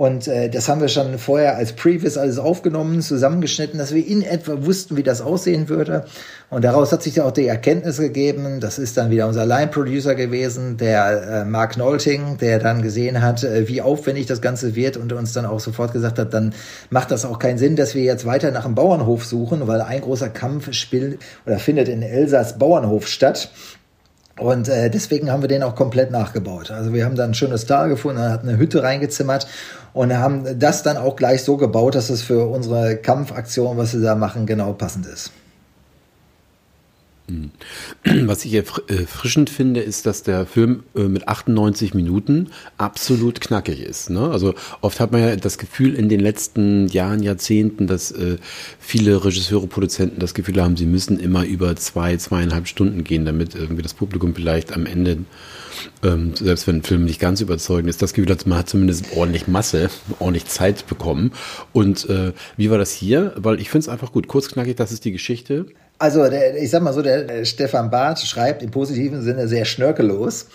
Und 0.01 0.29
äh, 0.29 0.49
das 0.49 0.67
haben 0.71 0.81
wir 0.81 0.89
schon 0.89 1.19
vorher 1.19 1.59
als 1.59 1.75
Previous 1.75 2.17
alles 2.17 2.39
aufgenommen, 2.39 3.03
zusammengeschnitten, 3.03 3.79
dass 3.79 3.93
wir 3.93 4.07
in 4.07 4.23
etwa 4.23 4.65
wussten, 4.65 4.97
wie 4.97 5.03
das 5.03 5.21
aussehen 5.21 5.69
würde. 5.69 6.07
Und 6.49 6.65
daraus 6.65 6.91
hat 6.91 7.03
sich 7.03 7.17
ja 7.17 7.25
auch 7.27 7.33
die 7.33 7.47
Erkenntnis 7.47 7.99
gegeben, 7.99 8.61
das 8.61 8.79
ist 8.79 8.97
dann 8.97 9.11
wieder 9.11 9.29
unser 9.29 9.45
Line-Producer 9.45 10.15
gewesen, 10.15 10.79
der 10.79 11.43
äh, 11.43 11.45
Mark 11.45 11.77
Nolting, 11.77 12.39
der 12.39 12.59
dann 12.61 12.81
gesehen 12.81 13.21
hat, 13.21 13.45
äh, 13.45 13.69
wie 13.69 13.83
aufwendig 13.83 14.25
das 14.25 14.41
Ganze 14.41 14.75
wird 14.75 14.97
und 14.97 15.13
uns 15.13 15.35
dann 15.35 15.45
auch 15.45 15.61
sofort 15.61 15.93
gesagt 15.93 16.19
hat, 16.19 16.33
dann 16.33 16.55
macht 16.89 17.11
das 17.11 17.27
auch 17.27 17.39
keinen 17.39 17.59
Sinn, 17.59 17.77
dass 17.77 17.95
wir 17.95 18.03
jetzt 18.03 18.25
weiter 18.25 18.53
nach 18.53 18.65
einem 18.65 18.77
Bauernhof 18.77 19.27
suchen, 19.27 19.67
weil 19.69 19.83
ein 19.83 20.01
großer 20.01 20.31
Kampf 20.31 20.73
spielt 20.73 21.19
oder 21.45 21.59
findet 21.59 21.91
in 21.91 22.01
Elsass 22.01 22.59
Bauernhof 22.59 23.07
statt. 23.07 23.51
Und 24.41 24.69
äh, 24.69 24.91
deswegen 24.91 25.31
haben 25.31 25.43
wir 25.43 25.49
den 25.49 25.63
auch 25.63 25.75
komplett 25.75 26.11
nachgebaut. 26.11 26.71
Also 26.71 26.95
wir 26.95 27.05
haben 27.05 27.15
da 27.15 27.25
ein 27.25 27.35
schönes 27.35 27.67
Tal 27.67 27.91
gefunden, 27.91 28.23
hat 28.23 28.43
eine 28.43 28.57
Hütte 28.57 28.83
reingezimmert 28.83 29.47
und 29.93 30.17
haben 30.17 30.59
das 30.59 30.83
dann 30.83 30.97
auch 30.97 31.17
gleich 31.17 31.45
so 31.45 31.59
gebaut, 31.59 31.95
dass 31.95 32.09
es 32.09 32.23
für 32.23 32.47
unsere 32.47 32.97
Kampfaktion, 32.97 33.77
was 33.77 33.93
wir 33.93 34.01
da 34.01 34.15
machen, 34.15 34.47
genau 34.47 34.73
passend 34.73 35.07
ist. 35.07 35.31
Hm. 37.31 37.51
Was 38.27 38.45
ich 38.45 38.55
erfrischend 38.55 39.51
finde, 39.51 39.81
ist, 39.81 40.07
dass 40.07 40.23
der 40.23 40.47
Film 40.47 40.83
äh, 40.95 41.03
mit 41.03 41.29
98 41.29 41.95
Minuten 41.95 42.49
absolut 42.77 43.41
knackig 43.41 43.81
ist. 43.81 44.11
Ne? 44.11 44.31
Also 44.31 44.55
oft 44.81 45.01
hat 45.01 45.13
man 45.13 45.21
ja 45.21 45.37
das 45.37 45.59
Gefühl 45.59 45.95
in 45.95 46.09
den 46.09 46.21
letzten 46.21 46.89
Jahren, 46.89 47.23
Jahrzehnten, 47.23 47.87
dass 47.87 48.11
äh, 48.11 48.39
viele 48.79 49.25
Regisseure, 49.25 49.67
Produzenten 49.67 50.21
das 50.21 50.35
Gefühl 50.35 50.61
haben, 50.63 50.77
sie 50.77 50.87
müssen 50.87 51.19
immer 51.19 51.45
über 51.45 51.77
zwei, 51.77 52.17
zweieinhalb 52.17 52.67
Stunden 52.67 53.05
gehen, 53.05 53.25
damit 53.25 53.55
irgendwie 53.55 53.83
das 53.83 53.95
Publikum 53.95 54.35
vielleicht 54.35 54.73
am 54.73 54.87
Ende, 54.87 55.19
ähm, 56.03 56.35
selbst 56.35 56.67
wenn 56.67 56.77
ein 56.77 56.83
Film 56.83 57.05
nicht 57.05 57.21
ganz 57.21 57.41
überzeugend 57.41 57.89
ist, 57.89 58.03
das 58.03 58.13
Gefühl 58.13 58.33
hat, 58.33 58.47
man 58.47 58.59
hat 58.59 58.69
zumindest 58.69 59.07
ordentlich 59.15 59.47
Masse, 59.47 59.91
ordentlich 60.19 60.47
Zeit 60.47 60.87
bekommen. 60.87 61.33
Und 61.73 62.09
äh, 62.09 62.33
wie 62.57 62.71
war 62.71 62.79
das 62.79 62.93
hier? 62.93 63.35
Weil 63.37 63.61
ich 63.61 63.71
finde 63.71 63.85
es 63.85 63.89
einfach 63.89 64.13
gut, 64.13 64.27
kurz 64.27 64.49
knackig, 64.49 64.77
das 64.77 64.93
ist 64.93 65.05
die 65.05 65.13
Geschichte. 65.13 65.67
Also 66.01 66.31
der, 66.31 66.57
ich 66.57 66.71
sag 66.71 66.83
mal 66.83 66.95
so, 66.95 67.03
der, 67.03 67.45
Stefan 67.45 67.91
Barth 67.91 68.21
schreibt 68.21 68.63
im 68.63 68.71
positiven 68.71 69.21
Sinne 69.21 69.47
sehr 69.49 69.67
schnörkellos. 69.67 70.47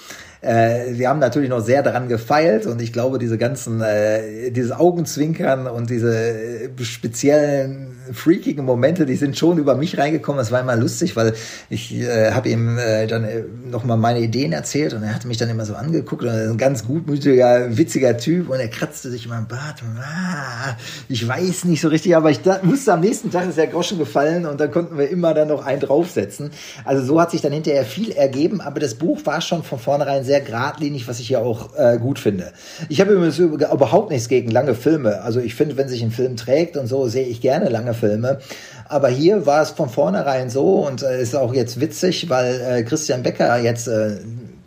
Äh, 0.45 0.97
wir 0.97 1.09
haben 1.09 1.19
natürlich 1.19 1.49
noch 1.49 1.61
sehr 1.61 1.81
daran 1.81 2.07
gefeilt 2.07 2.67
und 2.67 2.81
ich 2.81 2.93
glaube, 2.93 3.17
diese 3.17 3.37
ganzen, 3.37 3.81
äh, 3.81 4.51
dieses 4.51 4.71
Augenzwinkern 4.71 5.67
und 5.67 5.89
diese 5.89 6.15
äh, 6.15 6.83
speziellen 6.83 7.95
freakigen 8.13 8.65
Momente, 8.65 9.05
die 9.05 9.15
sind 9.15 9.37
schon 9.37 9.57
über 9.57 9.75
mich 9.75 9.97
reingekommen. 9.97 10.37
Das 10.37 10.51
war 10.51 10.61
immer 10.61 10.75
lustig, 10.75 11.15
weil 11.15 11.33
ich 11.69 11.93
äh, 11.93 12.31
habe 12.31 12.49
ihm 12.49 12.77
äh, 12.77 13.07
dann 13.07 13.23
äh, 13.23 13.43
nochmal 13.69 13.97
meine 13.97 14.19
Ideen 14.19 14.51
erzählt 14.51 14.93
und 14.93 15.03
er 15.03 15.15
hatte 15.15 15.27
mich 15.27 15.37
dann 15.37 15.49
immer 15.49 15.65
so 15.65 15.75
angeguckt 15.75 16.23
und 16.23 16.29
ein 16.29 16.57
ganz 16.57 16.85
gutmütiger, 16.85 17.77
witziger 17.77 18.17
Typ 18.17 18.49
und 18.49 18.59
er 18.59 18.67
kratzte 18.67 19.09
sich 19.09 19.25
immer 19.25 19.37
im 19.37 19.47
Bart. 19.47 19.81
Ah, 19.99 20.75
ich 21.09 21.27
weiß 21.27 21.65
nicht 21.65 21.81
so 21.81 21.87
richtig, 21.87 22.15
aber 22.15 22.31
ich 22.31 22.41
da, 22.41 22.59
wusste 22.63 22.93
am 22.93 23.01
nächsten 23.01 23.31
Tag 23.31 23.49
ist 23.49 23.57
der 23.57 23.67
Groschen 23.67 23.97
gefallen 23.97 24.45
und 24.45 24.59
dann 24.59 24.71
konnten 24.71 24.97
wir 24.97 25.09
immer 25.09 25.33
dann 25.33 25.47
noch 25.47 25.65
einen 25.65 25.81
draufsetzen. 25.81 26.51
Also 26.83 27.03
so 27.03 27.19
hat 27.19 27.31
sich 27.31 27.41
dann 27.41 27.51
hinterher 27.51 27.85
viel 27.85 28.11
ergeben, 28.11 28.61
aber 28.61 28.79
das 28.79 28.95
Buch 28.95 29.19
war 29.25 29.41
schon 29.41 29.63
von 29.63 29.79
vornherein 29.79 30.23
sehr 30.23 30.34
geradlinig, 30.39 31.07
was 31.07 31.19
ich 31.19 31.29
ja 31.29 31.39
auch 31.39 31.75
äh, 31.75 31.97
gut 31.97 32.19
finde. 32.19 32.53
Ich 32.89 33.01
habe 33.01 33.13
übrigens 33.13 33.39
überhaupt 33.39 34.11
nichts 34.11 34.27
gegen 34.27 34.51
lange 34.51 34.75
Filme. 34.75 35.21
Also 35.21 35.39
ich 35.39 35.55
finde, 35.55 35.77
wenn 35.77 35.87
sich 35.87 36.01
ein 36.03 36.11
Film 36.11 36.35
trägt 36.35 36.77
und 36.77 36.87
so, 36.87 37.07
sehe 37.07 37.25
ich 37.25 37.41
gerne 37.41 37.69
lange 37.69 37.93
Filme. 37.93 38.39
Aber 38.87 39.09
hier 39.09 39.45
war 39.45 39.61
es 39.61 39.71
von 39.71 39.89
vornherein 39.89 40.49
so 40.49 40.85
und 40.85 41.03
äh, 41.03 41.21
ist 41.21 41.35
auch 41.35 41.53
jetzt 41.53 41.79
witzig, 41.79 42.29
weil 42.29 42.61
äh, 42.61 42.83
Christian 42.83 43.23
Becker 43.23 43.57
jetzt 43.59 43.87
äh, 43.87 44.17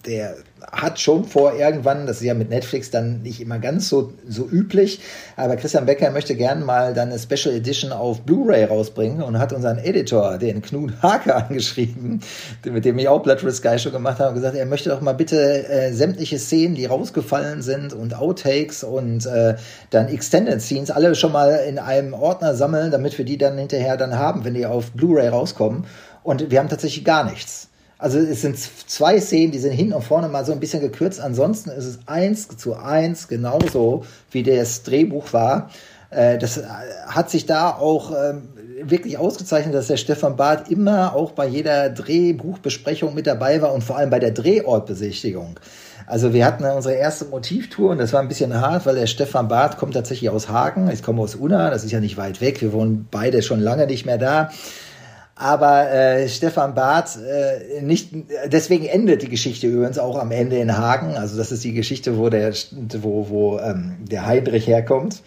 der 0.07 0.35
hat 0.81 1.01
schon 1.01 1.25
vor 1.25 1.55
irgendwann, 1.55 2.07
das 2.07 2.19
ist 2.19 2.23
ja 2.23 2.35
mit 2.35 2.51
Netflix 2.51 2.91
dann 2.91 3.23
nicht 3.23 3.41
immer 3.41 3.59
ganz 3.59 3.89
so, 3.89 4.13
so 4.29 4.49
üblich, 4.49 5.01
aber 5.37 5.57
Christian 5.57 5.87
Becker 5.87 6.11
möchte 6.11 6.37
gerne 6.37 6.65
mal 6.65 6.95
dann 6.95 7.11
eine 7.11 7.19
Special 7.19 7.55
Edition 7.55 7.93
auf 7.93 8.23
Blu-ray 8.23 8.65
rausbringen 8.65 9.23
und 9.23 9.39
hat 9.39 9.53
unseren 9.53 9.79
Editor, 9.79 10.39
den 10.39 10.63
Knut 10.63 10.93
Hake, 11.03 11.35
angeschrieben, 11.49 12.21
mit 12.65 12.85
dem 12.85 12.99
ich 12.99 13.09
auch 13.09 13.23
Blood 13.23 13.45
Red 13.45 13.55
Sky 13.55 13.79
schon 13.79 13.93
gemacht 13.93 14.21
habe, 14.21 14.31
und 14.31 14.35
gesagt, 14.37 14.57
er 14.57 14.67
möchte 14.67 14.91
doch 14.91 15.01
mal 15.01 15.15
bitte 15.15 15.69
äh, 15.69 15.93
sämtliche 15.93 16.39
Szenen, 16.39 16.75
die 16.75 16.87
rausgefallen 16.87 17.63
sind 17.63 17.93
und 17.93 18.15
Outtakes 18.15 18.85
und 18.85 19.27
äh, 19.27 19.57
dann 19.91 20.09
Extended 20.09 20.63
Scenes 20.63 20.91
alle 20.91 21.15
schon 21.15 21.33
mal 21.33 21.57
in 21.69 21.79
einem 21.79 22.15
Ordner 22.15 22.55
sammeln, 22.55 22.91
damit 22.91 23.19
wir 23.19 23.25
die 23.25 23.39
dann 23.39 23.59
hinterher 23.59 23.97
dann 23.97 24.17
haben, 24.17 24.45
wenn 24.45 24.55
die 24.55 24.67
auf 24.67 24.93
Blu-ray 24.93 25.29
rauskommen. 25.29 25.85
Und 26.23 26.51
wir 26.51 26.59
haben 26.59 26.69
tatsächlich 26.69 27.05
gar 27.05 27.25
nichts. 27.25 27.68
Also 27.99 28.19
es 28.19 28.43
sind 28.43 28.57
zwei 28.57 29.21
Szenen, 29.21 29.51
die 29.51 29.59
sind 29.59 29.73
hinten 29.73 29.93
und 29.93 30.03
vorne 30.03 30.29
mal 30.29 30.45
so 30.45 30.53
ein 30.53 30.61
bisschen 30.61 30.81
gekürzt. 30.81 31.21
Ansonsten 31.21 31.71
ist 31.71 31.85
es 31.85 31.99
eins 32.07 32.49
zu 32.57 32.77
eins 32.77 33.27
genauso, 33.27 34.05
wie 34.31 34.45
das 34.45 34.85
Drehbuch 34.85 35.33
war. 35.33 35.71
Äh, 36.11 36.39
das 36.39 36.63
hat 37.07 37.29
sich 37.29 37.47
da 37.47 37.71
auch 37.71 38.13
ähm, 38.13 38.49
wirklich 38.83 39.19
ausgezeichnet, 39.19 39.75
dass 39.75 39.89
der 39.89 39.97
Stefan 39.97 40.37
Barth 40.37 40.71
immer 40.71 41.15
auch 41.15 41.33
bei 41.33 41.47
jeder 41.47 41.91
Drehbuchbesprechung 41.91 43.15
mit 43.15 43.27
dabei 43.27 43.61
war 43.61 43.73
und 43.75 43.83
vor 43.83 43.97
allem 43.97 44.11
bei 44.11 44.21
der 44.21 44.31
Drehortbesichtigung. 44.31 45.59
Also 46.07 46.33
wir 46.33 46.47
hatten 46.47 46.65
unsere 46.65 46.95
erste 46.95 47.27
Motivtour 47.27 47.91
und 47.91 47.99
das 47.99 48.15
war 48.15 48.21
ein 48.21 48.29
bisschen 48.29 48.59
hart, 48.59 48.87
weil 48.87 48.95
der 48.95 49.07
Stefan 49.07 49.49
Barth 49.49 49.77
kommt 49.77 49.95
tatsächlich 49.95 50.31
aus 50.31 50.49
Hagen. 50.49 50.89
Ich 50.91 51.03
komme 51.03 51.21
aus 51.21 51.35
Unna, 51.35 51.69
das 51.69 51.85
ist 51.85 51.91
ja 51.91 52.01
nicht 52.01 52.17
weit 52.17 52.41
weg. 52.41 52.63
Wir 52.63 52.73
wohnen 52.73 53.07
beide 53.11 53.43
schon 53.43 53.61
lange 53.61 53.87
nicht 53.87 54.07
mehr 54.07 54.17
da. 54.17 54.51
Aber 55.41 55.89
äh, 55.93 56.29
Stefan 56.29 56.75
Barth, 56.75 57.17
äh, 57.17 57.81
nicht, 57.81 58.09
deswegen 58.47 58.87
endet 58.87 59.23
die 59.23 59.29
Geschichte 59.29 59.69
übrigens 59.69 59.97
auch 59.97 60.19
am 60.19 60.33
Ende 60.33 60.59
in 60.59 60.77
Hagen. 60.77 61.17
Also 61.17 61.37
das 61.37 61.53
ist 61.53 61.63
die 61.63 61.75
Geschichte, 61.75 62.19
wo 62.19 62.29
der, 62.29 62.53
wo, 63.03 63.29
wo 63.29 63.59
ähm, 63.61 63.99
der 64.01 64.27
Heinrich 64.27 64.67
herkommt. 64.67 65.23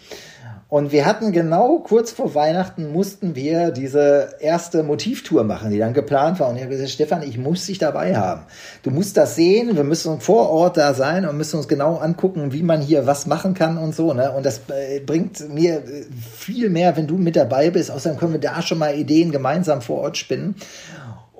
Und 0.72 0.90
wir 0.90 1.04
hatten 1.04 1.32
genau 1.32 1.80
kurz 1.80 2.12
vor 2.12 2.34
Weihnachten 2.34 2.92
mussten 2.92 3.34
wir 3.34 3.72
diese 3.72 4.36
erste 4.40 4.82
Motivtour 4.82 5.44
machen, 5.44 5.70
die 5.70 5.78
dann 5.78 5.92
geplant 5.92 6.40
war. 6.40 6.48
Und 6.48 6.56
ich 6.56 6.62
habe 6.62 6.72
gesagt, 6.72 6.88
Stefan, 6.88 7.22
ich 7.22 7.36
muss 7.36 7.66
dich 7.66 7.76
dabei 7.76 8.16
haben. 8.16 8.44
Du 8.82 8.90
musst 8.90 9.18
das 9.18 9.36
sehen, 9.36 9.76
wir 9.76 9.84
müssen 9.84 10.22
vor 10.22 10.48
Ort 10.48 10.78
da 10.78 10.94
sein 10.94 11.28
und 11.28 11.36
müssen 11.36 11.58
uns 11.58 11.68
genau 11.68 11.96
angucken, 11.96 12.54
wie 12.54 12.62
man 12.62 12.80
hier 12.80 13.06
was 13.06 13.26
machen 13.26 13.52
kann 13.52 13.76
und 13.76 13.94
so. 13.94 14.14
Ne? 14.14 14.32
Und 14.32 14.46
das 14.46 14.62
äh, 14.68 15.00
bringt 15.00 15.46
mir 15.52 15.74
äh, 15.74 16.06
viel 16.34 16.70
mehr, 16.70 16.96
wenn 16.96 17.06
du 17.06 17.18
mit 17.18 17.36
dabei 17.36 17.68
bist. 17.68 17.90
Außerdem 17.90 18.18
können 18.18 18.32
wir 18.32 18.40
da 18.40 18.62
schon 18.62 18.78
mal 18.78 18.94
Ideen 18.94 19.30
gemeinsam 19.30 19.82
vor 19.82 19.98
Ort 19.98 20.16
spinnen. 20.16 20.54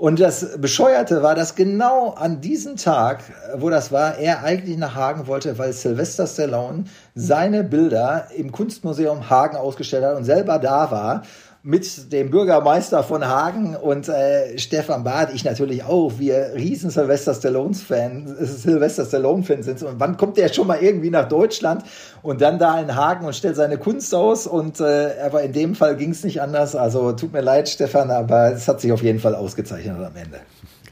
Und 0.02 0.18
das 0.18 0.58
Bescheuerte 0.58 1.22
war, 1.22 1.36
dass 1.36 1.54
genau 1.54 2.08
an 2.14 2.40
diesem 2.40 2.76
Tag, 2.76 3.22
wo 3.54 3.70
das 3.70 3.92
war, 3.92 4.18
er 4.18 4.42
eigentlich 4.42 4.76
nach 4.76 4.96
Hagen 4.96 5.28
wollte, 5.28 5.58
weil 5.58 5.72
Sylvester 5.72 6.26
Stallone 6.26 6.86
seine 7.14 7.62
Bilder 7.62 8.26
im 8.36 8.50
Kunstmuseum 8.50 9.30
Hagen 9.30 9.56
ausgestellt 9.56 10.04
hat 10.04 10.16
und 10.16 10.24
selber 10.24 10.58
da 10.58 10.90
war 10.90 11.22
mit 11.64 12.12
dem 12.12 12.30
Bürgermeister 12.30 13.04
von 13.04 13.24
Hagen 13.24 13.76
und 13.76 14.08
äh, 14.08 14.58
Stefan 14.58 15.04
Barth, 15.04 15.32
ich 15.32 15.44
natürlich 15.44 15.84
auch, 15.84 16.18
wir 16.18 16.54
riesen 16.56 16.90
Sylvester 16.90 17.34
Stallone-Fans, 17.34 18.62
Sylvester 18.62 19.04
Stallone-Fans 19.04 19.66
sind. 19.66 19.82
Und 19.84 20.00
wann 20.00 20.16
kommt 20.16 20.38
der 20.38 20.52
schon 20.52 20.66
mal 20.66 20.82
irgendwie 20.82 21.10
nach 21.10 21.28
Deutschland 21.28 21.84
und 22.22 22.40
dann 22.40 22.58
da 22.58 22.80
in 22.80 22.96
Hagen 22.96 23.26
und 23.26 23.36
stellt 23.36 23.54
seine 23.54 23.78
Kunst 23.78 24.12
aus? 24.12 24.48
Und 24.48 24.80
äh, 24.80 25.12
aber 25.24 25.44
in 25.44 25.52
dem 25.52 25.76
Fall 25.76 25.96
ging 25.96 26.10
es 26.10 26.24
nicht 26.24 26.42
anders. 26.42 26.74
Also 26.74 27.12
tut 27.12 27.32
mir 27.32 27.42
leid, 27.42 27.68
Stefan, 27.68 28.10
aber 28.10 28.52
es 28.52 28.66
hat 28.66 28.80
sich 28.80 28.90
auf 28.90 29.02
jeden 29.04 29.20
Fall 29.20 29.36
ausgezeichnet 29.36 29.96
am 29.96 30.16
Ende. 30.16 30.40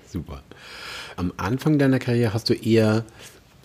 Super. 0.06 0.42
Am 1.16 1.33
Anfang 1.37 1.80
deiner 1.80 1.98
Karriere 1.98 2.33
hast 2.33 2.48
du 2.48 2.54
eher, 2.54 3.04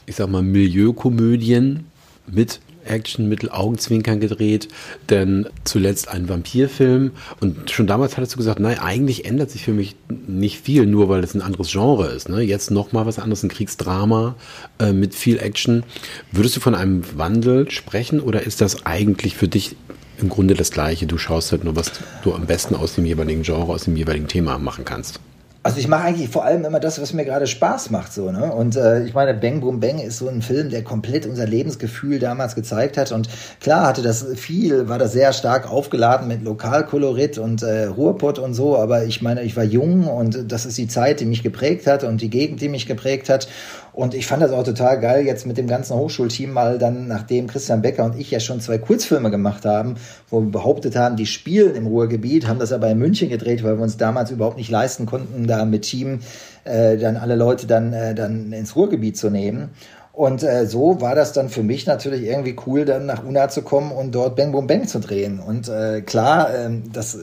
ich 0.07 0.15
sag 0.15 0.27
mal, 0.27 0.41
Milieukomödien 0.41 1.85
mit 2.25 2.61
Action, 2.85 3.27
Mittel, 3.27 3.49
Augenzwinkern 3.49 4.19
gedreht, 4.19 4.67
denn 5.09 5.47
zuletzt 5.63 6.07
ein 6.07 6.29
Vampirfilm. 6.29 7.11
Und 7.39 7.71
schon 7.71 7.87
damals 7.87 8.17
hattest 8.17 8.33
du 8.33 8.37
gesagt, 8.37 8.59
nein, 8.59 8.79
eigentlich 8.79 9.25
ändert 9.25 9.51
sich 9.51 9.63
für 9.63 9.73
mich 9.73 9.95
nicht 10.27 10.59
viel, 10.59 10.85
nur 10.85 11.09
weil 11.09 11.23
es 11.23 11.33
ein 11.33 11.41
anderes 11.41 11.71
Genre 11.71 12.07
ist. 12.07 12.29
Ne? 12.29 12.41
Jetzt 12.41 12.71
nochmal 12.71 13.05
was 13.05 13.19
anderes, 13.19 13.43
ein 13.43 13.49
Kriegsdrama 13.49 14.35
äh, 14.79 14.93
mit 14.93 15.15
viel 15.15 15.39
Action. 15.39 15.83
Würdest 16.31 16.55
du 16.55 16.59
von 16.59 16.75
einem 16.75 17.03
Wandel 17.17 17.69
sprechen 17.71 18.19
oder 18.19 18.43
ist 18.43 18.61
das 18.61 18.85
eigentlich 18.85 19.35
für 19.35 19.47
dich 19.47 19.75
im 20.17 20.29
Grunde 20.29 20.53
das 20.53 20.71
Gleiche? 20.71 21.07
Du 21.07 21.17
schaust 21.17 21.51
halt 21.51 21.63
nur, 21.63 21.75
was 21.75 21.91
du 22.23 22.33
am 22.33 22.45
besten 22.45 22.75
aus 22.75 22.95
dem 22.95 23.05
jeweiligen 23.05 23.43
Genre, 23.43 23.71
aus 23.73 23.85
dem 23.85 23.95
jeweiligen 23.95 24.27
Thema 24.27 24.57
machen 24.59 24.85
kannst. 24.85 25.19
Also 25.65 25.79
ich 25.79 25.87
mache 25.87 26.03
eigentlich 26.03 26.29
vor 26.29 26.45
allem 26.45 26.63
immer 26.63 26.79
das, 26.79 27.01
was 27.01 27.11
mir 27.11 27.25
gerade 27.25 27.47
Spaß 27.47 27.89
macht, 27.89 28.13
so, 28.13 28.29
ne? 28.29 28.53
Und 28.53 28.75
äh, 28.75 29.03
ich 29.03 29.15
meine, 29.15 29.33
Bang 29.33 29.61
Boom 29.61 29.79
Bang 29.79 29.97
ist 29.97 30.19
so 30.19 30.29
ein 30.29 30.43
Film, 30.43 30.69
der 30.69 30.83
komplett 30.83 31.25
unser 31.25 31.47
Lebensgefühl 31.47 32.19
damals 32.19 32.53
gezeigt 32.53 32.97
hat. 32.97 33.11
Und 33.11 33.29
klar 33.61 33.87
hatte 33.87 34.03
das 34.03 34.27
viel, 34.35 34.89
war 34.89 34.99
das 34.99 35.13
sehr 35.13 35.33
stark 35.33 35.67
aufgeladen 35.67 36.27
mit 36.27 36.43
Lokalkolorit 36.43 37.39
und 37.39 37.63
äh, 37.63 37.85
Ruhrpott 37.85 38.37
und 38.37 38.53
so, 38.53 38.77
aber 38.77 39.05
ich 39.05 39.23
meine, 39.23 39.41
ich 39.41 39.57
war 39.57 39.63
jung 39.63 40.05
und 40.05 40.51
das 40.51 40.67
ist 40.67 40.77
die 40.77 40.87
Zeit, 40.87 41.19
die 41.19 41.25
mich 41.25 41.41
geprägt 41.41 41.87
hat 41.87 42.03
und 42.03 42.21
die 42.21 42.29
Gegend, 42.29 42.61
die 42.61 42.69
mich 42.69 42.85
geprägt 42.85 43.27
hat. 43.29 43.47
Und 43.95 44.13
ich 44.13 44.27
fand 44.27 44.43
das 44.43 44.51
auch 44.51 44.63
total 44.63 44.99
geil, 44.99 45.25
jetzt 45.25 45.47
mit 45.47 45.57
dem 45.57 45.67
ganzen 45.67 45.95
Hochschulteam 45.95 46.51
mal 46.51 46.77
dann, 46.77 47.07
nachdem 47.07 47.47
Christian 47.47 47.81
Becker 47.81 48.03
und 48.03 48.19
ich 48.19 48.29
ja 48.29 48.41
schon 48.41 48.59
zwei 48.59 48.77
Kurzfilme 48.77 49.31
gemacht 49.31 49.63
haben, 49.63 49.95
wo 50.29 50.41
wir 50.41 50.51
behauptet 50.51 50.97
haben, 50.97 51.15
die 51.15 51.25
spielen 51.25 51.75
im 51.75 51.87
Ruhrgebiet, 51.87 52.45
haben 52.45 52.59
das 52.59 52.73
aber 52.73 52.89
in 52.89 52.97
München 52.97 53.29
gedreht, 53.29 53.63
weil 53.63 53.77
wir 53.77 53.83
uns 53.83 53.95
damals 53.95 54.31
überhaupt 54.31 54.57
nicht 54.57 54.69
leisten 54.69 55.05
konnten, 55.05 55.47
da 55.47 55.63
mit 55.63 55.83
Team 55.83 56.19
äh, 56.65 56.97
dann 56.97 57.15
alle 57.15 57.35
Leute 57.35 57.67
dann, 57.67 57.93
äh, 57.93 58.13
dann 58.13 58.51
ins 58.51 58.75
Ruhrgebiet 58.75 59.15
zu 59.15 59.29
nehmen. 59.29 59.69
Und 60.15 60.43
äh, 60.43 60.65
so 60.65 61.01
war 61.01 61.13
das 61.13 61.33
dann 61.33 61.49
für 61.49 61.61
mich 61.61 61.85
natürlich 61.87 62.23
irgendwie 62.23 62.55
cool, 62.65 62.85
dann 62.85 63.05
nach 63.05 63.25
Una 63.25 63.49
zu 63.49 63.63
kommen 63.63 63.91
und 63.91 64.15
dort 64.15 64.37
Bang 64.37 64.53
Boom 64.53 64.65
Bang 64.65 64.87
zu 64.87 65.01
drehen. 65.01 65.41
Und 65.41 65.67
äh, 65.67 66.01
klar, 66.03 66.55
äh, 66.55 66.69
das 66.93 67.15
äh, 67.15 67.19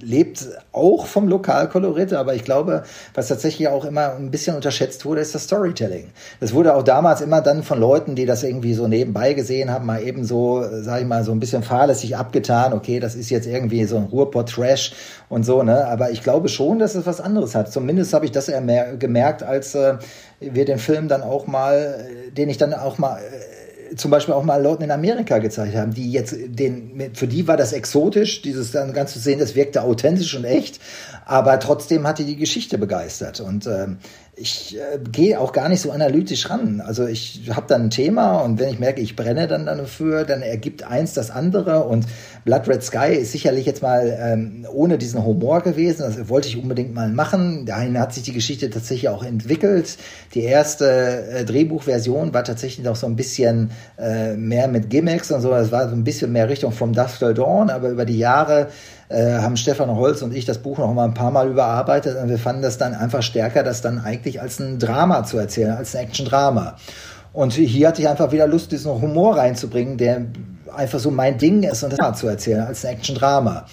lebt 0.00 0.44
auch 0.72 1.06
vom 1.06 1.28
Lokalkolorit, 1.28 2.12
aber 2.12 2.34
ich 2.34 2.42
glaube, 2.42 2.82
was 3.14 3.28
tatsächlich 3.28 3.68
auch 3.68 3.84
immer 3.84 4.16
ein 4.16 4.32
bisschen 4.32 4.56
unterschätzt 4.56 5.04
wurde, 5.04 5.20
ist 5.20 5.32
das 5.36 5.44
Storytelling. 5.44 6.08
Das 6.40 6.52
wurde 6.52 6.74
auch 6.74 6.82
damals 6.82 7.20
immer 7.20 7.40
dann 7.40 7.62
von 7.62 7.78
Leuten, 7.78 8.16
die 8.16 8.26
das 8.26 8.42
irgendwie 8.42 8.74
so 8.74 8.88
nebenbei 8.88 9.34
gesehen 9.34 9.70
haben, 9.70 9.86
mal 9.86 10.02
eben 10.02 10.24
so, 10.24 10.64
sag 10.80 11.02
ich 11.02 11.06
mal, 11.06 11.22
so 11.22 11.30
ein 11.30 11.38
bisschen 11.38 11.62
fahrlässig 11.62 12.16
abgetan. 12.16 12.72
Okay, 12.72 12.98
das 12.98 13.14
ist 13.14 13.30
jetzt 13.30 13.46
irgendwie 13.46 13.84
so 13.84 13.96
ein 13.96 14.06
Ruhrpott-Trash 14.06 14.92
und 15.28 15.44
so, 15.44 15.62
ne? 15.62 15.86
Aber 15.86 16.10
ich 16.10 16.24
glaube 16.24 16.48
schon, 16.48 16.80
dass 16.80 16.96
es 16.96 17.06
was 17.06 17.20
anderes 17.20 17.54
hat. 17.54 17.70
Zumindest 17.70 18.12
habe 18.12 18.24
ich 18.24 18.32
das 18.32 18.50
gemerkt, 18.98 19.44
als 19.44 19.76
äh, 19.76 19.98
wir 20.40 20.64
den 20.64 20.78
Film 20.78 21.08
dann 21.08 21.22
auch 21.22 21.46
mal, 21.46 22.06
den 22.32 22.48
ich 22.48 22.58
dann 22.58 22.72
auch 22.74 22.98
mal 22.98 23.18
äh, 23.18 23.96
zum 23.96 24.10
Beispiel 24.10 24.34
auch 24.34 24.44
mal 24.44 24.62
Leuten 24.62 24.82
in 24.82 24.90
Amerika 24.90 25.38
gezeigt 25.38 25.74
haben, 25.74 25.94
die 25.94 26.12
jetzt 26.12 26.34
den, 26.38 27.10
für 27.14 27.26
die 27.26 27.48
war 27.48 27.56
das 27.56 27.72
exotisch, 27.72 28.42
dieses 28.42 28.70
dann 28.70 28.92
ganz 28.92 29.12
zu 29.12 29.18
sehen, 29.18 29.38
das 29.38 29.54
wirkte 29.54 29.82
authentisch 29.82 30.34
und 30.34 30.44
echt, 30.44 30.80
aber 31.24 31.58
trotzdem 31.58 32.06
hat 32.06 32.18
die 32.18 32.24
die 32.24 32.36
Geschichte 32.36 32.78
begeistert. 32.78 33.40
Und 33.40 33.66
ähm, 33.66 33.98
ich 34.40 34.76
äh, 34.76 34.98
gehe 35.10 35.40
auch 35.40 35.52
gar 35.52 35.68
nicht 35.68 35.80
so 35.80 35.90
analytisch 35.90 36.48
ran. 36.50 36.80
Also 36.80 37.06
ich 37.06 37.50
habe 37.50 37.66
dann 37.68 37.82
ein 37.82 37.90
Thema 37.90 38.40
und 38.40 38.58
wenn 38.58 38.68
ich 38.68 38.78
merke, 38.78 39.00
ich 39.00 39.16
brenne 39.16 39.46
dann 39.46 39.66
dafür, 39.66 40.24
dann 40.24 40.42
ergibt 40.42 40.84
eins 40.84 41.14
das 41.14 41.30
andere 41.30 41.84
und 41.84 42.06
Blood 42.44 42.68
Red 42.68 42.82
Sky 42.82 43.14
ist 43.14 43.32
sicherlich 43.32 43.66
jetzt 43.66 43.82
mal 43.82 44.16
ähm, 44.20 44.66
ohne 44.72 44.98
diesen 44.98 45.24
Humor 45.24 45.60
gewesen. 45.60 46.02
Das 46.02 46.28
wollte 46.28 46.48
ich 46.48 46.56
unbedingt 46.56 46.94
mal 46.94 47.10
machen. 47.10 47.66
Dahin 47.66 47.98
hat 47.98 48.14
sich 48.14 48.22
die 48.22 48.32
Geschichte 48.32 48.70
tatsächlich 48.70 49.08
auch 49.08 49.24
entwickelt. 49.24 49.98
Die 50.34 50.42
erste 50.42 51.26
äh, 51.30 51.44
Drehbuchversion 51.44 52.32
war 52.32 52.44
tatsächlich 52.44 52.84
noch 52.84 52.96
so 52.96 53.06
ein 53.06 53.16
bisschen 53.16 53.70
äh, 53.98 54.34
mehr 54.34 54.68
mit 54.68 54.90
Gimmicks 54.90 55.30
und 55.30 55.40
so. 55.40 55.52
Es 55.52 55.72
war 55.72 55.88
so 55.88 55.94
ein 55.94 56.04
bisschen 56.04 56.32
mehr 56.32 56.48
Richtung 56.48 56.72
From 56.72 56.92
Dusk 56.92 57.20
Dawn, 57.20 57.70
aber 57.70 57.90
über 57.90 58.04
die 58.04 58.18
Jahre 58.18 58.68
äh, 59.08 59.38
haben 59.38 59.56
Stefan 59.56 59.94
Holz 59.94 60.22
und 60.22 60.34
ich 60.34 60.44
das 60.44 60.58
Buch 60.58 60.78
noch 60.78 60.92
mal 60.92 61.04
ein 61.04 61.14
paar 61.14 61.30
Mal 61.30 61.48
überarbeitet 61.48 62.16
und 62.20 62.28
wir 62.28 62.38
fanden 62.38 62.62
das 62.62 62.78
dann 62.78 62.94
einfach 62.94 63.22
stärker, 63.22 63.62
das 63.62 63.80
dann 63.80 63.98
eigentlich 63.98 64.27
als 64.36 64.58
ein 64.60 64.78
Drama 64.78 65.24
zu 65.24 65.38
erzählen, 65.38 65.72
als 65.72 65.94
ein 65.96 66.04
Action-Drama. 66.04 66.76
Und 67.32 67.52
hier 67.52 67.88
hatte 67.88 68.02
ich 68.02 68.08
einfach 68.08 68.32
wieder 68.32 68.46
Lust, 68.46 68.72
diesen 68.72 68.90
Humor 69.00 69.36
reinzubringen, 69.36 69.96
der 69.96 70.26
einfach 70.74 70.98
so 70.98 71.10
mein 71.10 71.38
Ding 71.38 71.62
ist 71.62 71.82
und 71.82 71.94
das 71.96 72.18
zu 72.18 72.26
erzählen, 72.26 72.62
als 72.62 72.84
ein 72.84 72.94
Action-Drama. 72.94 73.66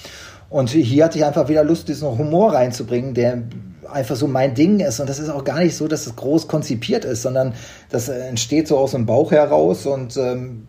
Und 0.50 0.70
hier 0.70 1.06
hatte 1.06 1.18
ich 1.18 1.26
einfach 1.26 1.50
wieder 1.50 1.64
Lust, 1.64 1.88
diesen 1.88 2.18
Humor 2.18 2.54
reinzubringen, 2.54 3.14
der 3.14 3.44
einfach 3.92 4.16
so 4.16 4.28
mein 4.28 4.54
Ding 4.54 4.80
ist. 4.80 5.00
Und 5.00 5.10
das 5.10 5.20
ist 5.20 5.30
auch 5.30 5.44
gar 5.44 5.60
nicht 5.60 5.76
so, 5.76 5.88
dass 5.88 6.06
es 6.06 6.16
groß 6.16 6.48
konzipiert 6.48 7.06
ist, 7.06 7.24
sondern 7.24 7.54
das 7.90 8.10
entsteht 8.10 8.68
so 8.68 8.78
aus 8.78 8.92
dem 8.92 9.06
Bauch 9.06 9.32
heraus. 9.32 9.86
Und 9.86 10.16
ähm, 10.18 10.68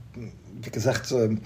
wie 0.62 0.70
gesagt, 0.70 1.12
ähm, 1.12 1.40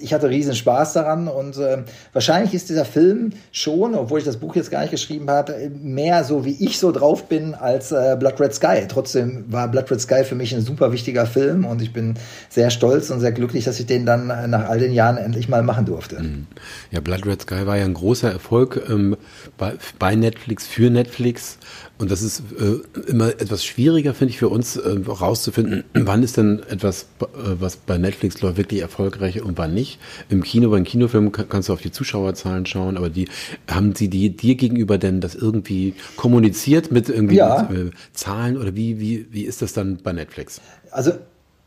ich 0.00 0.14
hatte 0.14 0.28
riesen 0.28 0.54
Spaß 0.54 0.92
daran 0.94 1.28
und 1.28 1.56
äh, 1.56 1.78
wahrscheinlich 2.12 2.54
ist 2.54 2.68
dieser 2.68 2.84
Film 2.84 3.32
schon, 3.52 3.94
obwohl 3.94 4.18
ich 4.18 4.24
das 4.24 4.36
Buch 4.36 4.56
jetzt 4.56 4.70
gar 4.70 4.80
nicht 4.82 4.90
geschrieben 4.90 5.28
habe, 5.30 5.70
mehr 5.82 6.24
so 6.24 6.44
wie 6.44 6.56
ich 6.64 6.78
so 6.78 6.92
drauf 6.92 7.28
bin 7.28 7.54
als 7.54 7.92
äh, 7.92 8.16
Blood 8.18 8.40
Red 8.40 8.54
Sky. 8.54 8.86
Trotzdem 8.88 9.44
war 9.48 9.68
Blood 9.68 9.90
Red 9.90 10.00
Sky 10.00 10.24
für 10.24 10.34
mich 10.34 10.54
ein 10.54 10.62
super 10.62 10.92
wichtiger 10.92 11.26
Film 11.26 11.64
und 11.64 11.82
ich 11.82 11.92
bin 11.92 12.14
sehr 12.48 12.70
stolz 12.70 13.10
und 13.10 13.20
sehr 13.20 13.32
glücklich, 13.32 13.64
dass 13.64 13.78
ich 13.80 13.86
den 13.86 14.06
dann 14.06 14.30
äh, 14.30 14.46
nach 14.48 14.68
all 14.68 14.78
den 14.78 14.92
Jahren 14.92 15.16
endlich 15.16 15.48
mal 15.48 15.62
machen 15.62 15.84
durfte. 15.84 16.20
Mhm. 16.20 16.46
Ja, 16.90 17.00
Blood 17.00 17.26
Red 17.26 17.42
Sky 17.42 17.66
war 17.66 17.76
ja 17.76 17.84
ein 17.84 17.94
großer 17.94 18.30
Erfolg 18.30 18.80
ähm, 18.88 19.16
bei, 19.56 19.74
bei 19.98 20.14
Netflix, 20.14 20.66
für 20.66 20.90
Netflix. 20.90 21.58
Und 21.98 22.12
das 22.12 22.22
ist 22.22 22.42
äh, 22.60 23.10
immer 23.10 23.28
etwas 23.28 23.64
schwieriger, 23.64 24.14
finde 24.14 24.30
ich, 24.30 24.38
für 24.38 24.48
uns 24.48 24.76
äh, 24.76 24.98
rauszufinden, 25.06 25.82
wann 25.94 26.22
ist 26.22 26.36
denn 26.36 26.62
etwas, 26.68 27.06
äh, 27.20 27.26
was 27.58 27.76
bei 27.76 27.98
Netflix 27.98 28.40
läuft, 28.40 28.56
wirklich 28.56 28.80
erfolgreich 28.80 29.42
und 29.42 29.58
wann 29.58 29.74
nicht. 29.74 29.98
Im 30.28 30.42
Kino, 30.44 30.70
beim 30.70 30.84
Kinofilm 30.84 31.32
kannst 31.32 31.68
du 31.68 31.72
auf 31.72 31.80
die 31.80 31.90
Zuschauerzahlen 31.90 32.66
schauen, 32.66 32.96
aber 32.96 33.10
die 33.10 33.28
haben 33.68 33.96
sie 33.96 34.08
die, 34.08 34.30
dir 34.30 34.54
gegenüber 34.54 34.96
denn 34.96 35.20
das 35.20 35.34
irgendwie 35.34 35.94
kommuniziert 36.16 36.92
mit 36.92 37.08
irgendwie 37.08 37.36
ja. 37.36 37.68
mit, 37.68 37.78
äh, 37.78 37.90
Zahlen 38.12 38.56
oder 38.56 38.76
wie, 38.76 39.00
wie, 39.00 39.26
wie 39.30 39.42
ist 39.42 39.60
das 39.60 39.72
dann 39.72 39.96
bei 39.96 40.12
Netflix? 40.12 40.60
Also 40.92 41.12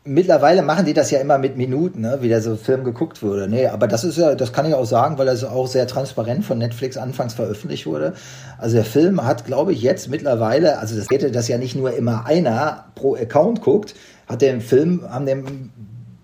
Mittlerweile 0.04 0.62
machen 0.62 0.84
die 0.84 0.94
das 0.94 1.12
ja 1.12 1.20
immer 1.20 1.38
mit 1.38 1.56
Minuten, 1.56 2.00
ne, 2.00 2.18
wie 2.22 2.28
der 2.28 2.42
so 2.42 2.56
Film 2.56 2.82
geguckt 2.82 3.22
wurde. 3.22 3.46
Nee, 3.46 3.68
aber 3.68 3.86
das 3.86 4.02
ist 4.02 4.18
ja, 4.18 4.34
das 4.34 4.52
kann 4.52 4.66
ich 4.66 4.74
auch 4.74 4.84
sagen, 4.84 5.16
weil 5.16 5.26
das 5.26 5.44
auch 5.44 5.68
sehr 5.68 5.86
transparent 5.86 6.44
von 6.44 6.58
Netflix 6.58 6.96
anfangs 6.96 7.34
veröffentlicht 7.34 7.86
wurde. 7.86 8.14
Also 8.58 8.74
der 8.74 8.84
Film 8.84 9.24
hat, 9.24 9.44
glaube 9.44 9.72
ich, 9.72 9.80
jetzt 9.80 10.08
mittlerweile, 10.08 10.78
also 10.78 10.96
das 10.96 11.06
hätte 11.08 11.30
das 11.30 11.46
ja 11.46 11.56
nicht 11.56 11.76
nur 11.76 11.92
immer 11.94 12.26
einer 12.26 12.86
pro 12.96 13.14
Account 13.14 13.60
guckt, 13.60 13.94
hat 14.26 14.42
den 14.42 14.60
Film, 14.60 15.02
haben 15.08 15.24
den 15.24 15.70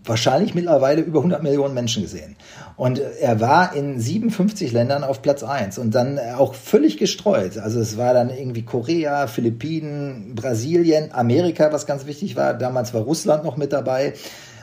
wahrscheinlich 0.04 0.54
mittlerweile 0.56 1.02
über 1.02 1.20
100 1.20 1.42
Millionen 1.44 1.74
Menschen 1.74 2.02
gesehen. 2.02 2.34
Und 2.78 3.00
er 3.00 3.40
war 3.40 3.74
in 3.74 3.98
57 3.98 4.70
Ländern 4.70 5.02
auf 5.02 5.20
Platz 5.20 5.42
1 5.42 5.78
und 5.78 5.96
dann 5.96 6.16
auch 6.38 6.54
völlig 6.54 6.96
gestreut. 6.96 7.58
Also 7.58 7.80
es 7.80 7.98
war 7.98 8.14
dann 8.14 8.30
irgendwie 8.30 8.62
Korea, 8.62 9.26
Philippinen, 9.26 10.36
Brasilien, 10.36 11.10
Amerika, 11.12 11.72
was 11.72 11.86
ganz 11.86 12.06
wichtig 12.06 12.36
war. 12.36 12.54
Damals 12.54 12.94
war 12.94 13.02
Russland 13.02 13.42
noch 13.42 13.56
mit 13.56 13.72
dabei. 13.72 14.14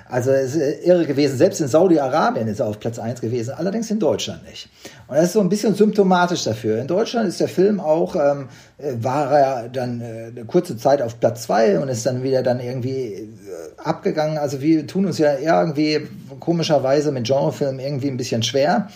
Also 0.08 0.32
es 0.32 0.56
ist 0.56 0.86
irre 0.86 1.06
gewesen. 1.06 1.38
Selbst 1.38 1.60
in 1.62 1.68
Saudi-Arabien 1.68 2.47
ist 2.47 2.60
er 2.60 2.68
auf 2.68 2.80
Platz 2.80 2.99
1 2.99 3.22
gewesen, 3.22 3.56
allerdings 3.58 3.89
in 3.89 3.99
Deutschland 3.99 4.43
nicht. 4.47 4.70
Und 5.08 5.16
das 5.16 5.26
ist 5.26 5.34
so 5.34 5.39
ein 5.39 5.49
bisschen 5.49 5.74
symptomatisch 5.74 6.43
dafür. 6.43 6.80
In 6.80 6.88
Deutschland 6.88 7.28
ist 7.28 7.39
der 7.39 7.47
Film 7.47 7.80
auch, 7.80 8.16
ähm, 8.16 8.47
war 9.01 9.32
er 9.32 9.70
dann 9.70 10.01
äh, 10.01 10.28
eine 10.28 10.45
kurze 10.45 10.78
Zeit 10.78 11.01
auf 11.01 11.20
Platz 11.20 11.43
2 11.43 11.80
und 11.80 11.89
ist 11.89 12.06
dann 12.06 12.22
wieder 12.22 12.43
dann 12.43 12.60
irgendwie 12.60 13.14
äh, 13.14 13.30
abgegangen. 13.84 14.38
Also 14.38 14.62
wir 14.62 14.86
tun 14.86 15.08
uns 15.08 15.18
ja 15.18 15.38
irgendwie 15.39 16.08
komischerweise 16.39 17.12
mit 17.12 17.26
Genrefilmen 17.26 17.80
irgendwie 17.80 18.10
ein 18.10 18.18
bisschen 18.18 18.43
schwer. 18.43 18.89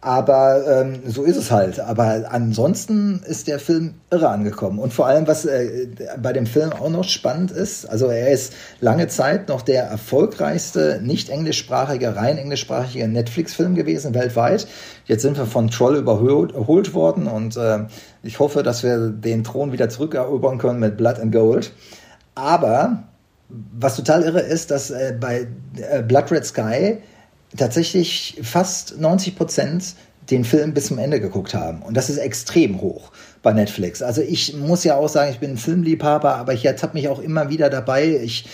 Aber 0.00 0.64
ähm, 0.68 1.00
so 1.06 1.24
ist 1.24 1.36
es 1.36 1.50
halt. 1.50 1.80
Aber 1.80 2.30
ansonsten 2.30 3.20
ist 3.26 3.48
der 3.48 3.58
Film 3.58 3.94
irre 4.12 4.28
angekommen. 4.28 4.78
Und 4.78 4.92
vor 4.92 5.06
allem, 5.08 5.26
was 5.26 5.44
äh, 5.44 5.88
bei 6.22 6.32
dem 6.32 6.46
Film 6.46 6.72
auch 6.72 6.88
noch 6.88 7.02
spannend 7.02 7.50
ist, 7.50 7.84
also 7.84 8.06
er 8.06 8.30
ist 8.30 8.52
lange 8.80 9.08
Zeit 9.08 9.48
noch 9.48 9.60
der 9.60 9.84
erfolgreichste 9.84 11.00
nicht 11.02 11.30
englischsprachige, 11.30 12.14
rein 12.14 12.38
englischsprachige 12.38 13.08
Netflix-Film 13.08 13.74
gewesen 13.74 14.14
weltweit. 14.14 14.68
Jetzt 15.06 15.22
sind 15.22 15.36
wir 15.36 15.46
von 15.46 15.68
Troll 15.68 15.96
überholt 15.96 16.94
worden 16.94 17.26
und 17.26 17.56
äh, 17.56 17.80
ich 18.22 18.38
hoffe, 18.38 18.62
dass 18.62 18.84
wir 18.84 19.08
den 19.08 19.42
Thron 19.42 19.72
wieder 19.72 19.88
zurückerobern 19.88 20.58
können 20.58 20.78
mit 20.78 20.96
Blood 20.96 21.18
and 21.18 21.32
Gold. 21.32 21.72
Aber 22.36 23.02
was 23.48 23.96
total 23.96 24.22
irre 24.22 24.40
ist, 24.40 24.70
dass 24.70 24.90
äh, 24.90 25.12
bei 25.18 25.48
äh, 25.76 26.02
Blood 26.02 26.30
Red 26.30 26.44
Sky 26.44 26.98
tatsächlich 27.56 28.38
fast 28.42 28.98
90 28.98 29.36
Prozent 29.36 29.94
den 30.30 30.44
Film 30.44 30.74
bis 30.74 30.86
zum 30.86 30.98
Ende 30.98 31.20
geguckt 31.20 31.54
haben. 31.54 31.82
Und 31.82 31.96
das 31.96 32.10
ist 32.10 32.18
extrem 32.18 32.80
hoch 32.80 33.12
bei 33.42 33.52
Netflix. 33.52 34.02
Also 34.02 34.20
ich 34.20 34.54
muss 34.54 34.84
ja 34.84 34.96
auch 34.96 35.08
sagen, 35.08 35.30
ich 35.30 35.38
bin 35.38 35.52
ein 35.52 35.56
Filmliebhaber, 35.56 36.34
aber 36.34 36.52
ich 36.52 36.66
habe 36.66 36.90
mich 36.92 37.08
auch 37.08 37.18
immer 37.18 37.48
wieder 37.48 37.70
dabei. 37.70 38.20
Ich 38.22 38.44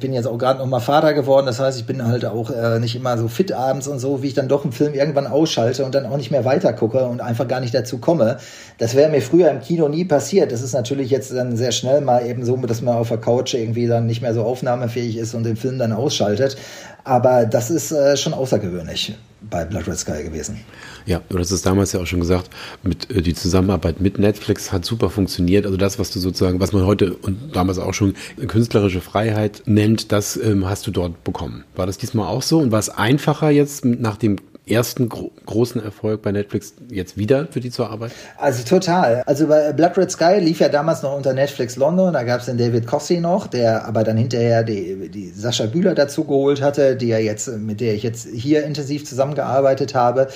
bin 0.00 0.12
jetzt 0.12 0.26
auch 0.26 0.36
gerade 0.36 0.58
noch 0.58 0.66
mal 0.66 0.80
Vater 0.80 1.14
geworden, 1.14 1.46
das 1.46 1.58
heißt, 1.58 1.78
ich 1.78 1.86
bin 1.86 2.06
halt 2.06 2.24
auch 2.24 2.50
äh, 2.50 2.78
nicht 2.78 2.94
immer 2.94 3.16
so 3.16 3.28
fit 3.28 3.52
abends 3.52 3.88
und 3.88 3.98
so, 3.98 4.22
wie 4.22 4.28
ich 4.28 4.34
dann 4.34 4.48
doch 4.48 4.64
einen 4.64 4.72
Film 4.72 4.94
irgendwann 4.94 5.26
ausschalte 5.26 5.84
und 5.84 5.94
dann 5.94 6.06
auch 6.06 6.16
nicht 6.16 6.30
mehr 6.30 6.44
weiter 6.44 6.72
gucke 6.72 7.04
und 7.06 7.20
einfach 7.20 7.48
gar 7.48 7.60
nicht 7.60 7.74
dazu 7.74 7.98
komme. 7.98 8.38
Das 8.78 8.94
wäre 8.94 9.10
mir 9.10 9.22
früher 9.22 9.50
im 9.50 9.60
Kino 9.60 9.88
nie 9.88 10.04
passiert. 10.04 10.52
Das 10.52 10.62
ist 10.62 10.74
natürlich 10.74 11.10
jetzt 11.10 11.32
dann 11.32 11.56
sehr 11.56 11.72
schnell 11.72 12.02
mal 12.02 12.26
eben 12.26 12.44
so, 12.44 12.56
dass 12.56 12.82
man 12.82 12.96
auf 12.96 13.08
der 13.08 13.18
Couch 13.18 13.54
irgendwie 13.54 13.86
dann 13.86 14.06
nicht 14.06 14.20
mehr 14.20 14.34
so 14.34 14.42
aufnahmefähig 14.42 15.16
ist 15.16 15.34
und 15.34 15.44
den 15.44 15.56
Film 15.56 15.78
dann 15.78 15.92
ausschaltet. 15.92 16.56
Aber 17.04 17.46
das 17.46 17.70
ist 17.70 17.92
äh, 17.92 18.16
schon 18.16 18.34
außergewöhnlich 18.34 19.14
bei 19.50 19.64
Blood 19.64 19.86
Red 19.86 19.98
Sky 19.98 20.22
gewesen. 20.22 20.60
Ja, 21.06 21.20
du 21.28 21.38
hast 21.38 21.50
es 21.50 21.62
damals 21.62 21.92
ja 21.92 22.00
auch 22.00 22.06
schon 22.06 22.20
gesagt, 22.20 22.50
mit, 22.82 23.10
äh, 23.10 23.22
die 23.22 23.34
Zusammenarbeit 23.34 24.00
mit 24.00 24.18
Netflix 24.18 24.72
hat 24.72 24.84
super 24.84 25.10
funktioniert. 25.10 25.64
Also 25.66 25.76
das, 25.76 25.98
was 25.98 26.10
du 26.10 26.20
sozusagen, 26.20 26.60
was 26.60 26.72
man 26.72 26.86
heute 26.86 27.14
und 27.14 27.54
damals 27.54 27.78
auch 27.78 27.94
schon 27.94 28.14
künstlerische 28.46 29.00
Freiheit 29.00 29.62
nennt, 29.66 30.12
das 30.12 30.36
ähm, 30.36 30.68
hast 30.68 30.86
du 30.86 30.90
dort 30.90 31.24
bekommen. 31.24 31.64
War 31.74 31.86
das 31.86 31.98
diesmal 31.98 32.28
auch 32.28 32.42
so? 32.42 32.58
Und 32.58 32.72
war 32.72 32.78
es 32.78 32.88
einfacher 32.88 33.50
jetzt 33.50 33.84
nach 33.84 34.16
dem 34.16 34.36
ersten 34.66 35.08
gro 35.08 35.32
großen 35.44 35.82
Erfolg 35.82 36.22
bei 36.22 36.30
Netflix 36.30 36.74
jetzt 36.88 37.16
wieder 37.16 37.48
für 37.50 37.60
die 37.60 37.70
zur 37.70 37.90
Arbeit? 37.90 38.12
Also 38.38 38.62
total. 38.64 39.22
Also 39.26 39.48
bei 39.48 39.72
Blood 39.72 39.98
Red 39.98 40.10
Sky 40.10 40.38
lief 40.38 40.60
ja 40.60 40.68
damals 40.68 41.02
noch 41.02 41.16
unter 41.16 41.32
Netflix 41.32 41.76
London, 41.76 42.12
da 42.12 42.22
gab 42.22 42.40
es 42.40 42.46
den 42.46 42.58
David 42.58 42.86
Cossey 42.86 43.20
noch, 43.20 43.48
der 43.48 43.84
aber 43.86 44.04
dann 44.04 44.16
hinterher 44.16 44.62
die, 44.62 45.08
die 45.08 45.30
Sascha 45.30 45.66
Bühler 45.66 45.94
dazu 45.94 46.24
geholt 46.24 46.62
hatte, 46.62 46.96
die 46.96 47.08
ja 47.08 47.18
jetzt, 47.18 47.48
mit 47.48 47.80
der 47.80 47.94
ich 47.94 48.02
jetzt 48.04 48.28
hier 48.28 48.64
intensiv 48.64 49.04
zusammengearbeitet 49.04 49.94
habe. 49.94 50.28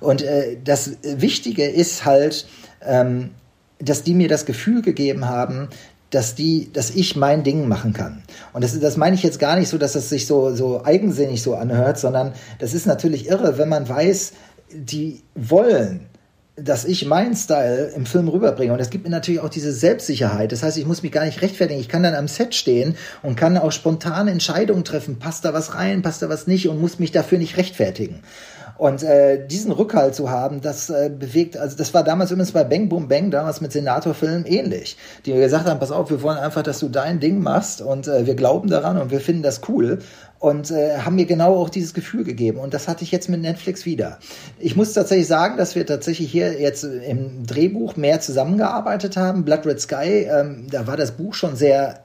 Und 0.00 0.22
äh, 0.22 0.56
das 0.64 0.92
Wichtige 1.02 1.66
ist 1.66 2.04
halt, 2.04 2.46
ähm, 2.82 3.30
dass 3.78 4.02
die 4.02 4.14
mir 4.14 4.28
das 4.28 4.46
Gefühl 4.46 4.82
gegeben 4.82 5.28
haben, 5.28 5.68
dass 6.14 6.34
die, 6.34 6.72
dass 6.72 6.90
ich 6.90 7.16
mein 7.16 7.42
Ding 7.42 7.66
machen 7.66 7.92
kann. 7.92 8.22
Und 8.52 8.62
das, 8.62 8.78
das 8.78 8.96
meine 8.96 9.16
ich 9.16 9.22
jetzt 9.22 9.40
gar 9.40 9.56
nicht 9.56 9.68
so, 9.68 9.78
dass 9.78 9.96
es 9.96 10.08
sich 10.08 10.26
so, 10.26 10.54
so 10.54 10.84
eigensinnig 10.84 11.42
so 11.42 11.54
anhört, 11.56 11.98
sondern 11.98 12.32
das 12.60 12.72
ist 12.72 12.86
natürlich 12.86 13.28
irre, 13.28 13.58
wenn 13.58 13.68
man 13.68 13.88
weiß, 13.88 14.32
die 14.72 15.22
wollen, 15.34 16.06
dass 16.56 16.84
ich 16.84 17.04
meinen 17.06 17.34
Style 17.34 17.92
im 17.96 18.06
Film 18.06 18.28
rüberbringe. 18.28 18.72
Und 18.72 18.78
es 18.78 18.90
gibt 18.90 19.02
mir 19.02 19.10
natürlich 19.10 19.40
auch 19.40 19.48
diese 19.48 19.72
Selbstsicherheit. 19.72 20.52
Das 20.52 20.62
heißt, 20.62 20.78
ich 20.78 20.86
muss 20.86 21.02
mich 21.02 21.10
gar 21.10 21.24
nicht 21.24 21.42
rechtfertigen. 21.42 21.80
Ich 21.80 21.88
kann 21.88 22.04
dann 22.04 22.14
am 22.14 22.28
Set 22.28 22.54
stehen 22.54 22.94
und 23.24 23.34
kann 23.34 23.58
auch 23.58 23.72
spontane 23.72 24.30
Entscheidungen 24.30 24.84
treffen. 24.84 25.18
Passt 25.18 25.44
da 25.44 25.52
was 25.52 25.74
rein, 25.74 26.02
passt 26.02 26.22
da 26.22 26.28
was 26.28 26.46
nicht 26.46 26.68
und 26.68 26.80
muss 26.80 27.00
mich 27.00 27.10
dafür 27.10 27.38
nicht 27.38 27.56
rechtfertigen. 27.56 28.20
Und 28.76 29.02
äh, 29.02 29.46
diesen 29.46 29.70
Rückhalt 29.70 30.14
zu 30.14 30.30
haben, 30.30 30.60
das 30.60 30.90
äh, 30.90 31.10
bewegt, 31.16 31.56
also 31.56 31.76
das 31.76 31.94
war 31.94 32.02
damals 32.02 32.30
übrigens 32.30 32.52
bei 32.52 32.64
Bang 32.64 32.88
Boom 32.88 33.08
Bang, 33.08 33.30
damals 33.30 33.60
mit 33.60 33.72
Senatorfilmen 33.72 34.46
ähnlich. 34.46 34.96
Die 35.26 35.32
gesagt 35.32 35.68
haben, 35.68 35.78
pass 35.78 35.92
auf, 35.92 36.10
wir 36.10 36.22
wollen 36.22 36.38
einfach, 36.38 36.62
dass 36.62 36.80
du 36.80 36.88
dein 36.88 37.20
Ding 37.20 37.40
machst 37.40 37.80
und 37.80 38.08
äh, 38.08 38.26
wir 38.26 38.34
glauben 38.34 38.68
daran 38.68 38.98
und 38.98 39.10
wir 39.10 39.20
finden 39.20 39.42
das 39.42 39.60
cool 39.68 40.00
und 40.40 40.70
äh, 40.70 40.98
haben 40.98 41.14
mir 41.14 41.24
genau 41.24 41.56
auch 41.56 41.70
dieses 41.70 41.94
Gefühl 41.94 42.24
gegeben. 42.24 42.58
Und 42.58 42.74
das 42.74 42.88
hatte 42.88 43.04
ich 43.04 43.12
jetzt 43.12 43.28
mit 43.28 43.40
Netflix 43.40 43.86
wieder. 43.86 44.18
Ich 44.58 44.76
muss 44.76 44.92
tatsächlich 44.92 45.26
sagen, 45.26 45.56
dass 45.56 45.74
wir 45.74 45.86
tatsächlich 45.86 46.30
hier 46.30 46.60
jetzt 46.60 46.84
im 46.84 47.46
Drehbuch 47.46 47.96
mehr 47.96 48.20
zusammengearbeitet 48.20 49.16
haben. 49.16 49.44
Blood 49.44 49.66
Red 49.66 49.80
Sky, 49.80 50.28
ähm, 50.30 50.66
da 50.70 50.86
war 50.86 50.96
das 50.96 51.12
Buch 51.12 51.32
schon 51.34 51.56
sehr 51.56 52.03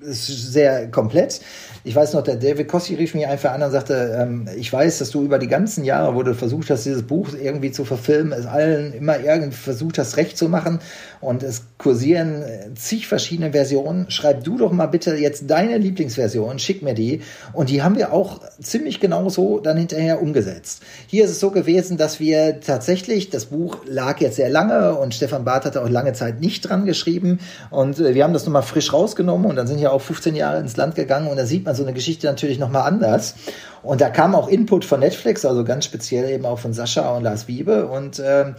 sehr 0.00 0.90
komplett. 0.90 1.40
Ich 1.84 1.94
weiß 1.94 2.14
noch, 2.14 2.22
der 2.22 2.36
David 2.36 2.68
Kossi 2.68 2.94
rief 2.94 3.14
mich 3.14 3.26
einfach 3.26 3.52
an 3.52 3.62
und 3.62 3.70
sagte, 3.70 4.16
ähm, 4.20 4.48
ich 4.56 4.72
weiß, 4.72 4.98
dass 4.98 5.10
du 5.10 5.24
über 5.24 5.38
die 5.38 5.46
ganzen 5.46 5.84
Jahre, 5.84 6.14
wo 6.14 6.22
du 6.22 6.34
versucht 6.34 6.70
hast, 6.70 6.84
dieses 6.84 7.02
Buch 7.02 7.30
irgendwie 7.40 7.70
zu 7.70 7.84
verfilmen, 7.84 8.32
es 8.32 8.46
allen 8.46 8.92
immer 8.92 9.18
irgendwie 9.20 9.56
versucht 9.56 9.98
hast, 9.98 10.16
recht 10.16 10.36
zu 10.36 10.48
machen 10.48 10.80
und 11.20 11.42
es 11.42 11.62
kursieren 11.78 12.44
zig 12.74 13.06
verschiedene 13.06 13.52
Versionen. 13.52 14.10
Schreib 14.10 14.44
du 14.44 14.58
doch 14.58 14.72
mal 14.72 14.86
bitte 14.86 15.16
jetzt 15.16 15.50
deine 15.50 15.78
Lieblingsversion, 15.78 16.58
schick 16.58 16.82
mir 16.82 16.94
die. 16.94 17.22
Und 17.52 17.70
die 17.70 17.82
haben 17.82 17.96
wir 17.96 18.12
auch 18.12 18.40
ziemlich 18.60 19.00
genau 19.00 19.28
so 19.28 19.58
dann 19.58 19.76
hinterher 19.76 20.22
umgesetzt. 20.22 20.82
Hier 21.06 21.24
ist 21.24 21.30
es 21.30 21.40
so 21.40 21.50
gewesen, 21.50 21.96
dass 21.96 22.20
wir 22.20 22.60
tatsächlich, 22.60 23.30
das 23.30 23.46
Buch 23.46 23.78
lag 23.86 24.20
jetzt 24.20 24.36
sehr 24.36 24.50
lange 24.50 24.94
und 24.94 25.14
Stefan 25.14 25.44
Barth 25.44 25.64
hatte 25.64 25.82
auch 25.82 25.88
lange 25.88 26.12
Zeit 26.12 26.40
nicht 26.40 26.68
dran 26.68 26.86
geschrieben 26.86 27.40
und 27.70 27.98
äh, 27.98 28.14
wir 28.14 28.24
haben 28.24 28.32
das 28.32 28.44
nochmal 28.44 28.62
frisch 28.62 28.92
rausgenommen 28.92 29.48
und 29.48 29.56
dann 29.56 29.66
sind 29.66 29.78
ja 29.78 29.90
auch 29.90 30.00
15 30.00 30.34
Jahre 30.34 30.60
ins 30.60 30.76
Land 30.76 30.94
gegangen 30.94 31.28
und 31.28 31.36
da 31.36 31.46
sieht 31.46 31.64
man 31.64 31.74
so 31.74 31.82
eine 31.82 31.92
Geschichte 31.92 32.26
natürlich 32.26 32.58
nochmal 32.58 32.82
anders. 32.82 33.34
Und 33.82 34.00
da 34.00 34.10
kam 34.10 34.34
auch 34.34 34.48
Input 34.48 34.84
von 34.84 35.00
Netflix, 35.00 35.44
also 35.44 35.64
ganz 35.64 35.84
speziell 35.84 36.28
eben 36.30 36.44
auch 36.46 36.58
von 36.58 36.72
Sascha 36.72 37.16
und 37.16 37.22
Lars 37.22 37.46
Wiebe 37.46 37.86
und 37.86 38.20
ähm, 38.24 38.48
äh, 38.48 38.52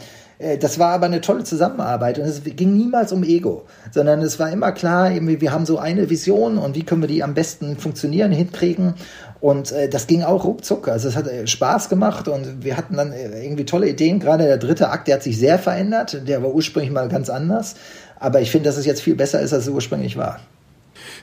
das 0.61 0.79
war 0.79 0.93
aber 0.93 1.07
eine 1.07 1.19
tolle 1.19 1.43
Zusammenarbeit 1.43 2.17
und 2.17 2.23
es 2.23 2.41
ging 2.43 2.77
niemals 2.77 3.11
um 3.11 3.23
Ego, 3.23 3.65
sondern 3.91 4.21
es 4.21 4.39
war 4.39 4.49
immer 4.49 4.71
klar, 4.71 5.11
irgendwie, 5.11 5.41
wir 5.41 5.51
haben 5.51 5.65
so 5.65 5.79
eine 5.79 6.09
Vision 6.09 6.57
und 6.57 6.75
wie 6.75 6.83
können 6.83 7.01
wir 7.01 7.07
die 7.09 7.23
am 7.23 7.33
besten 7.33 7.75
funktionieren, 7.75 8.31
hinkriegen. 8.31 8.93
Und 9.41 9.71
äh, 9.71 9.87
das 9.89 10.07
ging 10.07 10.23
auch 10.23 10.43
ruckzuck. 10.43 10.87
Also 10.87 11.07
es 11.07 11.15
hat 11.15 11.27
äh, 11.27 11.47
Spaß 11.47 11.89
gemacht 11.89 12.27
und 12.27 12.63
wir 12.63 12.77
hatten 12.77 12.95
dann 12.95 13.11
äh, 13.11 13.43
irgendwie 13.43 13.65
tolle 13.65 13.89
Ideen. 13.89 14.19
Gerade 14.19 14.45
der 14.45 14.57
dritte 14.57 14.89
Akt, 14.89 15.07
der 15.07 15.15
hat 15.15 15.23
sich 15.23 15.37
sehr 15.37 15.59
verändert. 15.59 16.27
Der 16.27 16.43
war 16.43 16.53
ursprünglich 16.53 16.91
mal 16.91 17.07
ganz 17.07 17.29
anders. 17.29 17.75
Aber 18.19 18.41
ich 18.41 18.51
finde, 18.51 18.69
dass 18.69 18.77
es 18.77 18.85
jetzt 18.85 19.01
viel 19.01 19.15
besser 19.15 19.39
ist, 19.39 19.53
als 19.53 19.63
es 19.63 19.69
ursprünglich 19.69 20.17
war. 20.17 20.39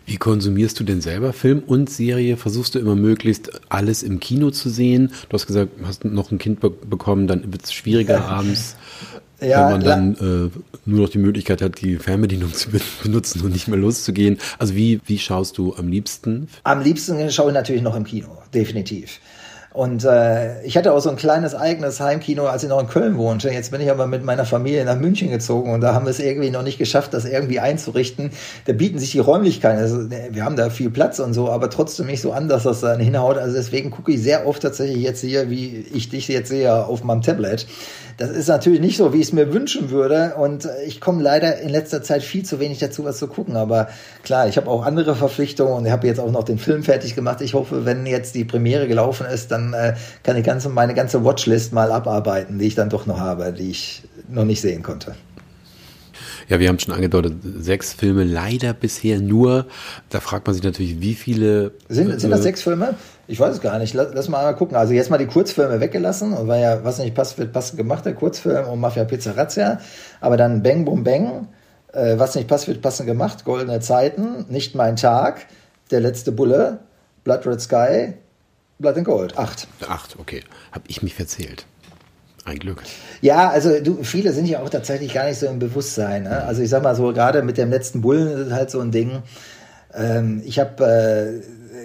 Wie 0.07 0.17
konsumierst 0.17 0.79
du 0.79 0.85
denn 0.85 1.01
selber 1.01 1.33
Film 1.33 1.63
und 1.67 1.91
Serie? 1.91 2.37
Versuchst 2.37 2.77
du 2.77 2.79
immer 2.79 2.95
möglichst 2.95 3.61
alles 3.69 4.05
im 4.05 4.21
Kino 4.21 4.53
zu 4.53 4.71
sehen? 4.71 5.11
Du 5.29 5.35
hast 5.35 5.49
gesagt, 5.49 5.73
du 5.81 5.87
hast 5.87 6.05
noch 6.05 6.31
ein 6.31 6.39
Kind 6.39 6.61
be 6.61 6.71
bekommen, 6.71 7.27
dann 7.27 7.53
wird 7.53 7.65
es 7.65 7.73
schwieriger 7.73 8.25
abends. 8.25 8.77
Ja, 9.39 9.67
wenn 9.67 9.73
man 9.73 9.85
dann 9.85 10.15
äh, 10.15 10.51
nur 10.87 11.03
noch 11.03 11.11
die 11.11 11.19
Möglichkeit 11.19 11.61
hat, 11.61 11.83
die 11.83 11.97
Fernbedienung 11.97 12.53
zu 12.55 12.71
benutzen 13.03 13.43
und 13.43 13.53
nicht 13.53 13.69
mehr 13.69 13.77
loszugehen. 13.79 14.39
Also 14.59 14.75
wie, 14.75 14.99
wie 15.05 15.19
schaust 15.19 15.59
du 15.59 15.75
am 15.75 15.89
liebsten? 15.89 16.49
Am 16.63 16.81
liebsten 16.81 17.31
schaue 17.31 17.49
ich 17.49 17.55
natürlich 17.55 17.83
noch 17.83 17.95
im 17.97 18.05
Kino, 18.05 18.29
definitiv. 18.55 19.21
Und 19.77 20.05
äh, 20.05 20.63
ich 20.63 20.79
hatte 20.79 20.95
auch 20.95 21.01
so 21.01 21.11
ein 21.11 21.17
kleines 21.17 21.55
eigenes 21.55 22.01
Heimkino, 22.01 22.47
als 22.47 22.63
ich 22.63 22.71
noch 22.71 22.81
in 22.81 22.89
Köln 22.89 23.19
wohnte. 23.19 23.51
Jetzt 23.51 23.73
bin 23.73 23.83
ich 23.83 23.91
aber 23.91 24.07
mit 24.07 24.25
meiner 24.25 24.47
Familie 24.47 24.83
nach 24.87 24.99
München 24.99 25.31
gezogen 25.31 25.71
und 25.71 25.83
da 25.83 25.93
haben 25.93 26.07
wir 26.07 26.13
es 26.13 26.19
irgendwie 26.19 26.49
noch 26.49 26.63
nicht 26.63 26.79
geschafft, 26.79 27.13
das 27.13 27.27
irgendwie 27.27 27.61
einzurichten. 27.61 28.31
Da 28.65 28.73
bieten 28.73 28.99
sich 28.99 29.11
die 29.11 29.19
Räumlichkeiten, 29.19 29.79
also 29.79 29.99
ne, 29.99 30.29
wir 30.31 30.47
haben 30.47 30.57
da 30.57 30.71
viel 30.71 30.89
Platz 30.89 31.19
und 31.19 31.35
so, 31.35 31.51
aber 31.51 31.69
trotzdem 31.69 32.07
nicht 32.07 32.23
so 32.23 32.33
an, 32.33 32.49
dass 32.49 32.63
das 32.63 32.81
dann 32.81 33.01
hinhaut. 33.01 33.37
Also 33.37 33.55
deswegen 33.55 33.91
gucke 33.91 34.13
ich 34.13 34.23
sehr 34.23 34.47
oft 34.47 34.63
tatsächlich 34.63 35.03
jetzt 35.03 35.21
hier, 35.21 35.51
wie 35.51 35.85
ich 35.93 36.09
dich 36.09 36.27
jetzt 36.29 36.49
sehe, 36.49 36.87
auf 36.87 37.05
meinem 37.05 37.21
Tablet. 37.21 37.67
Das 38.17 38.31
ist 38.31 38.49
natürlich 38.49 38.81
nicht 38.81 38.97
so, 38.97 39.13
wie 39.13 39.19
ich 39.19 39.27
es 39.27 39.33
mir 39.33 39.53
wünschen 39.53 39.91
würde. 39.91 40.35
Und 40.37 40.65
äh, 40.65 40.85
ich 40.85 41.01
komme 41.01 41.23
leider 41.23 41.59
in 41.61 41.69
letzter 41.69 42.03
Zeit 42.03 42.23
viel 42.23 42.45
zu 42.45 42.59
wenig 42.61 42.79
dazu, 42.79 43.05
was 43.05 43.19
zu 43.19 43.29
gucken. 43.29 43.57
Aber 43.57 43.89
klar, 44.23 44.49
ich 44.49 44.57
habe 44.57 44.71
auch 44.71 44.85
andere 44.85 45.15
Verpflichtungen 45.15 45.75
und 45.75 45.87
ich 45.87 45.93
habe 45.93 46.07
jetzt 46.07 46.21
auch 46.21 46.31
noch 46.31 46.45
den 46.45 46.59
Film 46.59 46.83
fertig 46.83 47.15
gemacht. 47.15 47.41
Ich 47.43 47.55
hoffe, 47.55 47.85
wenn 47.85 48.07
jetzt 48.07 48.35
die 48.35 48.45
Premiere 48.45 48.89
gelaufen 48.89 49.27
ist, 49.27 49.51
dann 49.51 49.75
äh, 49.75 49.95
kann 50.23 50.37
ich 50.37 50.45
ganze, 50.45 50.69
meine 50.71 50.95
ganze 50.95 51.25
Watchlist 51.25 51.73
mal 51.73 51.93
abarbeiten, 51.93 52.59
die 52.59 52.67
ich 52.67 52.75
dann 52.75 52.89
doch 52.89 53.07
noch 53.07 53.21
habe, 53.21 53.53
die 53.53 53.71
ich 53.71 54.03
noch 54.29 54.45
nicht 54.45 54.61
sehen 54.61 54.83
konnte. 54.83 55.15
Ja, 56.49 56.61
wir 56.61 56.69
haben 56.69 56.79
schon 56.79 56.95
angedeutet, 56.95 57.35
sechs 57.43 57.93
Filme 57.93 58.23
leider 58.23 58.73
bisher 58.73 59.21
nur. 59.21 59.67
Da 60.11 60.21
fragt 60.21 60.47
man 60.47 60.55
sich 60.55 60.63
natürlich, 60.63 61.01
wie 61.01 61.15
viele. 61.15 61.73
Sind, 61.89 62.21
sind 62.21 62.31
das 62.31 62.41
äh, 62.41 62.45
sechs 62.45 62.63
Filme? 62.63 62.95
Ich 63.27 63.41
weiß 63.41 63.57
es 63.57 63.61
gar 63.61 63.79
nicht. 63.79 63.95
Lass, 63.95 64.09
lass 64.15 64.29
mal 64.29 64.53
gucken. 64.55 64.77
Also 64.77 64.93
jetzt 64.93 65.11
mal 65.11 65.19
die 65.19 65.27
Kurzfilme 65.27 65.81
weggelassen. 65.81 66.33
Und 66.33 66.47
war 66.47 66.59
ja, 66.59 66.85
was 66.85 66.99
nicht 66.99 67.15
passt, 67.15 67.39
wird 67.39 67.53
passend 67.53 67.79
gemacht, 67.79 68.05
der 68.05 68.15
Kurzfilm 68.15 68.69
um 68.69 68.81
Mafia 68.81 69.05
Pizza 69.05 69.37
Razzia. 69.37 69.81
Aber 70.21 70.37
dann 70.37 70.63
Bang 70.63 70.85
Boom 70.85 71.03
Bang. 71.03 71.49
Äh, 71.93 72.19
was 72.19 72.35
nicht 72.37 72.47
passt, 72.47 72.69
wird 72.69 72.81
passend 72.81 73.07
gemacht. 73.07 73.45
Goldene 73.45 73.81
Zeiten. 73.81 74.47
Nicht 74.49 74.75
mein 74.75 74.97
Tag. 74.97 75.47
Der 75.91 76.01
letzte 76.01 76.31
Bulle. 76.31 76.79
Blood 77.25 77.47
Red 77.47 77.61
Sky. 77.61 78.15
Blood 78.79 78.97
and 78.99 79.05
Gold. 79.05 79.39
Acht. 79.39 79.67
Acht, 79.89 80.17
okay. 80.19 80.43
Hab 80.71 80.83
ich 80.87 81.03
mich 81.03 81.15
verzählt. 81.15 81.67
Ein 82.47 82.61
Glück. 82.61 82.85
Ja, 83.23 83.51
also 83.51 83.81
du, 83.81 84.05
viele 84.05 84.33
sind 84.33 84.47
ja 84.47 84.61
auch 84.61 84.71
tatsächlich 84.71 85.13
gar 85.13 85.27
nicht 85.27 85.39
so 85.39 85.47
im 85.47 85.59
Bewusstsein. 85.59 86.23
Ne? 86.23 86.45
Also 86.45 86.63
ich 86.63 86.71
sag 86.71 86.85
mal 86.85 86.95
so, 86.95 87.13
gerade 87.13 87.43
mit 87.43 87.59
dem 87.59 87.71
letzten 87.71 88.03
Bullen 88.03 88.47
ist 88.47 88.53
halt 88.53 88.71
so 88.71 88.81
ein 88.81 88.93
Ding. 88.93 89.23
Ähm, 89.93 90.43
ich 90.45 90.61
habe 90.61 90.85
äh, 90.85 91.43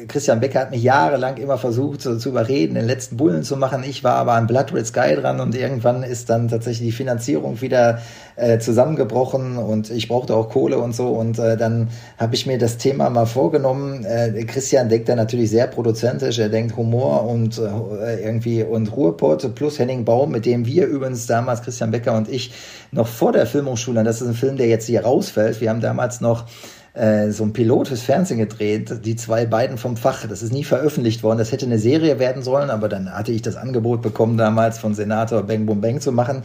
Christian 0.08 0.39
Becker 0.39 0.60
hat 0.60 0.72
mich 0.72 0.84
jahrelang 0.84 1.38
immer 1.38 1.58
versucht 1.58 2.02
so, 2.02 2.18
zu 2.18 2.30
überreden, 2.30 2.76
den 2.76 2.86
letzten 2.86 3.18
Bullen 3.18 3.43
zu 3.43 3.58
machen. 3.58 3.84
Ich 3.84 4.04
war 4.04 4.16
aber 4.16 4.34
an 4.34 4.47
Blood 4.47 4.74
Red 4.74 4.88
Sky 4.88 5.16
dran 5.16 5.39
und 5.39 5.56
irgendwann 5.56 6.04
ist 6.04 6.30
dann 6.30 6.47
tatsächlich 6.47 6.89
die 6.89 6.95
Finanzierung 6.95 7.62
wieder 7.62 7.99
äh, 8.36 8.60
zusammengebrochen 8.60 9.58
und 9.58 9.89
ich 9.89 10.08
brauchte 10.08 10.36
auch 10.36 10.49
Kohle 10.49 10.78
und 10.78 10.95
so 10.95 11.10
und 11.10 11.39
äh, 11.39 11.58
dann 11.58 11.89
habe 12.18 12.36
ich 12.36 12.45
mir 12.45 12.58
das 12.58 12.78
Thema 12.78 13.10
mal 13.10 13.26
vorgenommen. 13.26 14.04
Äh, 14.06 14.43
Christian 14.45 14.89
denkt 14.89 15.10
da 15.10 15.16
natürlich 15.16 15.49
sehr 15.49 15.68
produzentisch, 15.68 16.39
er 16.39 16.49
denkt 16.49 16.78
Humor 16.78 17.28
und 17.28 17.58
äh, 17.58 18.24
irgendwie 18.24 18.64
und 18.64 18.95
Ruhrpott 18.95 19.56
plus 19.56 19.80
Henning 19.80 20.06
Baum, 20.06 20.32
mit 20.32 20.45
dem 20.45 20.66
wir 20.66 20.88
übrigens 20.88 21.28
damals 21.28 21.62
Christian 21.62 21.91
Becker 21.91 22.16
und 22.16 22.30
ich 22.30 22.54
noch 22.91 23.08
vor 23.08 23.32
der 23.32 23.45
Filmhochschule, 23.45 24.04
das 24.04 24.22
ist 24.22 24.28
ein 24.28 24.34
Film, 24.34 24.58
der 24.58 24.68
jetzt 24.68 24.88
hier 24.88 25.04
rausfällt. 25.04 25.62
Wir 25.62 25.70
haben 25.70 25.82
damals 25.82 26.22
noch 26.22 26.45
äh, 26.94 27.32
so 27.32 27.44
ein 27.44 27.54
Pilot 27.54 27.88
fürs 27.88 28.02
Fernsehen 28.02 28.38
gedreht, 28.38 29.06
die 29.06 29.16
zwei 29.16 29.46
beiden 29.46 29.78
vom 29.78 29.96
Fach. 29.96 30.28
Das 30.28 30.42
ist 30.42 30.52
nie 30.52 30.64
veröffentlicht 30.64 31.24
worden. 31.24 31.38
Das 31.38 31.52
hätte 31.52 31.66
eine 31.66 31.80
Serie 31.80 32.20
werden 32.20 32.44
sollen, 32.44 32.70
aber 32.70 32.89
dann 32.89 33.12
hatte 33.12 33.32
ich 33.32 33.42
das 33.42 33.56
Angebot 33.56 34.02
bekommen, 34.02 34.38
damals 34.38 34.78
von 34.78 34.94
Senator 34.94 35.44
Bang 35.44 35.66
Boom 35.66 35.82
Bang 35.82 36.02
zu 36.02 36.12
machen. 36.12 36.44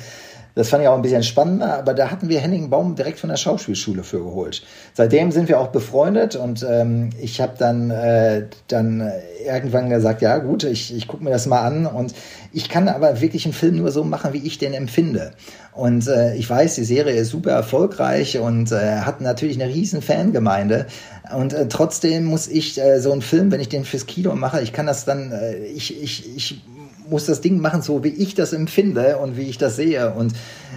Das 0.56 0.70
fand 0.70 0.82
ich 0.82 0.88
auch 0.88 0.96
ein 0.96 1.02
bisschen 1.02 1.22
spannender, 1.22 1.78
aber 1.78 1.92
da 1.92 2.10
hatten 2.10 2.30
wir 2.30 2.40
Henning 2.40 2.70
Baum 2.70 2.94
direkt 2.94 3.20
von 3.20 3.28
der 3.28 3.36
Schauspielschule 3.36 4.02
für 4.02 4.20
geholt. 4.20 4.62
Seitdem 4.94 5.30
sind 5.30 5.50
wir 5.50 5.60
auch 5.60 5.68
befreundet 5.68 6.34
und 6.34 6.66
ähm, 6.68 7.10
ich 7.20 7.42
habe 7.42 7.52
dann, 7.58 7.90
äh, 7.90 8.44
dann 8.66 9.12
irgendwann 9.46 9.90
gesagt, 9.90 10.22
ja 10.22 10.38
gut, 10.38 10.64
ich, 10.64 10.96
ich 10.96 11.08
gucke 11.08 11.22
mir 11.22 11.30
das 11.30 11.46
mal 11.46 11.60
an 11.60 11.84
und 11.84 12.14
ich 12.54 12.70
kann 12.70 12.88
aber 12.88 13.20
wirklich 13.20 13.44
einen 13.44 13.52
Film 13.52 13.76
nur 13.76 13.92
so 13.92 14.02
machen, 14.02 14.32
wie 14.32 14.46
ich 14.46 14.56
den 14.56 14.72
empfinde. 14.72 15.32
Und 15.72 16.08
äh, 16.08 16.34
ich 16.36 16.48
weiß, 16.48 16.74
die 16.76 16.84
Serie 16.84 17.16
ist 17.16 17.28
super 17.28 17.50
erfolgreich 17.50 18.38
und 18.38 18.72
äh, 18.72 19.00
hat 19.00 19.20
natürlich 19.20 19.60
eine 19.60 19.70
riesen 19.70 20.00
Fangemeinde. 20.00 20.86
Und 21.36 21.52
äh, 21.52 21.68
trotzdem 21.68 22.24
muss 22.24 22.48
ich 22.48 22.80
äh, 22.80 22.98
so 22.98 23.12
einen 23.12 23.20
Film, 23.20 23.52
wenn 23.52 23.60
ich 23.60 23.68
den 23.68 23.84
fürs 23.84 24.06
Kino 24.06 24.34
mache, 24.34 24.62
ich 24.62 24.72
kann 24.72 24.86
das 24.86 25.04
dann, 25.04 25.32
äh, 25.32 25.58
ich, 25.66 26.02
ich, 26.02 26.34
ich 26.34 26.62
muss 27.08 27.26
das 27.26 27.40
Ding 27.40 27.60
machen, 27.60 27.82
so 27.82 28.02
wie 28.04 28.08
ich 28.08 28.34
das 28.34 28.52
empfinde 28.52 29.18
und 29.18 29.36
wie 29.36 29.48
ich 29.48 29.58
das 29.58 29.76
sehe. 29.76 30.12
Und 30.14 30.34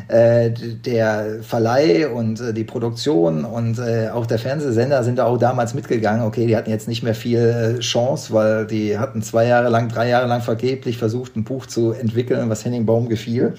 äh, 0.07 0.51
der 0.51 1.37
Verleih 1.41 2.09
und 2.09 2.39
äh, 2.41 2.53
die 2.53 2.63
Produktion 2.63 3.45
und 3.45 3.79
äh, 3.79 4.09
auch 4.09 4.25
der 4.25 4.39
Fernsehsender 4.39 5.03
sind 5.03 5.17
da 5.17 5.25
auch 5.25 5.37
damals 5.37 5.73
mitgegangen. 5.73 6.25
Okay, 6.25 6.47
die 6.47 6.55
hatten 6.55 6.69
jetzt 6.69 6.87
nicht 6.87 7.03
mehr 7.03 7.15
viel 7.15 7.77
äh, 7.77 7.79
Chance, 7.79 8.33
weil 8.33 8.67
die 8.67 8.97
hatten 8.97 9.21
zwei 9.21 9.47
Jahre 9.47 9.69
lang, 9.69 9.89
drei 9.89 10.09
Jahre 10.09 10.27
lang 10.27 10.41
vergeblich 10.41 10.97
versucht, 10.97 11.35
ein 11.35 11.43
Buch 11.43 11.65
zu 11.65 11.91
entwickeln, 11.91 12.49
was 12.49 12.65
Henning 12.65 12.85
Baum 12.85 13.09
gefiel. 13.09 13.55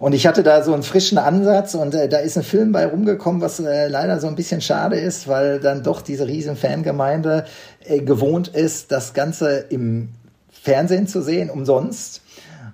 Und 0.00 0.14
ich 0.14 0.26
hatte 0.26 0.42
da 0.42 0.62
so 0.62 0.72
einen 0.72 0.82
frischen 0.82 1.18
Ansatz 1.18 1.74
und 1.74 1.94
äh, 1.94 2.08
da 2.08 2.16
ist 2.16 2.38
ein 2.38 2.42
Film 2.42 2.72
bei 2.72 2.86
rumgekommen, 2.86 3.42
was 3.42 3.60
äh, 3.60 3.86
leider 3.86 4.18
so 4.18 4.28
ein 4.28 4.34
bisschen 4.34 4.62
schade 4.62 4.96
ist, 4.96 5.28
weil 5.28 5.60
dann 5.60 5.82
doch 5.82 6.00
diese 6.00 6.26
riesen 6.26 6.56
Fangemeinde 6.56 7.44
äh, 7.84 8.00
gewohnt 8.00 8.48
ist, 8.48 8.92
das 8.92 9.12
Ganze 9.12 9.66
im 9.68 10.08
Fernsehen 10.62 11.06
zu 11.06 11.22
sehen, 11.22 11.50
umsonst. 11.50 12.22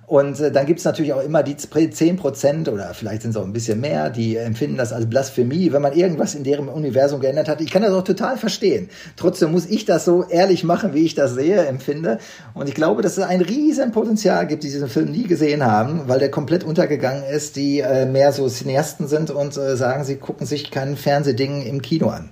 Und 0.07 0.39
äh, 0.39 0.53
dann 0.53 0.65
gibt 0.65 0.79
es 0.79 0.85
natürlich 0.85 1.11
auch 1.11 1.21
immer 1.21 1.43
die 1.43 1.57
10 1.57 2.15
Prozent 2.15 2.69
oder 2.69 2.93
vielleicht 2.93 3.23
sind 3.23 3.31
es 3.31 3.37
auch 3.37 3.43
ein 3.43 3.51
bisschen 3.51 3.81
mehr, 3.81 4.09
die 4.09 4.37
empfinden 4.37 4.77
das 4.77 4.93
als 4.93 5.09
Blasphemie, 5.09 5.73
wenn 5.73 5.81
man 5.81 5.91
irgendwas 5.91 6.33
in 6.33 6.45
deren 6.45 6.69
Universum 6.69 7.19
geändert 7.19 7.49
hat. 7.49 7.59
Ich 7.59 7.71
kann 7.71 7.81
das 7.81 7.91
auch 7.91 8.05
total 8.05 8.37
verstehen. 8.37 8.89
Trotzdem 9.17 9.51
muss 9.51 9.65
ich 9.65 9.83
das 9.83 10.05
so 10.05 10.23
ehrlich 10.23 10.63
machen, 10.63 10.93
wie 10.93 11.03
ich 11.03 11.13
das 11.13 11.33
sehe, 11.33 11.65
empfinde. 11.65 12.19
Und 12.53 12.69
ich 12.69 12.75
glaube, 12.75 13.01
dass 13.01 13.17
es 13.17 13.23
ein 13.23 13.41
riesen 13.41 13.91
Potenzial 13.91 14.47
gibt, 14.47 14.63
die 14.63 14.69
diesen 14.69 14.87
Film 14.87 15.11
nie 15.11 15.23
gesehen 15.23 15.65
haben, 15.65 16.03
weil 16.07 16.19
der 16.19 16.31
komplett 16.31 16.63
untergegangen 16.63 17.25
ist, 17.25 17.57
die 17.57 17.81
äh, 17.81 18.05
mehr 18.05 18.31
so 18.31 18.47
Cineasten 18.47 19.09
sind 19.09 19.29
und 19.29 19.57
äh, 19.57 19.75
sagen, 19.75 20.05
sie 20.05 20.15
gucken 20.15 20.47
sich 20.47 20.71
kein 20.71 20.95
Fernsehding 20.95 21.63
im 21.63 21.81
Kino 21.81 22.07
an 22.07 22.29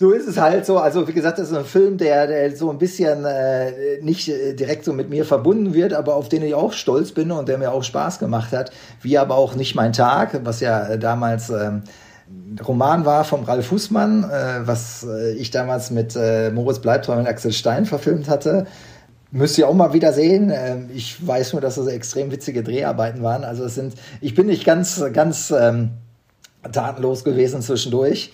so 0.00 0.12
ist 0.12 0.26
es 0.26 0.38
halt 0.38 0.64
so. 0.64 0.78
Also 0.78 1.06
wie 1.06 1.12
gesagt, 1.12 1.38
das 1.38 1.50
ist 1.50 1.56
ein 1.56 1.66
Film, 1.66 1.98
der, 1.98 2.26
der 2.26 2.56
so 2.56 2.70
ein 2.70 2.78
bisschen 2.78 3.26
äh, 3.26 4.00
nicht 4.00 4.30
äh, 4.30 4.54
direkt 4.54 4.86
so 4.86 4.94
mit 4.94 5.10
mir 5.10 5.26
verbunden 5.26 5.74
wird, 5.74 5.92
aber 5.92 6.14
auf 6.16 6.30
den 6.30 6.42
ich 6.42 6.54
auch 6.54 6.72
stolz 6.72 7.12
bin 7.12 7.30
und 7.30 7.50
der 7.50 7.58
mir 7.58 7.70
auch 7.70 7.84
Spaß 7.84 8.18
gemacht 8.18 8.52
hat. 8.52 8.72
Wie 9.02 9.18
aber 9.18 9.34
auch 9.34 9.54
nicht 9.54 9.74
mein 9.74 9.92
Tag, 9.92 10.40
was 10.42 10.60
ja 10.60 10.96
damals 10.96 11.50
ähm, 11.50 11.82
Roman 12.66 13.04
war 13.04 13.24
vom 13.24 13.44
Ralf 13.44 13.66
Fußmann, 13.66 14.24
äh, 14.24 14.66
was 14.66 15.04
äh, 15.06 15.32
ich 15.32 15.50
damals 15.50 15.90
mit 15.90 16.16
äh, 16.16 16.50
Moritz 16.50 16.78
Bleibtreu 16.78 17.18
und 17.18 17.26
Axel 17.26 17.52
Stein 17.52 17.84
verfilmt 17.84 18.30
hatte. 18.30 18.66
Müsst 19.32 19.58
ihr 19.58 19.68
auch 19.68 19.74
mal 19.74 19.92
wieder 19.92 20.14
sehen. 20.14 20.50
Ähm, 20.50 20.88
ich 20.94 21.26
weiß 21.26 21.52
nur, 21.52 21.60
dass 21.60 21.76
es 21.76 21.86
extrem 21.88 22.30
witzige 22.30 22.62
Dreharbeiten 22.62 23.22
waren. 23.22 23.44
Also 23.44 23.64
es 23.64 23.74
sind, 23.74 23.96
ich 24.22 24.34
bin 24.34 24.46
nicht 24.46 24.64
ganz, 24.64 25.04
ganz 25.12 25.50
ähm, 25.50 25.90
tatenlos 26.72 27.22
gewesen 27.22 27.60
zwischendurch. 27.60 28.32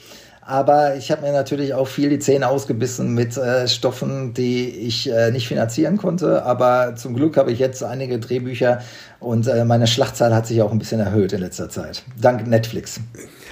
Aber 0.49 0.95
ich 0.95 1.11
habe 1.11 1.23
mir 1.23 1.33
natürlich 1.33 1.75
auch 1.75 1.89
viel 1.89 2.09
die 2.09 2.21
Zähne 2.21 2.47
ausgebissen 2.49 3.15
mit 3.15 3.37
äh, 3.37 3.67
Stoffen, 3.67 4.33
die 4.33 4.69
ich 4.69 5.11
äh, 5.11 5.33
nicht 5.33 5.49
finanzieren 5.49 5.97
konnte. 5.97 6.45
Aber 6.45 6.95
zum 6.95 7.17
Glück 7.17 7.37
habe 7.37 7.51
ich 7.51 7.59
jetzt 7.59 7.83
einige 7.83 8.21
Drehbücher 8.21 8.81
und 9.19 9.49
äh, 9.49 9.65
meine 9.65 9.89
Schlachtzahl 9.89 10.33
hat 10.33 10.47
sich 10.47 10.63
auch 10.63 10.71
ein 10.71 10.79
bisschen 10.79 11.01
erhöht 11.01 11.33
in 11.33 11.41
letzter 11.41 11.69
Zeit. 11.69 12.05
Dank 12.21 12.47
Netflix. 12.47 13.01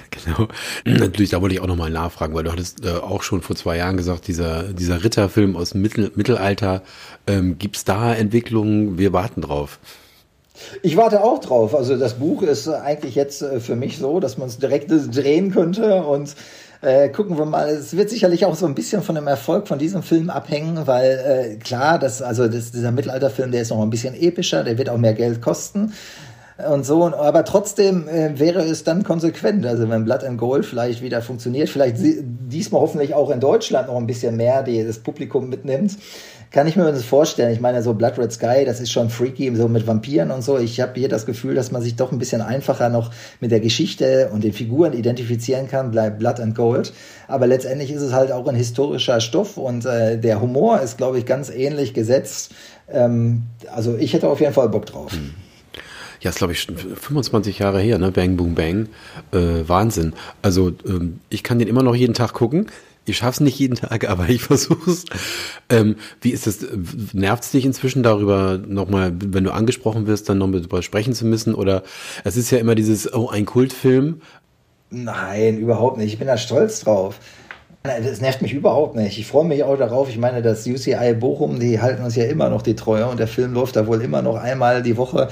Genau. 0.09 0.47
Natürlich, 0.85 1.31
da 1.31 1.41
wollte 1.41 1.55
ich 1.55 1.61
auch 1.61 1.67
nochmal 1.67 1.89
nachfragen, 1.89 2.33
weil 2.33 2.45
du 2.45 2.51
hattest 2.53 2.85
äh, 2.85 2.91
auch 2.91 3.23
schon 3.23 3.41
vor 3.41 3.57
zwei 3.57 3.75
Jahren 3.75 3.97
gesagt, 3.97 4.29
dieser, 4.29 4.63
dieser 4.63 5.03
Ritterfilm 5.03 5.57
aus 5.57 5.71
dem 5.71 5.81
Mittel, 5.81 6.13
Mittelalter, 6.15 6.81
ähm, 7.27 7.57
gibt 7.57 7.75
es 7.75 7.83
da 7.83 8.13
Entwicklungen? 8.13 8.97
Wir 8.97 9.11
warten 9.11 9.41
drauf. 9.41 9.79
Ich 10.81 10.95
warte 10.95 11.23
auch 11.23 11.39
drauf. 11.39 11.75
Also 11.75 11.97
das 11.97 12.13
Buch 12.13 12.41
ist 12.41 12.69
eigentlich 12.69 13.15
jetzt 13.15 13.41
äh, 13.41 13.59
für 13.59 13.75
mich 13.75 13.97
so, 13.97 14.21
dass 14.21 14.37
man 14.37 14.47
es 14.47 14.57
direkt 14.57 14.89
drehen 14.89 15.51
könnte 15.51 16.03
und 16.03 16.35
Äh, 16.85 17.09
gucken 17.09 17.37
wir 17.37 17.45
mal. 17.45 17.67
Es 17.69 17.97
wird 17.97 18.11
sicherlich 18.11 18.45
auch 18.45 18.53
so 18.53 18.67
ein 18.67 18.75
bisschen 18.75 19.01
von 19.01 19.15
dem 19.15 19.25
Erfolg 19.25 19.67
von 19.67 19.79
diesem 19.79 20.03
Film 20.03 20.29
abhängen, 20.29 20.85
weil 20.85 21.55
äh, 21.55 21.55
klar, 21.55 21.97
das, 21.97 22.21
also 22.21 22.47
das, 22.47 22.71
dieser 22.71 22.91
Mittelalterfilm, 22.91 23.51
der 23.51 23.63
ist 23.63 23.71
noch 23.71 23.81
ein 23.81 23.89
bisschen 23.89 24.13
epischer, 24.13 24.63
der 24.63 24.77
wird 24.77 24.89
auch 24.89 24.97
mehr 24.97 25.15
Geld 25.15 25.41
kosten 25.41 25.93
und 26.69 26.85
so. 26.85 27.05
Aber 27.05 27.43
trotzdem 27.43 28.07
äh, 28.07 28.37
wäre 28.39 28.61
es 28.61 28.83
dann 28.83 29.03
konsequent. 29.03 29.65
Also 29.65 29.89
wenn 29.89 30.05
Blood 30.05 30.23
and 30.23 30.37
Gold 30.37 30.65
vielleicht 30.65 31.01
wieder 31.01 31.23
funktioniert, 31.23 31.69
vielleicht 31.69 31.97
diesmal 31.99 32.81
hoffentlich 32.81 33.15
auch 33.15 33.31
in 33.31 33.39
Deutschland 33.39 33.87
noch 33.87 33.97
ein 33.97 34.07
bisschen 34.07 34.37
mehr, 34.37 34.61
die 34.61 34.85
das 34.85 34.99
Publikum 34.99 35.49
mitnimmt. 35.49 35.97
Kann 36.51 36.67
ich 36.67 36.75
mir 36.75 36.91
das 36.91 37.03
vorstellen. 37.03 37.51
Ich 37.51 37.59
meine, 37.59 37.83
so 37.83 37.93
Blood 37.93 38.17
Red 38.17 38.31
Sky, 38.31 38.63
das 38.65 38.79
ist 38.79 38.91
schon 38.91 39.09
freaky, 39.09 39.55
so 39.55 39.67
mit 39.67 39.85
Vampiren 39.87 40.31
und 40.31 40.43
so. 40.43 40.57
Ich 40.57 40.79
habe 40.79 40.93
hier 40.95 41.09
das 41.09 41.25
Gefühl, 41.25 41.55
dass 41.55 41.71
man 41.71 41.81
sich 41.81 41.95
doch 41.95 42.11
ein 42.11 42.17
bisschen 42.17 42.41
einfacher 42.41 42.89
noch 42.89 43.11
mit 43.39 43.51
der 43.51 43.59
Geschichte 43.59 44.29
und 44.31 44.43
den 44.43 44.53
Figuren 44.53 44.93
identifizieren 44.93 45.67
kann, 45.67 45.91
bleibt 45.91 46.19
Blood 46.19 46.39
and 46.39 46.55
Gold. 46.55 46.93
Aber 47.27 47.47
letztendlich 47.47 47.91
ist 47.91 48.01
es 48.01 48.13
halt 48.13 48.31
auch 48.31 48.47
ein 48.47 48.55
historischer 48.55 49.19
Stoff 49.21 49.57
und 49.57 49.85
äh, 49.85 50.17
der 50.17 50.41
Humor 50.41 50.81
ist, 50.81 50.97
glaube 50.97 51.19
ich, 51.19 51.25
ganz 51.25 51.49
ähnlich 51.49 51.93
gesetzt. 51.93 52.53
Ähm, 52.89 53.43
also 53.73 53.97
ich 53.97 54.13
hätte 54.13 54.29
auf 54.29 54.39
jeden 54.39 54.53
Fall 54.53 54.69
Bock 54.69 54.85
drauf. 54.85 55.11
Hm 55.11 55.33
ja, 56.25 56.29
ist 56.29 56.39
glaube 56.39 56.53
ich 56.53 56.61
schon 56.61 56.75
25 56.75 57.59
Jahre 57.59 57.79
her, 57.79 57.99
ne? 57.99 58.11
Bang 58.11 58.35
Boom 58.35 58.55
Bang. 58.55 58.87
Äh, 59.31 59.67
Wahnsinn. 59.67 60.13
Also 60.41 60.71
ähm, 60.87 61.19
ich 61.29 61.43
kann 61.43 61.59
den 61.59 61.67
immer 61.67 61.83
noch 61.83 61.95
jeden 61.95 62.15
Tag 62.15 62.33
gucken. 62.33 62.65
Ich 63.05 63.17
schaff's 63.17 63.39
nicht 63.39 63.59
jeden 63.59 63.75
Tag, 63.75 64.09
aber 64.09 64.29
ich 64.29 64.41
versuch's. 64.41 65.05
Ähm, 65.69 65.95
wie 66.21 66.31
ist 66.31 66.47
das? 66.47 66.65
Nervt's 67.13 67.51
dich 67.51 67.65
inzwischen 67.65 68.03
darüber 68.03 68.57
nochmal, 68.57 69.13
wenn 69.17 69.43
du 69.43 69.51
angesprochen 69.51 70.07
wirst, 70.07 70.29
dann 70.29 70.39
noch 70.39 70.51
darüber 70.51 70.81
sprechen 70.81 71.13
zu 71.13 71.25
müssen? 71.25 71.55
Oder 71.55 71.83
es 72.23 72.37
ist 72.37 72.51
ja 72.51 72.57
immer 72.57 72.75
dieses, 72.75 73.13
oh, 73.13 73.29
ein 73.29 73.45
Kultfilm. 73.45 74.21
Nein, 74.89 75.57
überhaupt 75.57 75.97
nicht. 75.97 76.13
Ich 76.13 76.19
bin 76.19 76.27
da 76.27 76.37
stolz 76.37 76.81
drauf. 76.81 77.19
Das 77.83 78.19
nervt 78.19 78.41
mich 78.41 78.53
überhaupt 78.53 78.95
nicht. 78.95 79.19
Ich 79.19 79.27
freue 79.27 79.45
mich 79.45 79.63
auch 79.63 79.77
darauf. 79.77 80.09
Ich 80.09 80.17
meine, 80.17 80.41
das 80.41 80.65
UCI 80.65 81.13
Bochum, 81.13 81.59
die 81.59 81.79
halten 81.79 82.03
uns 82.03 82.15
ja 82.15 82.25
immer 82.25 82.49
noch 82.49 82.63
die 82.63 82.75
Treue 82.75 83.05
und 83.05 83.19
der 83.19 83.27
Film 83.27 83.53
läuft 83.53 83.75
da 83.75 83.85
wohl 83.85 84.01
immer 84.01 84.23
noch 84.23 84.35
einmal 84.35 84.81
die 84.81 84.97
Woche 84.97 85.29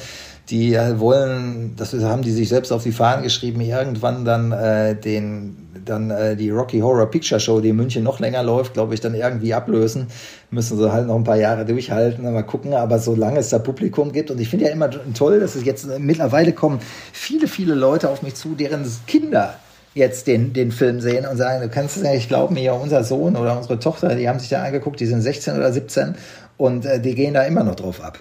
die 0.53 0.77
wollen, 0.99 1.73
das 1.77 1.93
haben 1.93 2.21
die 2.21 2.31
sich 2.31 2.47
selbst 2.47 2.71
auf 2.71 2.83
die 2.83 2.91
Fahnen 2.91 3.23
geschrieben, 3.23 3.59
irgendwann 3.59 4.23
dann 4.23 4.51
äh, 4.51 4.95
den 4.95 5.57
dann 5.85 6.11
äh, 6.11 6.35
die 6.35 6.49
Rocky 6.49 6.79
Horror 6.79 7.07
Picture 7.07 7.39
Show, 7.39 7.59
die 7.59 7.69
in 7.69 7.75
München 7.75 8.03
noch 8.03 8.19
länger 8.19 8.43
läuft, 8.43 8.73
glaube 8.73 8.93
ich, 8.93 9.01
dann 9.01 9.15
irgendwie 9.15 9.53
ablösen. 9.53 10.07
Müssen 10.51 10.77
sie 10.77 10.93
halt 10.93 11.07
noch 11.07 11.15
ein 11.15 11.23
paar 11.23 11.35
Jahre 11.35 11.65
durchhalten, 11.65 12.31
mal 12.31 12.43
gucken. 12.43 12.73
Aber 12.73 12.99
solange 12.99 13.39
es 13.39 13.49
da 13.49 13.59
Publikum 13.59 14.11
gibt, 14.11 14.31
und 14.31 14.39
ich 14.39 14.47
finde 14.47 14.65
ja 14.65 14.71
immer 14.71 14.89
toll, 15.13 15.39
dass 15.39 15.55
es 15.55 15.65
jetzt 15.65 15.87
mittlerweile 15.99 16.53
kommen 16.53 16.79
viele, 17.11 17.47
viele 17.47 17.73
Leute 17.73 18.09
auf 18.09 18.21
mich 18.21 18.35
zu, 18.35 18.55
deren 18.55 18.85
Kinder 19.07 19.55
jetzt 19.95 20.27
den, 20.27 20.53
den 20.53 20.71
Film 20.71 21.01
sehen 21.01 21.25
und 21.25 21.37
sagen, 21.37 21.61
du 21.61 21.69
kannst 21.69 21.97
es 21.97 22.03
ja 22.03 22.11
nicht 22.11 22.29
glauben, 22.29 22.55
hier 22.55 22.73
unser 22.75 23.03
Sohn 23.03 23.35
oder 23.35 23.57
unsere 23.57 23.79
Tochter, 23.79 24.15
die 24.15 24.29
haben 24.29 24.39
sich 24.39 24.49
da 24.49 24.63
angeguckt, 24.63 24.99
die 24.99 25.05
sind 25.05 25.21
16 25.21 25.55
oder 25.55 25.73
17 25.73 26.15
und 26.57 26.85
äh, 26.85 26.99
die 26.99 27.13
gehen 27.13 27.33
da 27.33 27.43
immer 27.43 27.63
noch 27.63 27.75
drauf 27.75 28.01
ab. 28.01 28.19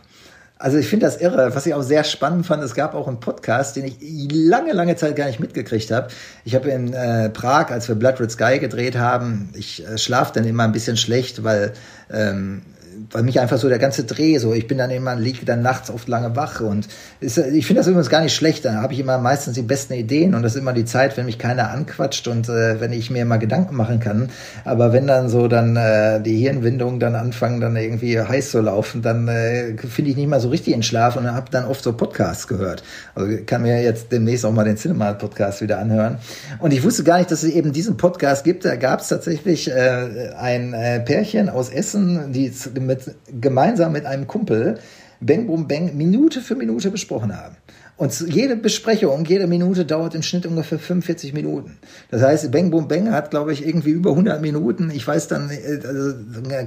Also 0.62 0.78
ich 0.78 0.86
finde 0.86 1.06
das 1.06 1.16
irre. 1.20 1.56
Was 1.56 1.66
ich 1.66 1.74
auch 1.74 1.82
sehr 1.82 2.04
spannend 2.04 2.46
fand, 2.46 2.62
es 2.62 2.76
gab 2.76 2.94
auch 2.94 3.08
einen 3.08 3.18
Podcast, 3.18 3.74
den 3.74 3.84
ich 3.84 3.96
lange, 4.30 4.72
lange 4.72 4.94
Zeit 4.94 5.16
gar 5.16 5.26
nicht 5.26 5.40
mitgekriegt 5.40 5.90
habe. 5.90 6.06
Ich 6.44 6.54
habe 6.54 6.70
in 6.70 6.92
äh, 6.92 7.30
Prag, 7.30 7.72
als 7.72 7.88
wir 7.88 7.96
Blood 7.96 8.20
Red 8.20 8.30
Sky 8.30 8.60
gedreht 8.60 8.96
haben, 8.96 9.50
ich 9.54 9.84
äh, 9.84 9.98
schlafe 9.98 10.32
dann 10.34 10.44
immer 10.44 10.62
ein 10.62 10.70
bisschen 10.70 10.96
schlecht, 10.96 11.42
weil 11.42 11.72
ähm, 12.12 12.62
weil 13.10 13.22
mich 13.22 13.40
einfach 13.40 13.58
so 13.58 13.68
der 13.68 13.78
ganze 13.78 14.04
Dreh 14.04 14.38
so, 14.38 14.52
ich 14.52 14.66
bin 14.66 14.78
dann 14.78 14.90
immer, 14.90 15.16
liege 15.16 15.44
dann 15.44 15.62
nachts 15.62 15.90
oft 15.90 16.08
lange 16.08 16.36
wach 16.36 16.60
und 16.60 16.88
ist, 17.20 17.38
ich 17.38 17.66
finde 17.66 17.80
das 17.80 17.88
übrigens 17.88 18.10
gar 18.10 18.22
nicht 18.22 18.34
schlecht, 18.34 18.64
da 18.64 18.74
habe 18.74 18.92
ich 18.92 19.00
immer 19.00 19.18
meistens 19.18 19.54
die 19.54 19.62
besten 19.62 19.94
Ideen 19.94 20.34
und 20.34 20.42
das 20.42 20.54
ist 20.54 20.60
immer 20.60 20.72
die 20.72 20.84
Zeit, 20.84 21.16
wenn 21.16 21.26
mich 21.26 21.38
keiner 21.38 21.70
anquatscht 21.70 22.28
und 22.28 22.48
äh, 22.48 22.80
wenn 22.80 22.92
ich 22.92 23.10
mir 23.10 23.24
mal 23.24 23.38
Gedanken 23.38 23.76
machen 23.76 24.00
kann, 24.00 24.30
aber 24.64 24.92
wenn 24.92 25.06
dann 25.06 25.28
so 25.28 25.48
dann 25.48 25.76
äh, 25.76 26.20
die 26.20 26.36
Hirnwindungen 26.36 27.00
dann 27.00 27.14
anfangen 27.14 27.60
dann 27.60 27.76
irgendwie 27.76 28.20
heiß 28.20 28.50
zu 28.50 28.60
laufen, 28.60 29.02
dann 29.02 29.28
äh, 29.28 29.76
finde 29.76 30.10
ich 30.10 30.16
nicht 30.16 30.28
mal 30.28 30.40
so 30.40 30.48
richtig 30.48 30.74
in 30.74 30.82
Schlaf 30.82 31.16
und 31.16 31.30
habe 31.30 31.50
dann 31.50 31.64
oft 31.64 31.82
so 31.82 31.92
Podcasts 31.92 32.46
gehört. 32.48 32.82
Also 33.14 33.36
kann 33.46 33.62
mir 33.62 33.82
jetzt 33.82 34.12
demnächst 34.12 34.44
auch 34.44 34.52
mal 34.52 34.64
den 34.64 34.76
Cinema 34.76 35.12
Podcast 35.12 35.60
wieder 35.60 35.78
anhören. 35.78 36.18
Und 36.58 36.72
ich 36.72 36.82
wusste 36.82 37.04
gar 37.04 37.18
nicht, 37.18 37.30
dass 37.30 37.42
es 37.42 37.50
eben 37.50 37.72
diesen 37.72 37.96
Podcast 37.96 38.44
gibt, 38.44 38.64
da 38.64 38.76
gab 38.76 39.00
es 39.00 39.08
tatsächlich 39.08 39.70
äh, 39.70 40.30
ein 40.38 40.74
äh, 40.74 41.00
Pärchen 41.00 41.48
aus 41.48 41.68
Essen, 41.68 42.32
die 42.32 42.52
mit, 42.80 42.91
gemeinsam 43.40 43.92
mit 43.92 44.06
einem 44.06 44.26
Kumpel 44.26 44.78
Bang 45.20 45.46
Boom 45.46 45.68
Bang 45.68 45.96
Minute 45.96 46.40
für 46.40 46.54
Minute 46.54 46.90
besprochen 46.90 47.36
haben. 47.36 47.56
Und 47.96 48.18
jede 48.20 48.56
Besprechung, 48.56 49.24
jede 49.26 49.46
Minute 49.46 49.84
dauert 49.84 50.14
im 50.14 50.22
Schnitt 50.22 50.46
ungefähr 50.46 50.78
45 50.78 51.34
Minuten. 51.34 51.78
Das 52.10 52.22
heißt, 52.22 52.50
Bang 52.50 52.70
Boom 52.70 52.88
Bang 52.88 53.12
hat, 53.12 53.30
glaube 53.30 53.52
ich, 53.52 53.64
irgendwie 53.64 53.90
über 53.90 54.10
100 54.10 54.42
Minuten. 54.42 54.90
Ich 54.92 55.06
weiß 55.06 55.28
dann, 55.28 55.50
äh, 55.50 55.78
also 55.86 56.14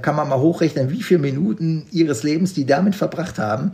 kann 0.01 0.15
man 0.15 0.29
mal 0.29 0.39
hochrechnen, 0.39 0.89
wie 0.91 1.03
viele 1.03 1.19
Minuten 1.19 1.87
ihres 1.91 2.23
Lebens 2.23 2.53
die 2.53 2.65
damit 2.65 2.95
verbracht 2.95 3.39
haben. 3.39 3.71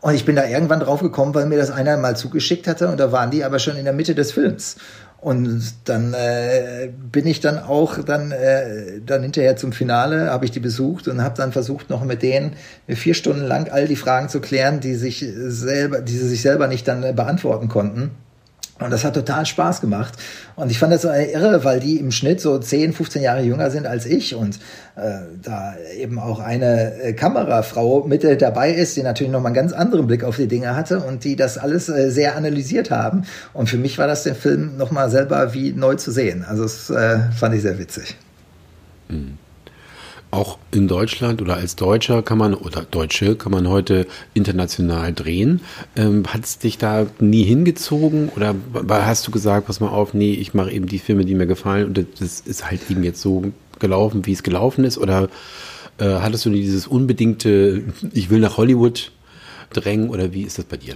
Und 0.00 0.14
ich 0.14 0.26
bin 0.26 0.36
da 0.36 0.46
irgendwann 0.46 0.80
drauf 0.80 1.00
gekommen, 1.00 1.34
weil 1.34 1.46
mir 1.46 1.56
das 1.56 1.70
einer 1.70 1.96
mal 1.96 2.16
zugeschickt 2.16 2.66
hatte 2.66 2.88
und 2.88 3.00
da 3.00 3.10
waren 3.10 3.30
die 3.30 3.42
aber 3.42 3.58
schon 3.58 3.76
in 3.76 3.84
der 3.84 3.94
Mitte 3.94 4.14
des 4.14 4.32
Films. 4.32 4.76
Und 5.24 5.74
dann 5.86 6.12
äh, 6.12 6.90
bin 7.10 7.26
ich 7.26 7.40
dann 7.40 7.58
auch 7.58 7.96
dann 8.04 8.30
äh, 8.30 9.00
dann 9.06 9.22
hinterher 9.22 9.56
zum 9.56 9.72
Finale 9.72 10.30
habe 10.30 10.44
ich 10.44 10.50
die 10.50 10.60
besucht 10.60 11.08
und 11.08 11.22
habe 11.22 11.34
dann 11.34 11.50
versucht 11.50 11.88
noch 11.88 12.04
mit 12.04 12.22
denen 12.22 12.52
vier 12.88 13.14
Stunden 13.14 13.40
lang 13.40 13.70
all 13.70 13.88
die 13.88 13.96
Fragen 13.96 14.28
zu 14.28 14.42
klären, 14.42 14.80
die 14.80 14.94
sich 14.96 15.24
selber, 15.34 16.02
die 16.02 16.12
sie 16.12 16.28
sich 16.28 16.42
selber 16.42 16.66
nicht 16.66 16.86
dann 16.86 17.02
äh, 17.02 17.14
beantworten 17.14 17.68
konnten. 17.68 18.10
Und 18.80 18.90
das 18.90 19.04
hat 19.04 19.14
total 19.14 19.46
Spaß 19.46 19.80
gemacht. 19.80 20.14
Und 20.56 20.68
ich 20.68 20.80
fand 20.80 20.92
das 20.92 21.02
so 21.02 21.08
irre, 21.08 21.62
weil 21.62 21.78
die 21.78 22.00
im 22.00 22.10
Schnitt 22.10 22.40
so 22.40 22.58
10, 22.58 22.92
15 22.92 23.22
Jahre 23.22 23.42
jünger 23.42 23.70
sind 23.70 23.86
als 23.86 24.04
ich 24.04 24.34
und 24.34 24.56
äh, 24.96 25.20
da 25.40 25.74
eben 25.96 26.18
auch 26.18 26.40
eine 26.40 27.00
äh, 27.00 27.12
Kamerafrau 27.12 28.04
mit 28.04 28.24
dabei 28.42 28.72
ist, 28.72 28.96
die 28.96 29.04
natürlich 29.04 29.32
nochmal 29.32 29.50
einen 29.50 29.54
ganz 29.54 29.72
anderen 29.72 30.08
Blick 30.08 30.24
auf 30.24 30.36
die 30.36 30.48
Dinge 30.48 30.74
hatte 30.74 31.00
und 31.00 31.22
die 31.22 31.36
das 31.36 31.56
alles 31.56 31.88
äh, 31.88 32.10
sehr 32.10 32.36
analysiert 32.36 32.90
haben. 32.90 33.24
Und 33.52 33.68
für 33.68 33.78
mich 33.78 33.96
war 33.98 34.08
das 34.08 34.24
den 34.24 34.34
Film 34.34 34.76
nochmal 34.76 35.08
selber 35.08 35.54
wie 35.54 35.72
neu 35.72 35.94
zu 35.94 36.10
sehen. 36.10 36.44
Also 36.46 36.64
das 36.64 36.90
äh, 36.90 37.30
fand 37.30 37.54
ich 37.54 37.62
sehr 37.62 37.78
witzig. 37.78 38.16
Mhm 39.08 39.38
auch 40.34 40.58
in 40.70 40.88
Deutschland 40.88 41.40
oder 41.40 41.56
als 41.56 41.76
Deutscher 41.76 42.22
kann 42.22 42.38
man 42.38 42.54
oder 42.54 42.82
Deutsche 42.82 43.36
kann 43.36 43.52
man 43.52 43.68
heute 43.68 44.06
international 44.34 45.12
drehen. 45.12 45.60
Ähm, 45.96 46.24
Hat 46.26 46.44
es 46.44 46.58
dich 46.58 46.78
da 46.78 47.06
nie 47.20 47.44
hingezogen 47.44 48.28
oder 48.34 48.54
hast 48.88 49.26
du 49.26 49.30
gesagt, 49.30 49.66
pass 49.66 49.80
mal 49.80 49.88
auf, 49.88 50.14
nee, 50.14 50.32
ich 50.32 50.54
mache 50.54 50.70
eben 50.70 50.86
die 50.86 50.98
Filme, 50.98 51.24
die 51.24 51.34
mir 51.34 51.46
gefallen 51.46 51.86
und 51.86 52.06
das 52.20 52.40
ist 52.40 52.70
halt 52.70 52.90
eben 52.90 53.02
jetzt 53.02 53.20
so 53.20 53.52
gelaufen, 53.78 54.26
wie 54.26 54.32
es 54.32 54.42
gelaufen 54.42 54.84
ist? 54.84 54.98
Oder 54.98 55.28
äh, 55.98 56.06
hattest 56.06 56.44
du 56.44 56.50
dieses 56.50 56.86
unbedingte, 56.86 57.84
ich 58.12 58.30
will 58.30 58.40
nach 58.40 58.56
Hollywood 58.56 59.12
drängen 59.72 60.10
oder 60.10 60.32
wie 60.32 60.42
ist 60.42 60.58
das 60.58 60.64
bei 60.64 60.76
dir? 60.76 60.94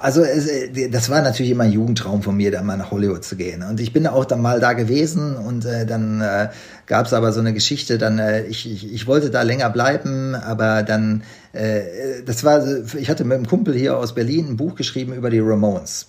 Also 0.00 0.22
es, 0.22 0.46
äh, 0.46 0.88
das 0.88 1.08
war 1.10 1.22
natürlich 1.22 1.52
immer 1.52 1.64
ein 1.64 1.72
Jugendtraum 1.72 2.22
von 2.22 2.36
mir, 2.36 2.50
da 2.50 2.62
mal 2.62 2.76
nach 2.76 2.90
Hollywood 2.90 3.24
zu 3.24 3.36
gehen. 3.36 3.62
Und 3.62 3.80
ich 3.80 3.92
bin 3.92 4.06
auch 4.06 4.24
dann 4.24 4.40
mal 4.40 4.60
da 4.60 4.72
gewesen 4.72 5.36
und 5.36 5.64
äh, 5.64 5.86
dann 5.86 6.20
äh, 6.20 6.48
gab 6.86 7.06
es 7.06 7.12
aber 7.12 7.32
so 7.32 7.40
eine 7.40 7.54
Geschichte, 7.54 7.98
dann 7.98 8.18
äh, 8.18 8.44
ich, 8.44 8.70
ich, 8.70 8.92
ich 8.92 9.06
wollte 9.06 9.30
da 9.30 9.42
länger 9.42 9.70
bleiben, 9.70 10.34
aber 10.34 10.82
dann, 10.82 11.22
äh, 11.52 12.22
das 12.26 12.44
war, 12.44 12.64
ich 12.96 13.08
hatte 13.08 13.24
mit 13.24 13.36
einem 13.36 13.46
Kumpel 13.46 13.74
hier 13.74 13.96
aus 13.96 14.14
Berlin 14.14 14.48
ein 14.48 14.56
Buch 14.56 14.74
geschrieben 14.74 15.12
über 15.12 15.30
die 15.30 15.40
Ramones. 15.40 16.06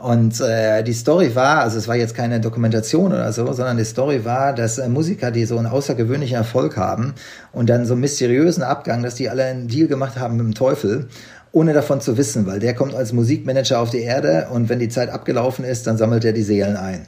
Und 0.00 0.40
äh, 0.40 0.82
die 0.82 0.94
Story 0.94 1.34
war, 1.34 1.60
also 1.60 1.76
es 1.76 1.86
war 1.86 1.94
jetzt 1.94 2.14
keine 2.14 2.40
Dokumentation 2.40 3.12
oder 3.12 3.32
so, 3.34 3.52
sondern 3.52 3.76
die 3.76 3.84
Story 3.84 4.24
war, 4.24 4.54
dass 4.54 4.78
äh, 4.78 4.88
Musiker, 4.88 5.30
die 5.30 5.44
so 5.44 5.58
einen 5.58 5.66
außergewöhnlichen 5.66 6.36
Erfolg 6.36 6.78
haben 6.78 7.14
und 7.52 7.68
dann 7.68 7.84
so 7.84 7.92
einen 7.92 8.00
mysteriösen 8.00 8.62
Abgang, 8.62 9.02
dass 9.02 9.16
die 9.16 9.28
alle 9.28 9.44
einen 9.44 9.68
Deal 9.68 9.88
gemacht 9.88 10.18
haben 10.18 10.36
mit 10.36 10.46
dem 10.46 10.54
Teufel 10.54 11.08
ohne 11.52 11.72
davon 11.72 12.00
zu 12.00 12.16
wissen, 12.16 12.46
weil 12.46 12.60
der 12.60 12.74
kommt 12.74 12.94
als 12.94 13.12
Musikmanager 13.12 13.80
auf 13.80 13.90
die 13.90 14.02
Erde 14.02 14.48
und 14.52 14.68
wenn 14.68 14.78
die 14.78 14.88
Zeit 14.88 15.10
abgelaufen 15.10 15.64
ist, 15.64 15.86
dann 15.86 15.96
sammelt 15.96 16.24
er 16.24 16.32
die 16.32 16.42
Seelen 16.42 16.76
ein. 16.76 17.06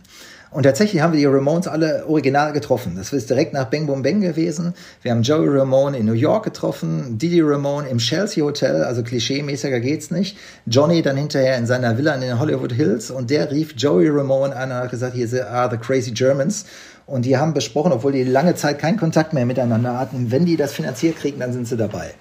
Und 0.52 0.64
tatsächlich 0.64 1.00
haben 1.00 1.14
wir 1.14 1.18
die 1.18 1.24
Ramones 1.24 1.66
alle 1.66 2.04
original 2.06 2.52
getroffen. 2.52 2.92
Das 2.94 3.10
ist 3.14 3.30
direkt 3.30 3.54
nach 3.54 3.70
Bang 3.70 3.86
Boom 3.86 4.02
Bang 4.02 4.20
gewesen. 4.20 4.74
Wir 5.00 5.12
haben 5.12 5.22
Joey 5.22 5.48
Ramone 5.48 5.96
in 5.96 6.04
New 6.04 6.12
York 6.12 6.44
getroffen, 6.44 7.16
Didi 7.16 7.40
Ramone 7.40 7.88
im 7.88 7.96
Chelsea 7.96 8.44
Hotel, 8.44 8.84
also 8.84 9.00
klischee-mäßiger 9.00 9.80
geht's 9.80 10.10
nicht. 10.10 10.36
Johnny 10.66 11.00
dann 11.00 11.16
hinterher 11.16 11.56
in 11.56 11.64
seiner 11.64 11.96
Villa 11.96 12.14
in 12.14 12.20
den 12.20 12.38
Hollywood 12.38 12.72
Hills 12.72 13.10
und 13.10 13.30
der 13.30 13.50
rief 13.50 13.72
Joey 13.78 14.10
Ramone 14.10 14.54
an 14.54 14.70
und 14.70 14.76
hat 14.76 14.90
gesagt, 14.90 15.14
hier 15.14 15.50
are 15.50 15.70
the 15.70 15.78
crazy 15.78 16.10
Germans. 16.10 16.66
Und 17.06 17.24
die 17.24 17.38
haben 17.38 17.54
besprochen, 17.54 17.92
obwohl 17.92 18.12
die 18.12 18.22
lange 18.22 18.54
Zeit 18.54 18.78
keinen 18.78 18.98
Kontakt 18.98 19.32
mehr 19.32 19.46
miteinander 19.46 19.98
hatten, 19.98 20.30
wenn 20.30 20.44
die 20.44 20.56
das 20.56 20.74
finanziert 20.74 21.16
kriegen, 21.16 21.40
dann 21.40 21.54
sind 21.54 21.66
sie 21.66 21.78
dabei. 21.78 22.12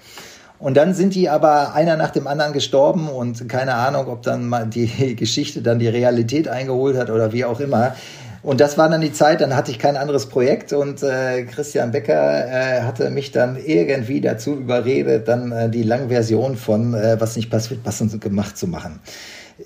Und 0.62 0.78
dann 0.78 0.94
sind 0.94 1.16
die 1.16 1.28
aber 1.28 1.74
einer 1.74 1.98
nach 1.98 2.12
dem 2.12 2.28
anderen 2.28 2.54
gestorben 2.54 3.10
und 3.10 3.50
keine 3.50 3.74
Ahnung, 3.74 4.08
ob 4.08 4.22
dann 4.22 4.48
mal 4.48 4.68
die 4.68 5.16
Geschichte 5.16 5.62
dann 5.64 5.80
die 5.80 5.88
Realität 5.88 6.48
eingeholt 6.48 6.96
hat 6.98 7.10
oder 7.10 7.34
wie 7.34 7.46
auch 7.46 7.60
immer. 7.60 7.96
Und 8.44 8.60
das 8.60 8.78
war 8.78 8.90
dann 8.90 9.02
die 9.02 9.12
Zeit, 9.12 9.42
dann 9.42 9.56
hatte 9.56 9.72
ich 9.72 9.80
kein 9.80 9.98
anderes 9.98 10.28
Projekt 10.28 10.74
und 10.74 11.04
äh, 11.04 11.44
Christian 11.44 11.92
Becker 11.92 12.48
äh, 12.48 12.82
hatte 12.82 13.10
mich 13.12 13.32
dann 13.32 13.56
irgendwie 13.56 14.22
dazu 14.22 14.54
überredet, 14.54 15.28
dann 15.28 15.52
äh, 15.52 15.70
die 15.70 15.84
Langversion 15.84 16.56
von 16.56 16.94
äh, 16.94 17.20
Was 17.20 17.36
nicht 17.36 17.52
passt, 17.52 17.70
wird 17.70 17.84
passend 17.84 18.20
gemacht 18.20 18.58
zu 18.58 18.68
machen 18.68 19.00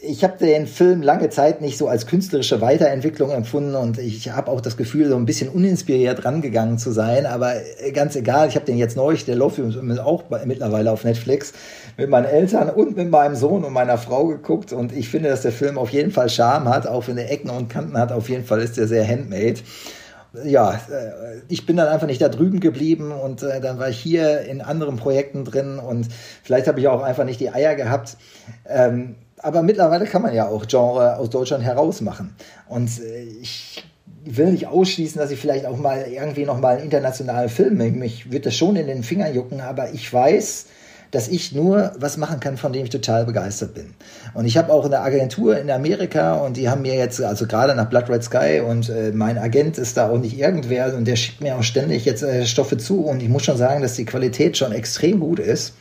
ich 0.02 0.24
habe 0.24 0.38
den 0.38 0.68
Film 0.68 1.02
lange 1.02 1.30
Zeit 1.30 1.62
nicht 1.62 1.78
so 1.78 1.88
als 1.88 2.08
künstlerische 2.08 2.62
Weiterentwicklung 2.62 3.32
empfunden 3.32 3.76
und 3.76 3.98
ich 3.98 4.32
habe 4.32 4.52
auch 4.52 4.62
das 4.62 4.78
Gefühl, 4.78 5.10
so 5.10 5.16
ein 5.16 5.26
bisschen 5.26 5.50
uninspiriert 5.50 6.26
rangegangen 6.26 6.78
zu 6.78 6.92
sein. 6.92 7.26
Aber 7.26 7.54
ganz 7.94 8.16
egal, 8.16 8.48
ich 8.48 8.56
habe 8.56 8.66
den 8.66 8.78
jetzt 8.78 8.96
neulich, 8.96 9.26
der 9.26 9.36
läuft 9.36 9.60
auch 10.00 10.24
mittlerweile 10.46 10.92
auf 10.92 11.04
Netflix, 11.04 11.54
mit 11.98 12.10
meinen 12.10 12.26
Eltern 12.26 12.70
und 12.70 12.96
mit 12.96 13.10
meinem 13.10 13.36
Sohn 13.36 13.64
und 13.64 13.74
meiner 13.74 13.98
Frau 13.98 14.28
geguckt 14.28 14.74
und 14.74 14.92
ich 14.92 15.10
finde, 15.10 15.30
dass 15.30 15.42
der 15.42 15.52
Film 15.52 15.78
auf 15.78 15.90
jeden 15.90 16.12
Fall 16.12 16.30
Charme 16.30 16.70
hat, 16.70 16.88
auch 16.88 17.08
wenn 17.08 17.18
er 17.18 17.32
Ecken 17.32 17.50
und 17.50 17.70
Kanten 17.70 17.98
hat. 17.98 18.12
Auf 18.12 18.30
jeden 18.30 18.44
Fall 18.44 18.62
ist 18.62 18.78
er 18.78 18.88
sehr 18.88 19.08
handmade 19.08 19.60
ja, 20.44 20.74
äh, 20.74 21.42
ich 21.48 21.66
bin 21.66 21.78
dann 21.78 21.88
einfach 21.88 22.08
nicht 22.08 22.22
da 22.22 22.30
drüben 22.30 22.60
geblieben 22.60 23.12
und 23.12 23.44
äh, 23.44 23.62
dann 23.62 23.80
war 23.80 23.90
ich 23.90 23.98
hier 23.98 24.42
in 24.42 24.62
anderen 24.62 24.98
Projekten 24.98 25.46
drin 25.46 25.80
und 25.80 26.08
vielleicht 26.44 26.68
habe 26.68 26.80
ich 26.80 26.88
auch 26.88 27.02
einfach 27.02 27.24
nicht 27.24 27.40
die 27.40 27.52
Eier 27.52 27.76
gehabt. 27.76 28.18
Ähm, 28.68 29.16
aber 29.46 29.62
mittlerweile 29.62 30.06
kann 30.06 30.24
man 30.24 30.34
ja 30.34 30.48
auch 30.48 30.66
Genre 30.66 31.18
aus 31.18 31.30
Deutschland 31.30 31.64
heraus 31.64 32.02
machen. 32.02 32.36
Und 32.68 32.90
äh, 33.00 33.22
ich 33.42 33.84
will 34.26 34.48
nicht 34.48 34.66
ausschließen, 34.66 35.22
dass 35.22 35.30
ich 35.30 35.40
vielleicht 35.40 35.68
auch 35.68 35.78
mal 35.78 36.08
irgendwie 36.10 36.46
noch 36.46 36.60
mal 36.60 36.78
einen 36.78 36.86
internationalen 36.86 37.50
Film, 37.50 37.78
mich 37.78 38.32
wird 38.32 38.48
das 38.48 38.56
schon 38.56 38.76
in 38.76 38.88
den 38.88 39.04
Fingern 39.04 39.36
jucken, 39.36 39.62
aber 39.62 39.94
ich 39.94 40.12
weiß, 40.12 40.66
dass 41.12 41.28
ich 41.28 41.54
nur 41.54 41.94
was 42.00 42.18
machen 42.18 42.40
kann, 42.40 42.58
von 42.58 42.74
dem 42.74 42.86
ich 42.86 42.90
total 42.90 43.26
begeistert 43.26 43.76
bin. 43.76 43.94
Und 44.34 44.46
ich 44.46 44.58
habe 44.58 44.74
auch 44.74 44.84
eine 44.84 45.00
Agentur 45.02 45.60
in 45.60 45.70
Amerika 45.70 46.34
und 46.34 46.58
die 46.58 46.68
haben 46.68 46.82
mir 46.82 46.96
jetzt, 46.96 47.22
also 47.22 47.46
gerade 47.46 47.76
nach 47.76 47.88
Blood 47.88 48.10
Red 48.10 48.24
Sky 48.24 48.62
und 48.68 48.90
äh, 48.90 49.12
mein 49.14 49.38
Agent 49.38 49.78
ist 49.78 49.96
da 49.96 50.10
auch 50.10 50.18
nicht 50.18 50.40
irgendwer 50.40 50.96
und 50.96 51.06
der 51.06 51.18
schickt 51.18 51.42
mir 51.42 51.56
auch 51.56 51.64
ständig 51.64 52.04
jetzt 52.06 52.24
äh, 52.24 52.48
Stoffe 52.48 52.78
zu 52.78 53.06
und 53.06 53.22
ich 53.22 53.30
muss 53.30 53.44
schon 53.44 53.58
sagen, 53.58 53.84
dass 53.84 53.94
die 53.94 54.06
Qualität 54.06 54.58
schon 54.58 54.72
extrem 54.72 55.20
gut 55.20 55.38
ist. 55.38 55.76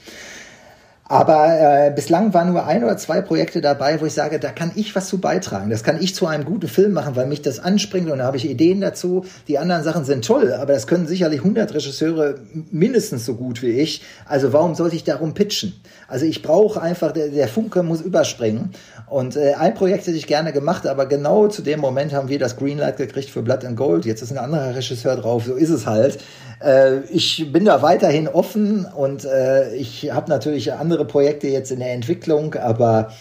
Aber 1.14 1.46
äh, 1.46 1.92
bislang 1.94 2.34
waren 2.34 2.50
nur 2.50 2.66
ein 2.66 2.82
oder 2.82 2.96
zwei 2.96 3.20
Projekte 3.20 3.60
dabei, 3.60 4.00
wo 4.00 4.04
ich 4.06 4.14
sage, 4.14 4.40
da 4.40 4.50
kann 4.50 4.72
ich 4.74 4.96
was 4.96 5.06
zu 5.06 5.18
beitragen. 5.18 5.70
Das 5.70 5.84
kann 5.84 6.02
ich 6.02 6.12
zu 6.12 6.26
einem 6.26 6.44
guten 6.44 6.66
Film 6.66 6.92
machen, 6.92 7.14
weil 7.14 7.28
mich 7.28 7.40
das 7.40 7.60
anspringt 7.60 8.10
und 8.10 8.18
da 8.18 8.24
habe 8.24 8.36
ich 8.36 8.50
Ideen 8.50 8.80
dazu. 8.80 9.24
Die 9.46 9.58
anderen 9.58 9.84
Sachen 9.84 10.04
sind 10.04 10.24
toll, 10.24 10.52
aber 10.52 10.72
das 10.72 10.88
können 10.88 11.06
sicherlich 11.06 11.38
100 11.38 11.72
Regisseure 11.72 12.40
mindestens 12.72 13.24
so 13.24 13.36
gut 13.36 13.62
wie 13.62 13.78
ich. 13.78 14.02
Also 14.26 14.52
warum 14.52 14.74
sollte 14.74 14.96
ich 14.96 15.04
darum 15.04 15.34
pitchen? 15.34 15.74
Also 16.08 16.26
ich 16.26 16.42
brauche 16.42 16.82
einfach, 16.82 17.12
der, 17.12 17.28
der 17.28 17.46
Funke 17.46 17.84
muss 17.84 18.00
überspringen. 18.00 18.70
Und 19.06 19.36
äh, 19.36 19.54
ein 19.54 19.74
Projekt 19.74 20.06
hätte 20.06 20.16
ich 20.16 20.26
gerne 20.26 20.52
gemacht, 20.52 20.86
aber 20.86 21.06
genau 21.06 21.48
zu 21.48 21.62
dem 21.62 21.80
Moment 21.80 22.12
haben 22.12 22.28
wir 22.28 22.38
das 22.38 22.56
Greenlight 22.56 22.96
gekriegt 22.96 23.28
für 23.28 23.42
Blood 23.42 23.64
and 23.64 23.76
Gold. 23.76 24.06
Jetzt 24.06 24.22
ist 24.22 24.32
ein 24.32 24.38
anderer 24.38 24.74
Regisseur 24.74 25.16
drauf, 25.16 25.44
so 25.44 25.54
ist 25.54 25.70
es 25.70 25.86
halt. 25.86 26.18
Äh, 26.60 27.00
ich 27.10 27.52
bin 27.52 27.64
da 27.64 27.82
weiterhin 27.82 28.28
offen 28.28 28.86
und 28.86 29.24
äh, 29.24 29.74
ich 29.74 30.10
habe 30.10 30.30
natürlich 30.30 30.72
andere 30.72 31.04
Projekte 31.04 31.48
jetzt 31.48 31.70
in 31.70 31.80
der 31.80 31.92
Entwicklung, 31.92 32.54
aber 32.54 33.12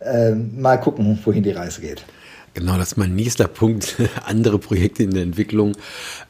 äh, 0.00 0.32
mal 0.32 0.76
gucken, 0.76 1.18
wohin 1.24 1.42
die 1.42 1.52
Reise 1.52 1.80
geht. 1.80 2.04
Genau, 2.52 2.76
das 2.76 2.92
ist 2.92 2.96
mein 2.96 3.14
nächster 3.14 3.46
Punkt. 3.46 3.96
Andere 4.26 4.58
Projekte 4.58 5.04
in 5.04 5.12
der 5.12 5.22
Entwicklung. 5.22 5.76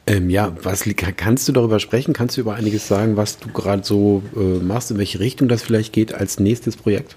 Ähm, 0.06 0.28
ja, 0.28 0.54
was 0.62 0.84
kannst 1.16 1.48
du 1.48 1.52
darüber 1.52 1.80
sprechen? 1.80 2.12
Kannst 2.12 2.36
du 2.36 2.42
über 2.42 2.54
einiges 2.54 2.86
sagen, 2.86 3.16
was 3.16 3.38
du 3.38 3.48
gerade 3.48 3.82
so 3.84 4.22
äh, 4.36 4.62
machst, 4.62 4.90
in 4.90 4.98
welche 4.98 5.18
Richtung 5.18 5.48
das 5.48 5.62
vielleicht 5.62 5.94
geht 5.94 6.12
als 6.12 6.38
nächstes 6.38 6.76
Projekt? 6.76 7.16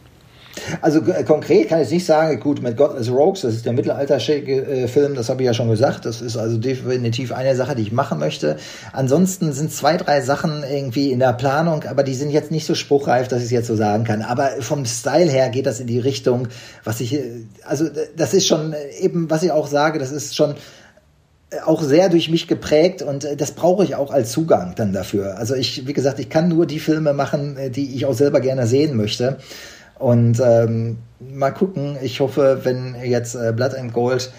Also 0.81 1.01
konkret 1.25 1.69
kann 1.69 1.81
ich 1.81 1.89
nicht 1.91 2.05
sagen, 2.05 2.39
gut, 2.39 2.61
mit 2.61 2.77
Godless 2.77 3.09
Rogues, 3.09 3.41
das 3.41 3.55
ist 3.55 3.65
der 3.65 3.73
Mittelalter-Film, 3.73 5.15
das 5.15 5.29
habe 5.29 5.41
ich 5.41 5.45
ja 5.45 5.53
schon 5.53 5.69
gesagt. 5.69 6.05
Das 6.05 6.21
ist 6.21 6.37
also 6.37 6.57
definitiv 6.57 7.31
eine 7.31 7.55
Sache, 7.55 7.75
die 7.75 7.83
ich 7.83 7.91
machen 7.91 8.19
möchte. 8.19 8.57
Ansonsten 8.91 9.53
sind 9.53 9.71
zwei, 9.71 9.97
drei 9.97 10.21
Sachen 10.21 10.63
irgendwie 10.63 11.11
in 11.11 11.19
der 11.19 11.33
Planung, 11.33 11.83
aber 11.83 12.03
die 12.03 12.15
sind 12.15 12.29
jetzt 12.29 12.51
nicht 12.51 12.65
so 12.65 12.75
spruchreif, 12.75 13.27
dass 13.27 13.39
ich 13.39 13.45
es 13.45 13.51
jetzt 13.51 13.67
so 13.67 13.75
sagen 13.75 14.03
kann. 14.03 14.21
Aber 14.21 14.49
vom 14.59 14.85
Style 14.85 15.29
her 15.29 15.49
geht 15.49 15.65
das 15.65 15.79
in 15.79 15.87
die 15.87 15.99
Richtung, 15.99 16.47
was 16.83 17.01
ich, 17.01 17.19
also 17.65 17.85
das 18.15 18.33
ist 18.33 18.47
schon 18.47 18.73
eben, 18.99 19.29
was 19.29 19.43
ich 19.43 19.51
auch 19.51 19.67
sage, 19.67 19.99
das 19.99 20.11
ist 20.11 20.35
schon 20.35 20.55
auch 21.65 21.81
sehr 21.81 22.09
durch 22.09 22.29
mich 22.29 22.47
geprägt 22.47 23.01
und 23.01 23.27
das 23.37 23.51
brauche 23.51 23.83
ich 23.83 23.95
auch 23.95 24.11
als 24.11 24.31
Zugang 24.31 24.73
dann 24.75 24.91
dafür. 24.91 25.37
Also 25.37 25.55
ich, 25.55 25.85
wie 25.87 25.93
gesagt, 25.93 26.19
ich 26.19 26.29
kann 26.29 26.47
nur 26.49 26.65
die 26.65 26.79
Filme 26.79 27.13
machen, 27.13 27.57
die 27.75 27.95
ich 27.95 28.05
auch 28.05 28.13
selber 28.13 28.39
gerne 28.39 28.65
sehen 28.67 28.97
möchte. 28.97 29.37
Und 30.03 30.41
ähm, 30.43 30.97
mal 31.33 31.51
gucken, 31.51 31.95
ich 32.01 32.19
hoffe, 32.19 32.59
wenn 32.63 32.93
jetzt 33.05 33.35
äh, 33.35 33.53
Blood 33.55 33.73
and 33.73 33.93
Gold 33.93 34.33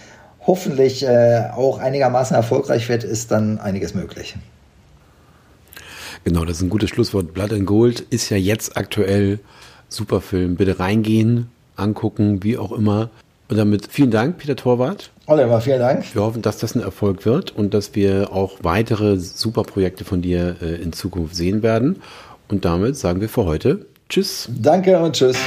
hoffentlich 0.46 1.02
äh, 1.06 1.44
auch 1.56 1.78
einigermaßen 1.78 2.36
erfolgreich 2.36 2.86
wird, 2.90 3.02
ist 3.02 3.30
dann 3.30 3.58
einiges 3.58 3.94
möglich. 3.94 4.36
Genau, 6.22 6.44
das 6.44 6.58
ist 6.58 6.64
ein 6.64 6.68
gutes 6.68 6.90
Schlusswort. 6.90 7.32
Blood 7.32 7.54
and 7.54 7.64
Gold 7.64 8.00
ist 8.00 8.28
ja 8.28 8.36
jetzt 8.36 8.76
aktuell 8.76 9.38
super 9.88 10.20
Film. 10.20 10.56
Bitte 10.56 10.78
reingehen, 10.78 11.50
angucken, 11.76 12.42
wie 12.42 12.58
auch 12.58 12.72
immer. 12.72 13.08
Und 13.48 13.56
damit 13.56 13.86
vielen 13.90 14.10
Dank, 14.10 14.36
Peter 14.36 14.56
Torwart. 14.56 15.12
Oliver, 15.24 15.62
vielen 15.62 15.80
Dank. 15.80 16.14
Wir 16.14 16.20
hoffen, 16.20 16.42
dass 16.42 16.58
das 16.58 16.74
ein 16.74 16.82
Erfolg 16.82 17.24
wird 17.24 17.56
und 17.56 17.72
dass 17.72 17.94
wir 17.94 18.34
auch 18.34 18.58
weitere 18.60 19.16
super 19.16 19.62
Projekte 19.62 20.04
von 20.04 20.20
dir 20.20 20.56
äh, 20.60 20.74
in 20.74 20.92
Zukunft 20.92 21.34
sehen 21.34 21.62
werden. 21.62 22.02
Und 22.48 22.66
damit 22.66 22.98
sagen 22.98 23.22
wir 23.22 23.30
für 23.30 23.46
heute 23.46 23.86
Tschüss. 24.08 24.48
Danke 24.50 24.98
und 24.98 25.14
tschüss. 25.14 25.38